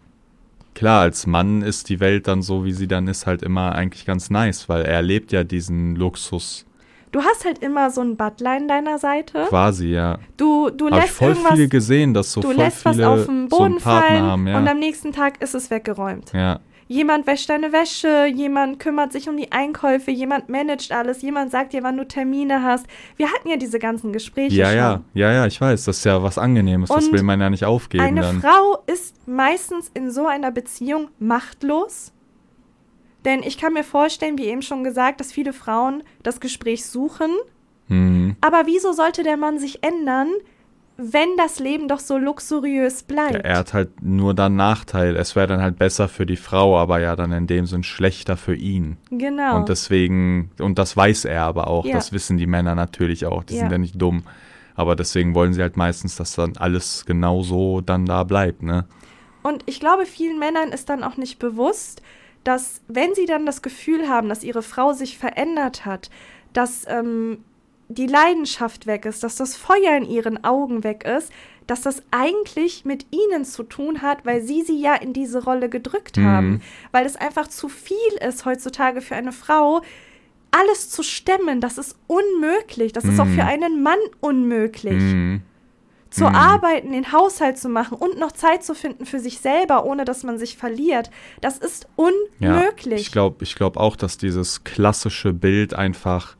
Klar, 0.74 1.02
als 1.02 1.24
Mann 1.24 1.62
ist 1.62 1.88
die 1.88 2.00
Welt 2.00 2.26
dann 2.26 2.42
so, 2.42 2.64
wie 2.64 2.72
sie 2.72 2.88
dann 2.88 3.06
ist, 3.06 3.26
halt 3.26 3.42
immer 3.42 3.76
eigentlich 3.76 4.04
ganz 4.04 4.28
nice, 4.28 4.68
weil 4.68 4.82
er 4.82 4.94
erlebt 4.94 5.30
ja 5.30 5.44
diesen 5.44 5.94
Luxus. 5.94 6.66
du 7.12 7.22
hast 7.22 7.44
halt 7.44 7.58
immer 7.58 7.90
so 7.90 8.00
ein 8.00 8.16
Butler 8.16 8.56
in 8.56 8.66
deiner 8.66 8.98
Seite. 8.98 9.46
Quasi, 9.48 9.88
ja. 9.88 10.18
Du, 10.36 10.70
du 10.70 10.86
Habe 10.86 10.96
lässt 10.96 11.10
ich 11.10 11.14
voll 11.16 11.36
viele 11.36 11.68
gesehen, 11.68 12.12
dass 12.12 12.32
so 12.32 12.40
du 12.40 12.48
voll 12.48 12.56
lässt 12.56 12.84
was 12.84 12.96
viele 12.96 13.08
auf 13.08 13.26
den 13.26 13.48
so 13.48 13.56
Boden 13.56 13.76
Partner 13.76 14.08
fallen 14.08 14.22
haben, 14.22 14.46
ja. 14.48 14.58
und 14.58 14.66
am 14.66 14.78
nächsten 14.80 15.12
Tag 15.12 15.40
ist 15.40 15.54
es 15.54 15.70
weggeräumt. 15.70 16.32
ja. 16.32 16.58
Jemand 16.88 17.26
wäscht 17.26 17.48
deine 17.48 17.72
Wäsche, 17.72 18.26
jemand 18.26 18.78
kümmert 18.78 19.12
sich 19.12 19.28
um 19.28 19.36
die 19.36 19.50
Einkäufe, 19.52 20.10
jemand 20.10 20.48
managt 20.48 20.92
alles, 20.92 21.22
jemand 21.22 21.50
sagt 21.50 21.72
dir, 21.72 21.82
wann 21.82 21.96
du 21.96 22.06
Termine 22.06 22.62
hast. 22.62 22.86
Wir 23.16 23.32
hatten 23.32 23.48
ja 23.48 23.56
diese 23.56 23.78
ganzen 23.78 24.12
Gespräche 24.12 24.54
Ja, 24.54 24.66
schon. 24.68 24.76
ja, 24.76 25.02
ja, 25.14 25.32
ja, 25.32 25.46
ich 25.46 25.60
weiß, 25.60 25.84
das 25.84 25.98
ist 25.98 26.04
ja 26.04 26.22
was 26.22 26.38
Angenehmes, 26.38 26.88
das 26.90 27.06
Und 27.06 27.12
will 27.12 27.22
man 27.22 27.40
ja 27.40 27.50
nicht 27.50 27.64
aufgeben 27.64 28.04
Eine 28.04 28.20
dann. 28.20 28.40
Frau 28.40 28.82
ist 28.86 29.16
meistens 29.26 29.90
in 29.94 30.10
so 30.10 30.26
einer 30.26 30.50
Beziehung 30.50 31.08
machtlos. 31.18 32.12
Denn 33.24 33.42
ich 33.42 33.56
kann 33.56 33.72
mir 33.72 33.84
vorstellen, 33.84 34.36
wie 34.36 34.46
eben 34.46 34.62
schon 34.62 34.82
gesagt, 34.84 35.20
dass 35.20 35.32
viele 35.32 35.52
Frauen 35.52 36.02
das 36.22 36.40
Gespräch 36.40 36.84
suchen. 36.86 37.30
Mhm. 37.88 38.36
Aber 38.40 38.62
wieso 38.66 38.92
sollte 38.92 39.22
der 39.22 39.36
Mann 39.36 39.58
sich 39.58 39.84
ändern, 39.84 40.28
wenn 40.96 41.36
das 41.36 41.58
Leben 41.58 41.88
doch 41.88 41.98
so 42.00 42.18
luxuriös 42.18 43.00
Ja, 43.00 43.06
bleibt? 43.14 43.44
er 43.44 43.56
hat 43.58 43.72
halt 43.74 44.02
nur 44.02 44.34
dann 44.34 44.56
Nachteil. 44.56 45.16
Es 45.16 45.34
wäre 45.36 45.46
dann 45.46 45.60
halt 45.62 45.78
besser 45.78 46.08
für 46.08 46.26
die 46.26 46.36
Frau, 46.36 46.78
aber 46.78 47.00
ja 47.00 47.16
dann 47.16 47.32
in 47.32 47.46
dem 47.46 47.66
Sinn 47.66 47.82
schlechter 47.82 48.36
für 48.36 48.54
ihn. 48.54 48.96
genau. 49.10 49.56
Und 49.56 49.68
deswegen, 49.68 50.50
und 50.58 50.78
das 50.78 50.96
weiß 50.96 51.24
er 51.24 51.42
aber 51.42 51.66
auch, 51.68 51.84
Ja. 51.86 51.94
das 51.94 52.12
wissen 52.12 52.36
die 52.36 52.46
Männer 52.46 52.74
natürlich 52.74 53.26
auch, 53.26 53.44
die 53.44 53.54
Ja. 53.54 53.60
sind 53.60 53.72
ja 53.72 53.78
nicht 53.78 54.00
dumm. 54.00 54.22
Aber 54.74 54.96
deswegen 54.96 55.34
wollen 55.34 55.52
sie 55.52 55.60
halt 55.62 55.76
meistens, 55.76 56.16
dass 56.16 56.34
dann 56.34 56.56
alles 56.56 57.04
genau 57.04 57.42
so 57.42 57.80
dann 57.80 58.06
da 58.06 58.24
bleibt, 58.24 58.62
ne? 58.62 58.86
Und 59.42 59.64
ich 59.66 59.80
glaube, 59.80 60.06
vielen 60.06 60.38
Männern 60.38 60.68
ist 60.70 60.88
dann 60.88 61.02
auch 61.02 61.16
nicht 61.16 61.38
bewusst, 61.38 62.00
dass 62.44 62.80
wenn 62.88 63.14
sie 63.14 63.26
dann 63.26 63.44
das 63.44 63.60
Gefühl 63.60 64.08
haben, 64.08 64.28
dass 64.28 64.44
ihre 64.44 64.62
Frau 64.62 64.92
sich 64.92 65.18
verändert 65.18 65.84
hat, 65.84 66.10
dass 66.52 66.86
ähm, 66.88 67.38
die 67.94 68.06
Leidenschaft 68.06 68.86
weg 68.86 69.04
ist, 69.04 69.22
dass 69.22 69.36
das 69.36 69.56
Feuer 69.56 69.96
in 69.96 70.04
ihren 70.04 70.42
Augen 70.44 70.84
weg 70.84 71.04
ist, 71.04 71.32
dass 71.66 71.82
das 71.82 72.02
eigentlich 72.10 72.84
mit 72.84 73.06
ihnen 73.12 73.44
zu 73.44 73.62
tun 73.62 74.02
hat, 74.02 74.26
weil 74.26 74.42
sie 74.42 74.62
sie 74.62 74.80
ja 74.80 74.94
in 74.94 75.12
diese 75.12 75.44
Rolle 75.44 75.68
gedrückt 75.68 76.16
Mhm. 76.16 76.24
haben. 76.26 76.62
Weil 76.90 77.06
es 77.06 77.16
einfach 77.16 77.48
zu 77.48 77.68
viel 77.68 77.96
ist 78.26 78.44
heutzutage 78.44 79.00
für 79.00 79.14
eine 79.14 79.32
Frau, 79.32 79.80
alles 80.50 80.90
zu 80.90 81.02
stemmen. 81.02 81.60
Das 81.60 81.78
ist 81.78 81.96
unmöglich. 82.08 82.92
Das 82.92 83.04
ist 83.04 83.18
auch 83.18 83.24
Mhm. 83.26 83.34
für 83.34 83.44
einen 83.44 83.82
Mann 83.82 83.98
unmöglich 84.20 85.00
Mhm. 85.02 85.42
zu 86.10 86.24
Mhm. 86.24 86.34
arbeiten, 86.34 86.92
den 86.92 87.10
Haushalt 87.12 87.56
zu 87.58 87.68
machen 87.70 87.96
und 87.96 88.18
noch 88.18 88.32
Zeit 88.32 88.62
zu 88.64 88.74
finden 88.74 89.06
für 89.06 89.18
sich 89.18 89.38
selber, 89.38 89.86
ohne 89.86 90.04
dass 90.04 90.24
man 90.24 90.38
sich 90.38 90.56
verliert. 90.58 91.10
Das 91.40 91.56
ist 91.58 91.86
Ja, 92.38 92.56
unmöglich. 92.56 93.00
ich 93.00 93.12
glaube 93.12 93.44
ich 93.44 93.54
glaub 93.54 93.76
auch, 93.78 93.96
dass 93.96 94.18
dieses 94.18 94.62
klassische 94.64 95.32
Bild 95.32 95.72
einfach 95.74 96.36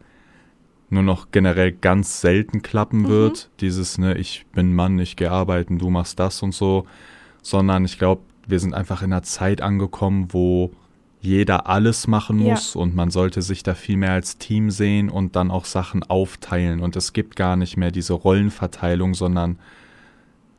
nur 0.92 1.02
noch 1.02 1.30
generell 1.32 1.72
ganz 1.72 2.20
selten 2.20 2.58
Mhm. 2.58 2.62
klappen 2.62 3.08
wird. 3.08 3.50
Dieses, 3.60 3.98
ne, 3.98 4.16
ich 4.18 4.46
bin 4.52 4.74
Mann, 4.74 4.98
ich 4.98 5.16
gehe 5.16 5.30
arbeiten, 5.30 5.78
du 5.78 5.90
machst 5.90 6.18
das 6.20 6.42
und 6.42 6.54
so. 6.54 6.86
Sondern 7.42 7.84
ich 7.84 7.98
glaube, 7.98 8.22
wir 8.46 8.60
sind 8.60 8.74
einfach 8.74 9.02
in 9.02 9.12
einer 9.12 9.22
Zeit 9.22 9.60
angekommen, 9.62 10.28
wo 10.30 10.70
jeder 11.20 11.68
alles 11.68 12.06
machen 12.08 12.40
Ja. 12.40 12.50
muss 12.54 12.74
und 12.76 12.94
man 12.94 13.10
sollte 13.10 13.42
sich 13.42 13.62
da 13.62 13.74
viel 13.74 13.96
mehr 13.96 14.12
als 14.12 14.38
Team 14.38 14.70
sehen 14.70 15.08
und 15.08 15.36
dann 15.36 15.50
auch 15.50 15.64
Sachen 15.64 16.02
aufteilen. 16.02 16.80
Und 16.80 16.96
es 16.96 17.12
gibt 17.12 17.36
gar 17.36 17.56
nicht 17.56 17.76
mehr 17.76 17.90
diese 17.92 18.12
Rollenverteilung, 18.14 19.14
sondern 19.14 19.58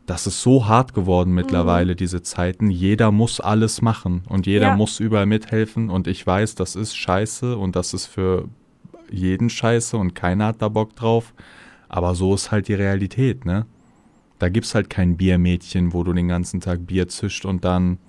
das 0.06 0.28
ist 0.28 0.42
so 0.42 0.68
hart 0.68 0.94
geworden 0.94 1.30
Mhm. 1.30 1.36
mittlerweile, 1.36 1.96
diese 1.96 2.22
Zeiten. 2.24 2.70
Jeder 2.70 3.12
muss 3.12 3.40
alles 3.40 3.82
machen 3.82 4.24
und 4.30 4.46
jeder 4.48 4.68
Ja. 4.68 4.76
muss 4.76 5.00
überall 5.00 5.26
mithelfen. 5.26 5.90
Und 5.90 6.08
ich 6.08 6.26
weiß, 6.26 6.56
das 6.56 6.76
ist 6.76 6.96
scheiße 6.96 7.58
und 7.58 7.76
das 7.76 7.94
ist 7.94 8.06
für 8.08 8.48
jeden 9.14 9.50
scheiße 9.50 9.96
und 9.96 10.16
keiner 10.16 10.48
hat 10.48 10.62
da 10.62 10.70
Bock 10.70 10.96
drauf. 10.96 11.34
Aber 11.88 12.16
so 12.16 12.34
ist 12.34 12.52
halt 12.52 12.68
die 12.68 12.74
Realität, 12.74 13.46
ne? 13.46 13.66
Da 14.40 14.50
gibt's 14.50 14.76
halt 14.76 14.90
kein 14.90 15.16
Biermädchen, 15.16 15.94
wo 15.94 16.04
du 16.04 16.12
den 16.12 16.28
ganzen 16.28 16.60
Tag 16.60 16.86
Bier 16.88 17.08
zischt 17.08 17.46
und 17.46 17.64
dann 17.64 18.00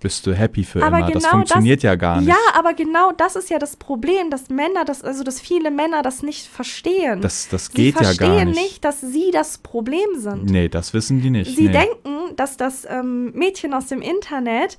bist 0.00 0.26
du 0.26 0.34
happy 0.34 0.62
für 0.62 0.82
Aber 0.82 0.98
immer. 0.98 1.10
das 1.10 1.24
genau 1.24 1.36
funktioniert 1.36 1.82
ja 1.82 1.94
gar 1.96 2.20
nicht. 2.20 2.28
Ja, 2.28 2.36
aber 2.54 2.74
genau 2.74 3.12
das 3.12 3.34
ist 3.34 3.50
ja 3.50 3.58
das 3.58 3.76
Problem, 3.76 4.30
dass 4.30 4.48
Männer, 4.48 4.84
das, 4.84 5.02
also 5.02 5.24
dass 5.24 5.40
viele 5.40 5.70
Männer 5.70 6.02
das 6.02 6.22
nicht 6.22 6.46
verstehen. 6.46 7.20
Das, 7.20 7.48
das 7.48 7.66
sie 7.66 7.72
geht 7.72 7.96
ja 7.96 8.04
verstehen 8.04 8.28
gar 8.28 8.44
nicht. 8.44 8.60
nicht, 8.60 8.84
dass 8.84 9.00
sie 9.00 9.30
das 9.32 9.58
Problem 9.58 10.08
sind. 10.16 10.44
Nee, 10.44 10.68
das 10.68 10.94
wissen 10.94 11.20
die 11.22 11.30
nicht. 11.30 11.56
Sie 11.56 11.66
nee. 11.66 11.72
denken, 11.72 12.36
dass 12.36 12.56
das 12.56 12.86
ähm, 12.88 13.32
Mädchen 13.32 13.74
aus 13.74 13.86
dem 13.86 14.02
Internet, 14.02 14.78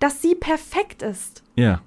dass 0.00 0.20
sie 0.20 0.34
perfekt 0.34 1.02
ist, 1.02 1.42
Ja, 1.56 1.80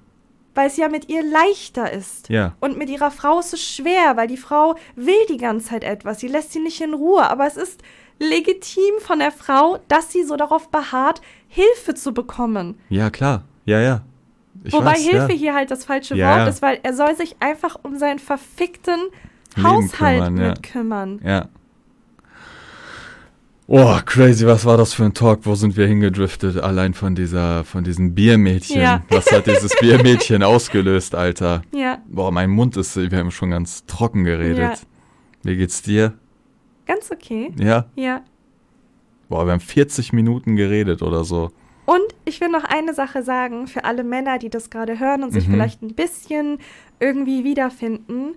weil 0.58 0.66
es 0.66 0.76
ja 0.76 0.88
mit 0.88 1.08
ihr 1.08 1.22
leichter 1.22 1.92
ist. 1.92 2.28
ja. 2.28 2.56
Und 2.58 2.76
mit 2.76 2.90
ihrer 2.90 3.12
Frau 3.12 3.38
ist 3.38 3.54
es 3.54 3.62
schwer, 3.62 4.16
weil 4.16 4.26
die 4.26 4.36
Frau 4.36 4.74
will 4.96 5.14
die 5.28 5.36
ganze 5.36 5.68
Zeit 5.68 5.84
etwas. 5.84 6.18
Sie 6.18 6.26
lässt 6.26 6.52
sie 6.52 6.58
nicht 6.58 6.80
in 6.80 6.94
Ruhe. 6.94 7.30
Aber 7.30 7.46
es 7.46 7.56
ist 7.56 7.80
legitim 8.18 8.98
von 8.98 9.20
der 9.20 9.30
Frau, 9.30 9.78
dass 9.86 10.10
sie 10.10 10.24
so 10.24 10.34
darauf 10.34 10.68
beharrt, 10.68 11.22
Hilfe 11.46 11.94
zu 11.94 12.12
bekommen. 12.12 12.76
Ja, 12.88 13.08
klar. 13.08 13.44
Ja, 13.66 13.78
ja. 13.80 14.02
Ich 14.64 14.72
Wobei 14.72 14.94
weiß, 14.94 14.98
Hilfe 14.98 15.32
ja. 15.32 15.38
hier 15.38 15.54
halt 15.54 15.70
das 15.70 15.84
falsche 15.84 16.16
Ja, 16.16 16.30
Wort 16.30 16.38
ja. 16.38 16.48
ist, 16.48 16.60
weil 16.60 16.80
er 16.82 16.92
soll 16.92 17.14
sich 17.14 17.36
einfach 17.38 17.76
um 17.84 17.96
seinen 17.96 18.18
verfickten 18.18 18.98
Leben 19.54 19.68
Haushalt 19.68 20.24
kümmern, 20.24 20.36
ja. 20.38 20.48
mit 20.48 20.62
kümmern. 20.64 21.20
Ja. 21.24 21.46
Oh, 23.70 23.98
crazy, 24.06 24.46
was 24.46 24.64
war 24.64 24.78
das 24.78 24.94
für 24.94 25.04
ein 25.04 25.12
Talk? 25.12 25.40
Wo 25.42 25.54
sind 25.54 25.76
wir 25.76 25.86
hingedriftet? 25.86 26.56
Allein 26.56 26.94
von 26.94 27.14
dieser, 27.14 27.64
von 27.64 27.84
diesem 27.84 28.14
Biermädchen. 28.14 28.80
Ja. 28.80 29.02
Was 29.10 29.30
hat 29.30 29.46
dieses 29.46 29.76
Biermädchen 29.80 30.42
ausgelöst, 30.42 31.14
Alter? 31.14 31.60
Ja, 31.74 31.98
Boah, 32.08 32.32
mein 32.32 32.48
Mund 32.48 32.78
ist, 32.78 32.96
wir 32.96 33.18
haben 33.18 33.30
schon 33.30 33.50
ganz 33.50 33.84
trocken 33.84 34.24
geredet. 34.24 34.58
Ja. 34.58 34.74
Wie 35.42 35.56
geht's 35.56 35.82
dir? 35.82 36.14
ganz 36.86 37.10
okay. 37.10 37.52
Ja? 37.58 37.84
Ja. 37.96 38.22
Boah, 39.28 39.44
wir 39.44 39.52
haben 39.52 39.60
40 39.60 40.14
Minuten 40.14 40.56
geredet 40.56 41.02
oder 41.02 41.22
so. 41.22 41.50
Und 41.84 42.00
ich 42.24 42.40
will 42.40 42.48
noch 42.48 42.64
eine 42.64 42.94
Sache 42.94 43.22
sagen 43.22 43.66
für 43.66 43.84
alle 43.84 44.04
Männer, 44.04 44.38
die 44.38 44.48
das 44.48 44.70
gerade 44.70 44.98
hören 44.98 45.22
und 45.22 45.32
sich 45.32 45.46
Mhm. 45.46 45.52
vielleicht 45.52 45.82
ein 45.82 45.94
bisschen 45.94 46.56
irgendwie 47.00 47.44
wiederfinden. 47.44 48.36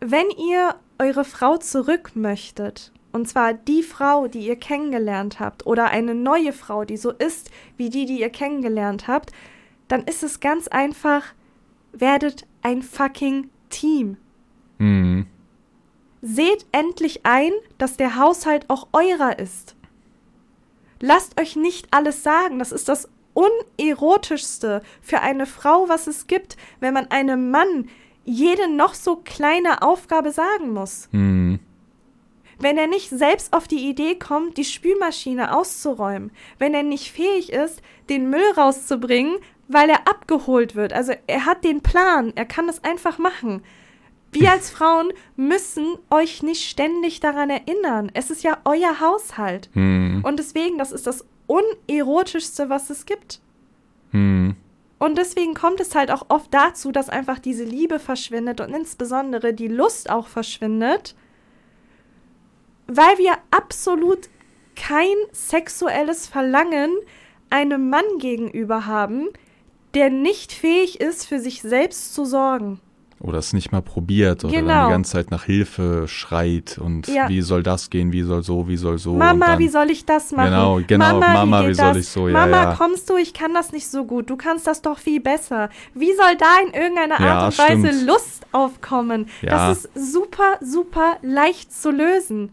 Wenn 0.00 0.26
ihr 0.30 0.74
eure 0.98 1.24
Frau 1.24 1.56
zurück 1.58 2.10
möchtet, 2.16 2.90
und 3.14 3.28
zwar 3.28 3.54
die 3.54 3.84
Frau, 3.84 4.26
die 4.26 4.40
ihr 4.40 4.56
kennengelernt 4.56 5.38
habt, 5.38 5.66
oder 5.66 5.90
eine 5.90 6.16
neue 6.16 6.52
Frau, 6.52 6.84
die 6.84 6.96
so 6.96 7.12
ist 7.12 7.48
wie 7.76 7.88
die, 7.88 8.06
die 8.06 8.18
ihr 8.18 8.28
kennengelernt 8.28 9.06
habt, 9.06 9.30
dann 9.86 10.02
ist 10.02 10.24
es 10.24 10.40
ganz 10.40 10.66
einfach, 10.66 11.22
werdet 11.92 12.44
ein 12.62 12.82
fucking 12.82 13.50
Team. 13.70 14.16
Mhm. 14.78 15.26
Seht 16.22 16.66
endlich 16.72 17.24
ein, 17.24 17.52
dass 17.78 17.96
der 17.96 18.16
Haushalt 18.16 18.68
auch 18.68 18.88
eurer 18.92 19.38
ist. 19.38 19.76
Lasst 20.98 21.40
euch 21.40 21.54
nicht 21.54 21.86
alles 21.92 22.24
sagen. 22.24 22.58
Das 22.58 22.72
ist 22.72 22.88
das 22.88 23.08
unerotischste 23.32 24.82
für 25.00 25.20
eine 25.20 25.46
Frau, 25.46 25.88
was 25.88 26.08
es 26.08 26.26
gibt, 26.26 26.56
wenn 26.80 26.94
man 26.94 27.12
einem 27.12 27.52
Mann 27.52 27.88
jede 28.24 28.68
noch 28.68 28.94
so 28.94 29.16
kleine 29.16 29.82
Aufgabe 29.82 30.32
sagen 30.32 30.72
muss. 30.72 31.08
Mhm. 31.12 31.60
Wenn 32.58 32.78
er 32.78 32.86
nicht 32.86 33.10
selbst 33.10 33.52
auf 33.52 33.68
die 33.68 33.88
Idee 33.88 34.16
kommt, 34.16 34.56
die 34.56 34.64
Spülmaschine 34.64 35.56
auszuräumen, 35.56 36.30
wenn 36.58 36.74
er 36.74 36.82
nicht 36.82 37.10
fähig 37.10 37.52
ist, 37.52 37.82
den 38.08 38.30
Müll 38.30 38.50
rauszubringen, 38.56 39.36
weil 39.68 39.88
er 39.90 40.06
abgeholt 40.08 40.74
wird. 40.74 40.92
Also 40.92 41.12
er 41.26 41.46
hat 41.46 41.64
den 41.64 41.80
Plan, 41.80 42.32
er 42.34 42.44
kann 42.44 42.66
das 42.66 42.84
einfach 42.84 43.18
machen. 43.18 43.62
Wir 44.32 44.50
als 44.50 44.68
Frauen 44.68 45.12
müssen 45.36 45.96
euch 46.10 46.42
nicht 46.42 46.68
ständig 46.68 47.20
daran 47.20 47.50
erinnern. 47.50 48.10
Es 48.14 48.30
ist 48.30 48.42
ja 48.42 48.58
euer 48.64 49.00
Haushalt. 49.00 49.70
Mhm. 49.74 50.22
Und 50.24 50.38
deswegen, 50.38 50.76
das 50.76 50.90
ist 50.90 51.06
das 51.06 51.24
unerotischste, 51.46 52.68
was 52.68 52.90
es 52.90 53.06
gibt. 53.06 53.40
Mhm. 54.10 54.56
Und 54.98 55.18
deswegen 55.18 55.54
kommt 55.54 55.80
es 55.80 55.94
halt 55.94 56.10
auch 56.10 56.26
oft 56.30 56.52
dazu, 56.52 56.90
dass 56.90 57.08
einfach 57.08 57.38
diese 57.38 57.64
Liebe 57.64 57.98
verschwindet 57.98 58.60
und 58.60 58.74
insbesondere 58.74 59.52
die 59.52 59.68
Lust 59.68 60.10
auch 60.10 60.26
verschwindet, 60.26 61.14
weil 62.86 63.18
wir 63.18 63.32
absolut 63.50 64.28
kein 64.76 65.14
sexuelles 65.32 66.26
Verlangen 66.26 66.90
einem 67.50 67.88
Mann 67.90 68.04
gegenüber 68.18 68.86
haben, 68.86 69.28
der 69.94 70.10
nicht 70.10 70.52
fähig 70.52 71.00
ist, 71.00 71.26
für 71.26 71.38
sich 71.38 71.62
selbst 71.62 72.14
zu 72.14 72.24
sorgen. 72.24 72.80
Oder 73.20 73.38
es 73.38 73.52
nicht 73.52 73.70
mal 73.72 73.80
probiert 73.80 74.44
oder 74.44 74.52
dann 74.52 74.64
Genau. 74.66 74.86
die 74.86 74.92
ganze 74.92 75.12
Zeit 75.12 75.30
nach 75.30 75.44
Hilfe 75.44 76.06
schreit 76.08 76.76
und 76.78 77.06
Ja. 77.06 77.28
wie 77.28 77.40
soll 77.40 77.62
das 77.62 77.88
gehen, 77.88 78.12
wie 78.12 78.22
soll 78.22 78.42
so, 78.42 78.68
wie 78.68 78.76
soll 78.76 78.98
so. 78.98 79.14
Mama, 79.14 79.46
dann, 79.46 79.58
wie 79.60 79.68
soll 79.68 79.90
ich 79.90 80.04
das 80.04 80.32
machen? 80.32 80.50
Genau, 80.50 80.80
genau, 80.86 81.20
Mama, 81.20 81.62
wie 81.62 81.66
geht 81.68 81.76
soll 81.76 81.88
das? 81.94 81.96
ich 81.98 82.08
so, 82.08 82.26
ja, 82.28 82.34
Mama, 82.34 82.62
ja. 82.64 82.74
kommst 82.74 83.08
du? 83.08 83.16
Ich 83.16 83.32
kann 83.32 83.54
das 83.54 83.72
nicht 83.72 83.86
so 83.86 84.04
gut. 84.04 84.28
Du 84.28 84.36
kannst 84.36 84.66
das 84.66 84.82
doch 84.82 84.98
viel 84.98 85.20
besser. 85.20 85.70
Wie 85.94 86.12
soll 86.12 86.36
da 86.36 86.56
in 86.66 86.74
irgendeiner 86.74 87.20
Art 87.20 87.52
und 87.52 87.58
Weise 87.58 87.86
stimmt. 87.94 88.06
Lust 88.08 88.46
aufkommen? 88.52 89.28
Das 89.42 89.78
ist 89.84 89.90
super, 90.12 90.58
super 90.60 91.16
leicht 91.22 91.72
zu 91.72 91.92
lösen. 91.92 92.50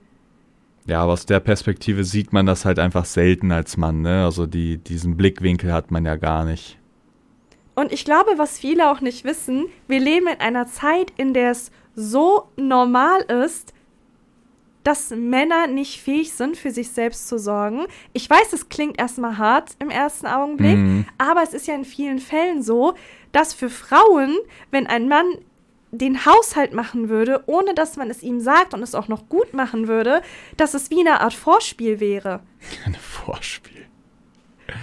Ja, 0.88 1.02
aber 1.04 1.14
aus 1.14 1.26
der 1.26 1.40
Perspektive 1.40 2.04
sieht 2.04 2.34
man 2.34 2.46
das 2.46 2.66
halt 2.66 2.80
einfach 2.80 3.06
selten 3.06 3.52
als 3.52 3.78
Mann, 3.78 4.02
ne? 4.02 4.26
Also 4.26 4.48
die, 4.48 4.78
diesen 4.78 5.16
Blickwinkel 5.16 5.72
hat 5.72 5.92
man 5.92 6.06
ja 6.06 6.16
gar 6.16 6.44
nicht. 6.44 6.78
Und 7.76 7.92
ich 7.92 8.04
glaube, 8.04 8.32
was 8.38 8.60
viele 8.60 8.92
auch 8.92 9.02
nicht 9.02 9.24
wissen, 9.24 9.68
wir 9.88 10.00
leben 10.00 10.28
in 10.28 10.40
einer 10.40 10.68
Zeit, 10.68 11.14
in 11.18 11.34
der 11.34 11.52
es 11.52 11.72
so 11.96 12.50
normal 12.58 13.22
ist, 13.22 13.74
dass 14.84 15.12
Männer 15.12 15.68
nicht 15.68 16.02
fähig 16.02 16.34
sind, 16.34 16.58
für 16.58 16.72
sich 16.72 16.90
selbst 16.90 17.28
zu 17.28 17.38
sorgen. 17.38 17.86
Ich 18.14 18.30
weiß, 18.30 18.54
es 18.54 18.70
klingt 18.70 19.00
erstmal 19.00 19.38
hart 19.38 19.72
im 19.80 19.90
ersten 19.90 20.26
Augenblick, 20.26 20.78
mhm. 20.78 21.06
aber 21.18 21.44
es 21.44 21.54
ist 21.54 21.68
ja 21.68 21.76
in 21.76 21.86
vielen 21.86 22.20
Fällen 22.20 22.64
so, 22.64 22.96
dass 23.32 23.54
für 23.54 23.70
Frauen, 23.70 24.36
wenn 24.72 24.88
ein 24.88 25.08
Mann 25.08 25.26
den 25.92 26.26
Haushalt 26.26 26.74
machen 26.74 27.10
würde, 27.10 27.44
ohne 27.46 27.74
dass 27.74 27.98
man 27.98 28.10
es 28.10 28.24
ihm 28.24 28.40
sagt 28.40 28.74
und 28.74 28.82
es 28.82 28.96
auch 28.96 29.08
noch 29.08 29.28
gut 29.28 29.54
machen 29.54 29.88
würde, 29.88 30.22
dass 30.58 30.74
es 30.74 30.90
wie 30.90 31.02
eine 31.02 31.22
Art 31.22 31.34
Vorspiel 31.34 32.00
wäre. 32.00 32.40
Ein 32.86 32.96
Vorspiel. 32.96 33.86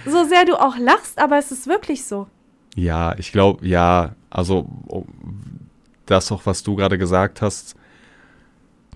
So 0.05 0.23
sehr 0.25 0.45
du 0.45 0.55
auch 0.55 0.77
lachst, 0.77 1.17
aber 1.17 1.37
es 1.37 1.51
ist 1.51 1.65
wirklich 1.67 2.05
so. 2.05 2.27
Ja, 2.75 3.17
ich 3.17 3.31
glaube, 3.31 3.65
ja, 3.65 4.15
also 4.29 4.69
das 6.05 6.31
auch, 6.31 6.45
was 6.45 6.61
du 6.61 6.75
gerade 6.75 6.99
gesagt 6.99 7.41
hast. 7.41 7.75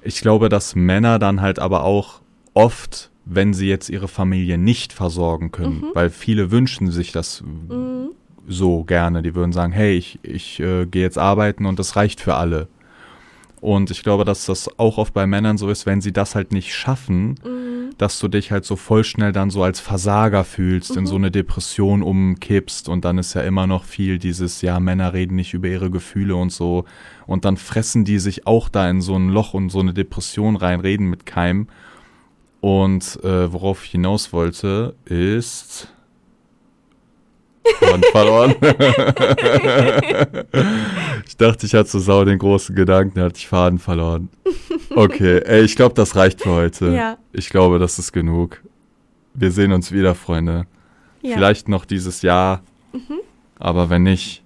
Ich 0.04 0.22
glaube, 0.22 0.50
dass 0.50 0.76
Männer 0.76 1.18
dann 1.18 1.42
halt 1.42 1.58
aber 1.58 1.84
auch 1.84 2.22
oft, 2.54 3.10
wenn 3.26 3.54
sie 3.54 3.68
jetzt 3.68 3.90
ihre 3.90 4.08
Familie 4.08 4.60
nicht 4.60 4.94
versorgen 4.94 5.52
können, 5.52 5.82
mhm. 5.82 5.92
weil 5.94 6.12
viele 6.12 6.52
wünschen 6.52 6.92
sich 6.92 7.12
das 7.12 7.42
mhm 7.42 8.12
so 8.48 8.84
gerne. 8.84 9.22
Die 9.22 9.36
würden 9.36 9.52
sagen, 9.52 9.74
hey, 9.74 9.98
ich, 9.98 10.20
ich 10.24 10.60
äh, 10.60 10.86
gehe 10.86 11.02
jetzt 11.02 11.18
arbeiten 11.18 11.66
und 11.66 11.80
das 11.80 11.96
reicht 11.96 12.22
für 12.22 12.36
alle. 12.36 12.68
Und 13.64 13.92
ich 13.92 14.04
glaube, 14.04 14.26
dass 14.26 14.46
das 14.46 14.78
auch 14.78 14.98
oft 14.98 15.14
bei 15.14 15.26
Männern 15.26 15.58
so 15.58 15.70
ist, 15.70 15.86
wenn 15.86 16.02
sie 16.02 16.12
das 16.12 16.36
halt 16.36 16.52
nicht 16.52 16.76
schaffen, 16.76 17.36
mhm. 17.46 17.92
dass 17.98 18.20
du 18.20 18.28
dich 18.28 18.52
halt 18.52 18.66
so 18.66 18.76
voll 18.76 19.06
schnell 19.06 19.32
dann 19.32 19.52
so 19.52 19.64
als 19.64 19.80
Versager 19.80 20.44
fühlst, 20.44 20.92
mhm. 20.92 20.98
in 20.98 21.06
so 21.06 21.16
eine 21.16 21.32
Depression 21.32 22.04
umkippst 22.04 22.90
und 22.90 23.06
dann 23.06 23.18
ist 23.18 23.36
ja 23.36 23.42
immer 23.42 23.66
noch 23.66 23.86
viel 23.86 24.20
dieses, 24.20 24.62
ja, 24.62 24.82
Männer 24.82 25.14
reden 25.14 25.36
nicht 25.36 25.54
über 25.54 25.70
ihre 25.70 25.90
Gefühle 25.90 26.36
und 26.36 26.52
so. 26.52 26.84
Und 27.26 27.46
dann 27.46 27.56
fressen 27.56 28.04
die 28.04 28.20
sich 28.20 28.46
auch 28.46 28.68
da 28.68 28.90
in 28.90 29.00
so 29.00 29.16
ein 29.16 29.30
Loch 29.30 29.54
und 29.54 29.70
so 29.70 29.80
eine 29.80 29.94
Depression 29.94 30.58
rein, 30.58 30.82
reden 30.82 31.10
mit 31.10 31.26
keinem. 31.26 31.68
Und 32.60 33.18
äh, 33.24 33.54
worauf 33.54 33.86
ich 33.86 33.92
hinaus 33.92 34.34
wollte, 34.34 34.96
ist 35.06 35.93
Faden 37.80 38.04
verloren. 38.12 38.56
ich 41.26 41.38
dachte, 41.38 41.66
ich 41.66 41.74
hatte 41.74 41.90
so 41.90 42.00
sau 42.00 42.26
den 42.26 42.38
großen 42.38 42.76
Gedanken, 42.76 43.20
da 43.20 43.26
hatte 43.26 43.38
ich 43.38 43.48
Faden 43.48 43.80
verloren. 43.80 44.30
Okay, 44.96 45.42
ey, 45.46 45.64
ich 45.64 45.76
glaube, 45.76 45.96
das 45.96 46.16
reicht 46.16 46.42
für 46.42 46.52
heute. 46.52 46.90
Ja. 46.90 47.18
Ich 47.32 47.50
glaube, 47.50 47.80
das 47.80 48.00
ist 48.00 48.12
genug. 48.12 48.62
Wir 49.34 49.52
sehen 49.52 49.72
uns 49.72 49.92
wieder, 49.92 50.16
Freunde. 50.16 50.66
Ja. 51.22 51.36
Vielleicht 51.36 51.70
noch 51.70 51.86
dieses 51.86 52.22
Jahr. 52.22 52.62
Mhm. 52.92 53.20
Aber 53.58 53.90
wenn 53.90 54.04
nicht. 54.04 54.44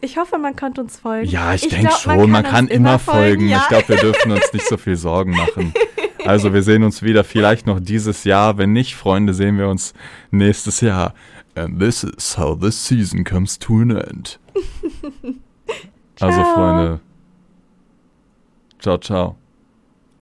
Ich 0.00 0.16
hoffe, 0.16 0.38
man 0.38 0.56
konnte 0.56 0.80
uns 0.80 0.98
folgen. 0.98 1.28
Ja, 1.28 1.54
ich, 1.54 1.64
ich 1.64 1.70
denke 1.70 1.92
schon, 1.92 2.16
man 2.16 2.20
kann, 2.20 2.30
man 2.30 2.44
kann 2.44 2.68
immer 2.68 2.98
folgen. 2.98 3.20
folgen. 3.20 3.48
Ja. 3.48 3.60
Ich 3.62 3.68
glaube, 3.68 3.88
wir 3.88 3.96
dürfen 3.96 4.32
uns 4.32 4.52
nicht 4.52 4.66
so 4.66 4.76
viel 4.76 4.96
Sorgen 4.96 5.32
machen. 5.32 5.74
Also 6.24 6.54
wir 6.54 6.62
sehen 6.62 6.84
uns 6.84 7.02
wieder 7.02 7.24
vielleicht 7.24 7.66
noch 7.66 7.80
dieses 7.80 8.22
Jahr. 8.22 8.56
Wenn 8.56 8.72
nicht, 8.72 8.94
Freunde, 8.94 9.34
sehen 9.34 9.58
wir 9.58 9.68
uns 9.68 9.92
nächstes 10.30 10.80
Jahr. 10.80 11.14
And 11.54 11.80
this 11.80 12.02
is 12.02 12.34
how 12.34 12.54
this 12.54 12.78
season 12.78 13.24
comes 13.24 13.58
to 13.58 13.78
an 13.80 13.90
end. 13.90 14.36
also, 16.20 16.42
Freunde. 16.42 17.00
Ciao, 18.78 18.96
ciao. 18.96 19.36